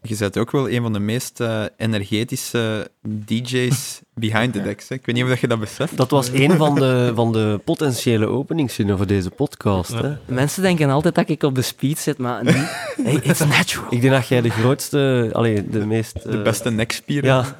[0.01, 4.89] Je bent ook wel een van de meest eh, energetische DJ's behind the decks.
[4.89, 4.95] Hè?
[4.95, 5.97] Ik weet niet of je dat beseft.
[5.97, 9.91] Dat was een van de, van de potentiële openingszinnen voor deze podcast.
[9.91, 10.01] Ja.
[10.01, 10.33] Hè?
[10.33, 12.55] mensen denken altijd dat ik op de speed zit, maar niet.
[13.03, 13.93] Hey, it's natural.
[13.93, 16.23] Ik denk dat jij de grootste, allee, de meest...
[16.23, 17.25] De beste nekspier.
[17.25, 17.55] Ja,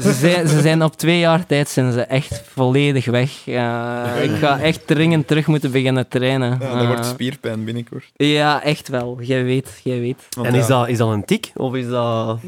[0.00, 3.46] Ze zijn, ze zijn op twee jaar tijd zijn ze echt volledig weg.
[3.48, 6.50] Eh, ik ga echt dringend terug moeten beginnen trainen.
[6.60, 8.10] Ja, dat Eh, wordt spierpijn binnenkort.
[8.14, 9.18] ja, echt wel.
[9.20, 10.26] Jij weet, jij weet.
[10.36, 11.50] Want en ja, is dat, is dat een tik?
[11.54, 12.38] Of is dat...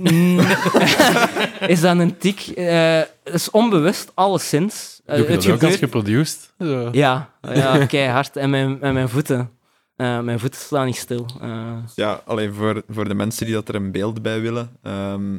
[1.66, 2.40] Is dat een tik?
[2.40, 5.00] Eh, Het is onbewust, alleszins.
[5.06, 6.50] Eh, Doe je het dat ook als gebeurt...
[6.58, 6.88] Zo.
[6.92, 8.36] Ja, ja keihard.
[8.36, 9.50] En mijn, en mijn voeten.
[9.96, 11.26] Eh, mijn voeten slaan niet stil.
[11.40, 15.38] Eh, ja, alleen voor, voor de mensen die dat er een beeld bij willen, ehm,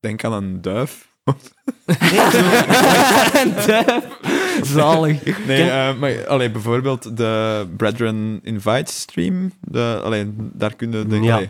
[0.00, 1.14] denk aan een duif.
[4.62, 5.46] Zalig.
[5.46, 9.52] Nee, eh, maar allee, bijvoorbeeld de Brethren Invite stream.
[9.60, 11.20] De, allee, daar kunnen de.
[11.20, 11.40] Ja.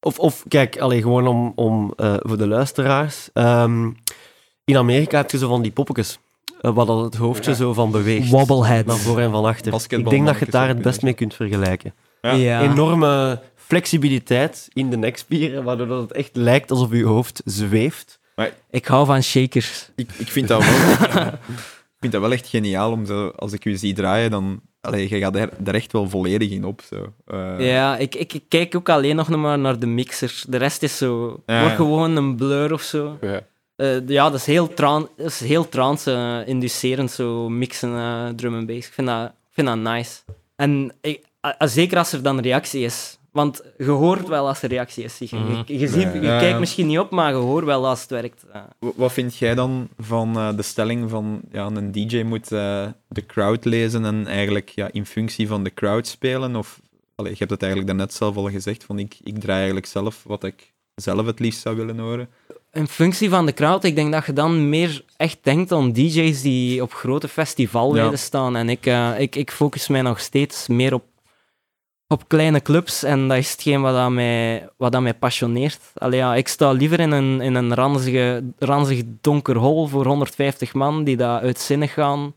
[0.00, 3.28] Of, of kijk, allee, gewoon om, om eh, voor de luisteraars.
[3.32, 3.90] Ehm,
[4.64, 6.18] in Amerika heb je zo van die poppetjes.
[6.60, 8.28] waar dat het hoofdje zo van beweegt.
[8.28, 8.86] Wobblehead.
[8.86, 9.74] Naar voor en van achter.
[9.88, 11.94] Ik denk dat je het daar het best mee kunt vergelijken.
[12.20, 12.32] Ja.
[12.32, 12.62] Ja.
[12.62, 18.18] Enorme flexibiliteit in de nekspieren, waardoor dat het echt lijkt alsof je hoofd zweeft.
[18.70, 19.90] Ik hou van shakers.
[19.94, 20.92] ik, ik, vind dat wel,
[21.96, 24.60] ik vind dat wel echt geniaal om zo, als ik u zie draaien, dan.
[24.80, 26.82] Allee, je gaat er, er echt wel volledig in op.
[26.88, 27.12] Zo.
[27.26, 30.42] Eh, Ja, ik, ik, ik kijk ook alleen nog maar naar de mixer.
[30.48, 31.42] De rest is zo...
[31.46, 31.60] Ja.
[31.60, 33.18] Wordt gewoon een blur of zo.
[33.20, 33.40] Ja.
[33.76, 38.66] Eh, ja, dat is heel, tran dat is heel trance-inducerend, zo mixen eh, drum en
[38.66, 38.86] bass.
[38.86, 40.20] Ik vind dat, ik vind dat nice.
[40.56, 41.24] En ik,
[41.58, 43.15] zeker als er dan reactie is.
[43.36, 45.18] Want je hoort wel als er reactie is.
[45.18, 45.62] Je, Mhm.
[45.66, 46.38] je, je, ziet, je Ja.
[46.38, 48.44] kijkt misschien niet op, maar je hoort wel als het werkt.
[48.78, 53.26] Wat vind jij dan van eh, de stelling van ja, een DJ moet eh, de
[53.26, 56.56] crowd lezen en eigenlijk ja, in functie van de crowd spelen?
[56.56, 56.80] Of
[57.14, 60.22] allee, je hebt het eigenlijk daarnet zelf al gezegd, van ik, ik draai eigenlijk zelf
[60.26, 62.28] wat ik zelf het liefst zou willen horen.
[62.72, 66.42] In functie van de crowd, ik denk dat je dan meer echt denkt aan DJ's
[66.42, 68.16] die op grote festivalweiden Ja.
[68.16, 68.56] staan.
[68.56, 71.02] En ik, eh, ik, ik focus mij nog steeds meer op,
[72.08, 73.02] op kleine clubs.
[73.02, 75.80] En dat is hetgeen wat dat mij, wat dat mij passioneert.
[75.94, 80.74] Allee, ja, ik sta liever in een, in een ranzige, ranzig donker hol voor 150
[80.74, 82.34] man die daar uitzinnig gaan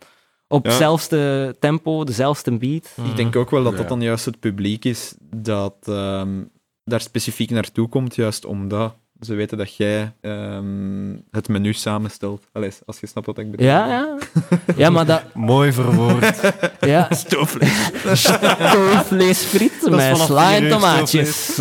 [0.48, 0.70] op Ja.
[0.72, 2.94] hetzelfde tempo, dezelfde beat.
[2.96, 3.10] Mhm.
[3.10, 6.44] Ik denk ook wel dat dat dan juist het publiek is dat ehm,
[6.84, 12.48] daar specifiek naartoe komt, juist omdat ze weten dat jij ehm, het menu samenstelt.
[12.52, 13.66] Allee, als je snapt wat ik bedoel.
[13.66, 14.18] Ja, ja.
[14.76, 15.34] Ja, maar dat...
[15.34, 16.42] Mooi verwoord.
[16.80, 17.08] Ja.
[17.26, 17.92] Stoofvlees.
[18.14, 21.60] Stoofvleesfriet met sla en tomaatjes.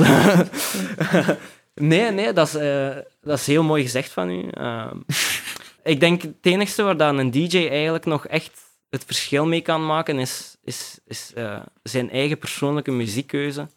[1.75, 4.49] nee, nee, dat is, eh, dat is heel mooi gezegd van u.
[4.51, 4.97] Ehm,
[5.83, 8.51] ik denk het enigste waar dan een DJ eigenlijk nog echt
[8.91, 13.69] het verschil mee kan maken, is, is, is eh, zijn eigen persoonlijke muziekkeuze.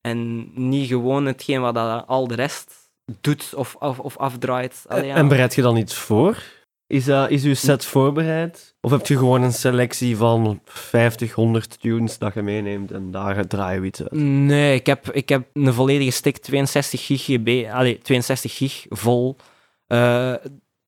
[0.00, 2.87] En niet gewoon hetgeen wat dat al de rest
[3.20, 4.84] doet of, of, of afdraait.
[4.88, 5.14] Allee, ja.
[5.14, 6.42] En bereid je dan iets voor?
[6.86, 8.74] Is, dat, is uw set voorbereid?
[8.80, 13.46] Of heb je gewoon een selectie van 50, 100 tunes dat je meeneemt en daar
[13.46, 14.12] draaien we iets uit?
[14.12, 19.36] Nee, ik heb, ik heb een volledige stick 62 gig, allee, 62 gig vol.
[19.86, 20.34] Eh,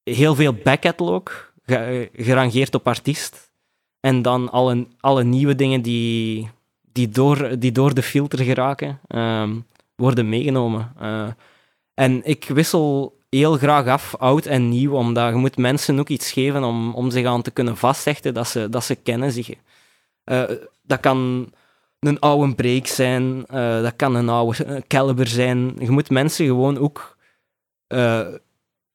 [0.03, 3.53] heel veel backcatalog, ge- gerangeerd op artiest.
[4.01, 6.51] En dan alle, alle nieuwe dingen die,
[6.93, 9.55] die, door, die door de filter geraken, ehm,
[9.97, 10.93] worden meegenomen.
[11.01, 11.27] Eh,
[11.95, 16.33] en ik wissel heel graag af, oud en nieuw, omdat je moet mensen ook iets
[16.33, 19.51] geven om, om zich aan te kunnen vasthechten dat ze, dat ze kennen zich.
[20.25, 20.43] Eh,
[20.83, 21.51] dat kan
[22.01, 25.75] een oude break zijn, eh, dat kan een oude caliber zijn.
[25.79, 27.17] Je moet mensen gewoon ook
[27.87, 28.27] eh,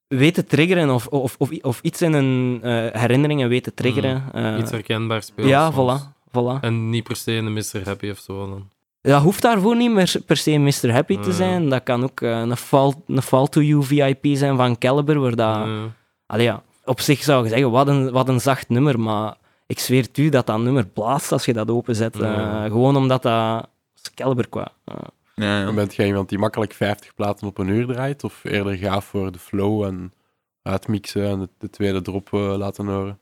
[0.07, 2.59] weten triggeren of, of, of, of iets in hun
[2.93, 4.23] herinneringen weten triggeren.
[4.34, 5.49] Eh, Iets herkenbaar spelen.
[5.49, 6.01] ja, soms.
[6.01, 6.13] voilà.
[6.30, 6.59] voilà.
[6.61, 7.81] En niet per se een Mr.
[7.84, 8.49] Happy of zo.
[8.49, 8.69] Dan.
[9.06, 10.91] Dat hoeft daarvoor niet meer per se Mr.
[10.91, 11.69] Happy te zijn.
[11.69, 15.36] Dat kan ook eh, een, fall, een Fall to You VIP zijn van Caliber, waar
[15.36, 15.68] dat...
[16.26, 19.36] Allee, ja, op zich zou je zeggen, wat een, wat een zacht nummer, maar
[19.68, 22.19] ik zweer het u dat dat nummer blaast als je dat openzet.
[22.19, 24.72] Eh, gewoon omdat dat is Caliber qua.
[24.86, 24.95] Eh,
[25.36, 25.68] Ja, ja.
[25.68, 28.23] En bent jij iemand die makkelijk 50 platen op een uur draait?
[28.23, 30.14] Of eerder gaaf voor de flow en
[30.61, 33.19] uitmixen en de, de tweede drop laten horen?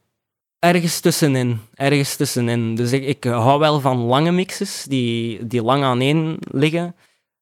[0.64, 1.60] Ergens tussenin.
[1.76, 2.76] Ergens tussenin.
[2.76, 6.96] Dus ik, ik hou wel van lange mixes die, die lang aan één liggen.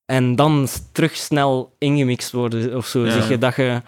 [0.06, 3.06] En dan terug snel ingemixt worden of zo.
[3.06, 3.11] Ja.
[3.11, 3.81] Zeg je dat je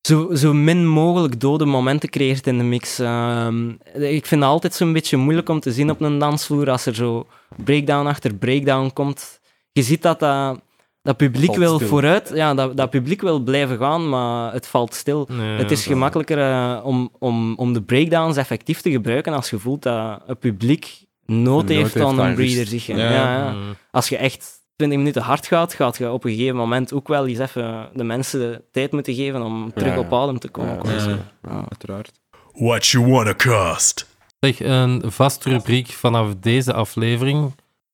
[0.00, 2.98] zo, zo min mogelijk dode momenten creëert in de mix.
[2.98, 6.86] Ehm, ik vind het altijd zo'n beetje moeilijk om te zien op een dansvloer als
[6.86, 7.26] er zo
[7.64, 9.40] breakdown achter breakdown komt.
[9.72, 10.60] Je ziet dat dat,
[11.08, 11.88] dat publiek Valt wil stil.
[11.88, 15.28] vooruit, ja, dat, dat publiek wil blijven gaan, maar het valt stil.
[15.30, 19.58] nee, Het is gemakkelijker eh, om, om, om de breakdowns effectief te gebruiken als je
[19.58, 22.66] voelt dat het publiek nood heeft aan een.
[22.66, 22.94] Zeg je.
[22.96, 23.10] Ja.
[23.12, 23.50] Ja, ja.
[23.52, 23.74] Mm.
[23.90, 27.26] Als je echt 20 minuten hard gaat, gaat je op een gegeven moment ook wel
[27.26, 30.78] eens even de mensen de tijd moeten geven om terug Ja, op adem te komen.
[30.84, 31.64] Ja, Ja, Ja.
[31.68, 32.12] uiteraard.
[32.52, 34.06] What you wanna cost?
[34.40, 37.52] Zeg, een vaste rubriek vanaf deze aflevering.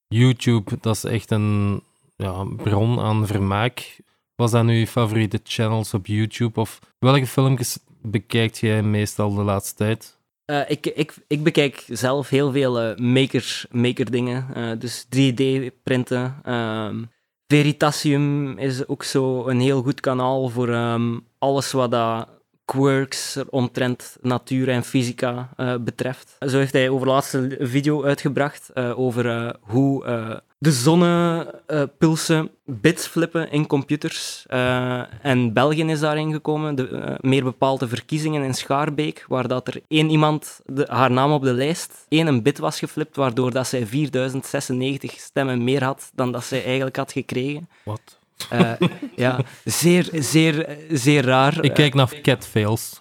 [0.08, 1.80] YouTube, dat is echt een
[2.24, 4.01] ja, bron aan vermaak.
[4.34, 6.60] Was dat nu je favoriete channels op YouTube?
[6.60, 10.18] Of welke filmpjes bekijkt jij meestal de laatste tijd?
[10.44, 14.46] Eh, ik, ik, ik bekijk zelf heel veel eh, maker, maker dingen.
[14.55, 16.34] eh, dus 3D-printen.
[16.42, 17.02] ehm
[17.46, 22.28] Veritasium is ook zo een heel goed kanaal voor ehm, alles wat dat
[22.64, 25.48] quirks omtrent natuur en fysica
[25.80, 26.36] betreft.
[26.38, 30.05] Zo heeft hij over laatst een video uitgebracht over hoe
[30.64, 34.44] de zonnepulsen bits flippen in computers.
[34.46, 39.48] Eh, en België is daarin gekomen, de, eh, meer bepaald de verkiezingen in Schaarbeek, waar
[39.48, 43.16] dat er één iemand de, haar naam op de lijst, één een bit was geflipt,
[43.16, 47.68] waardoor dat zij 4096 stemmen meer had dan dat zij eigenlijk had gekregen.
[47.82, 48.18] Wat?
[48.51, 48.73] Eh,
[49.16, 51.65] ja, zeer, zeer, zeer raar.
[51.65, 53.01] Ik kijk naar catfails.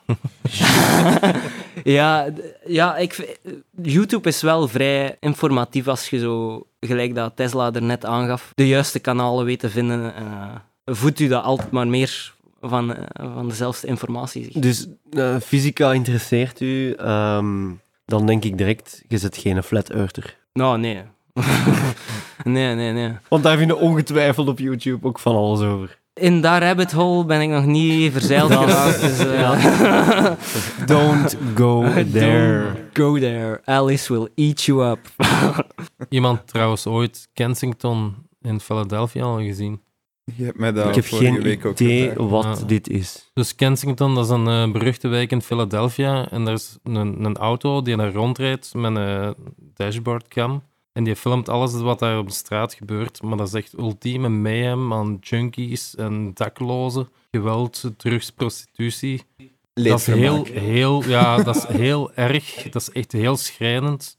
[1.84, 2.28] ja,
[2.66, 3.38] ja ik,
[3.82, 8.68] YouTube is wel vrij informatief als je zo, gelijk dat Tesla er net aangaf, de
[8.68, 10.16] juiste kanalen weet te vinden.
[10.16, 10.56] eh
[10.86, 14.44] voedt u dat altijd maar meer van, eh, van dezelfde informatie.
[14.44, 14.62] zeg.
[14.62, 17.72] Dus eh, fysica interesseert u, ehm,
[18.06, 20.38] dan denk ik direct, je zit geen flat earther.
[20.54, 21.02] Nou, nee.
[22.44, 23.12] nee, nee, nee.
[23.28, 26.02] Want daar vinden ongetwijfeld op YouTube ook van alles over.
[26.14, 29.02] In dat rabbit hole ben ik nog niet verzeild geraakt.
[29.02, 30.32] Dus, eh,
[30.86, 32.64] Don't go there.
[32.64, 33.62] Don't go there.
[33.66, 35.00] Alice will eat you up.
[36.10, 39.82] Iemand trouwens ooit Kensington in Philadelphia al gezien.
[40.36, 42.30] Je hebt mij dat ik heb geen week ook idee gevraagd.
[42.30, 42.66] wat Ja.
[42.66, 43.30] dit is.
[43.34, 46.30] Dus Kensington, dat is een eh, beruchte wijk in Philadelphia.
[46.30, 49.36] En er is een, een auto die daar rondrijdt met een
[49.74, 50.64] dashboardcam.
[50.94, 53.22] En die filmt alles wat daar op de straat gebeurt.
[53.22, 57.10] Maar dat is echt ultieme mayhem aan junkies en daklozen.
[57.32, 59.24] Geweld, drugs, prostitutie.
[59.74, 62.70] Dat is heel, heel, ja, dat is heel erg.
[62.70, 64.18] Dat is echt heel schrijnend.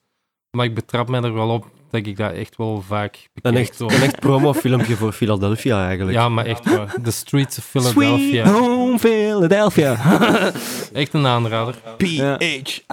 [0.51, 3.77] Maar ik betrap mij er wel op dat ik dat echt wel vaak Een echt,
[3.77, 3.85] zo.
[3.85, 6.17] een echt promofilmpje voor Philadelphia eigenlijk.
[6.17, 6.95] Ja, maar echt waar.
[7.03, 8.45] The Streets of Sweet Philadelphia.
[8.51, 9.97] Home Philadelphia.
[10.93, 11.75] Echt een aanrader.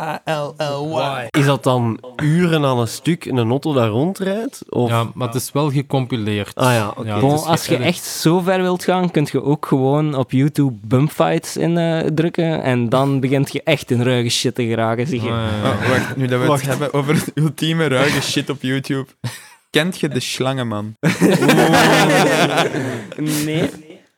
[0.02, 1.28] P-H-A-L-L-Y.
[1.30, 4.62] Is dat dan uren aan een stuk in een auto daar rondrijdt?
[4.70, 4.90] Of...
[4.90, 6.56] Ja, maar het is wel gecompileerd.
[6.56, 10.32] Ah ja, Bon, als je echt zo ver wilt gaan, kun je ook gewoon op
[10.32, 12.64] YouTube bumpfights indrukken.
[12.64, 15.08] en dan begint je echt in ruige shit te geraken.
[15.08, 15.30] Zie je.
[15.30, 15.70] Ah, ja.
[15.70, 16.62] Oh, wacht, nu dat we Wacht.
[16.62, 18.91] het hebben over het ultieme ruige shit op YouTube.
[19.70, 20.96] Kent je de slangenman?
[23.18, 23.70] Nee.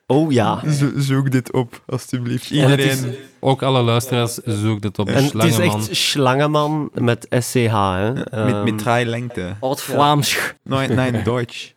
[0.06, 0.62] Oh ja.
[0.72, 2.50] Zo- zoek dit op, alstublieft.
[2.50, 3.14] En is- Iedereen.
[3.40, 5.08] Ook alle luisteraars, zoek dit op.
[5.08, 8.12] En het is echt Slangeman met SCH, hè.
[8.12, 9.54] Met, Ehm, met drei lengte.
[9.60, 10.38] Oud-Vlaams.
[10.62, 11.70] Nein, nein, Deutsch.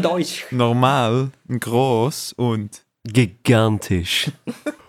[0.00, 0.44] Duits.
[0.50, 2.84] Normal, groß und...
[3.02, 4.28] gigantisch.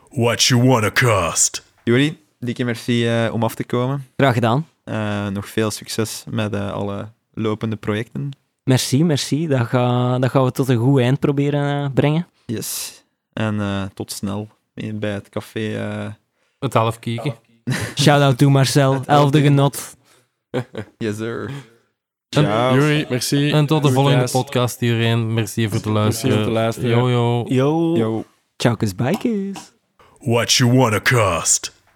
[0.09, 1.63] What you wanna cost?
[1.83, 4.05] Jullie, dikke merci eh, om af te komen.
[4.17, 4.67] Graag gedaan.
[4.87, 8.31] Eh, nog veel succes met eh, alle lopende projecten.
[8.63, 9.47] Merci, merci.
[9.47, 12.27] Dat, ga, dat gaan we tot een goed eind proberen eh, brengen.
[12.45, 13.03] Yes.
[13.33, 15.59] En eh, tot snel bij het café.
[16.59, 17.35] Het half kieken.
[18.01, 19.95] Shout-out to Marcel, elfde genot.
[20.97, 21.51] yes, sir.
[22.29, 23.51] Juri, merci.
[23.51, 25.33] En tot de volgende podcast iedereen.
[25.33, 26.37] Merci voor het Merci luisteren.
[26.37, 26.89] om te luisteren.
[26.89, 27.45] Yo, yo.
[27.47, 27.97] Yo.
[27.97, 28.23] Yo.
[28.57, 29.73] Ciao, bijkes.
[30.19, 31.76] What you wanna cost?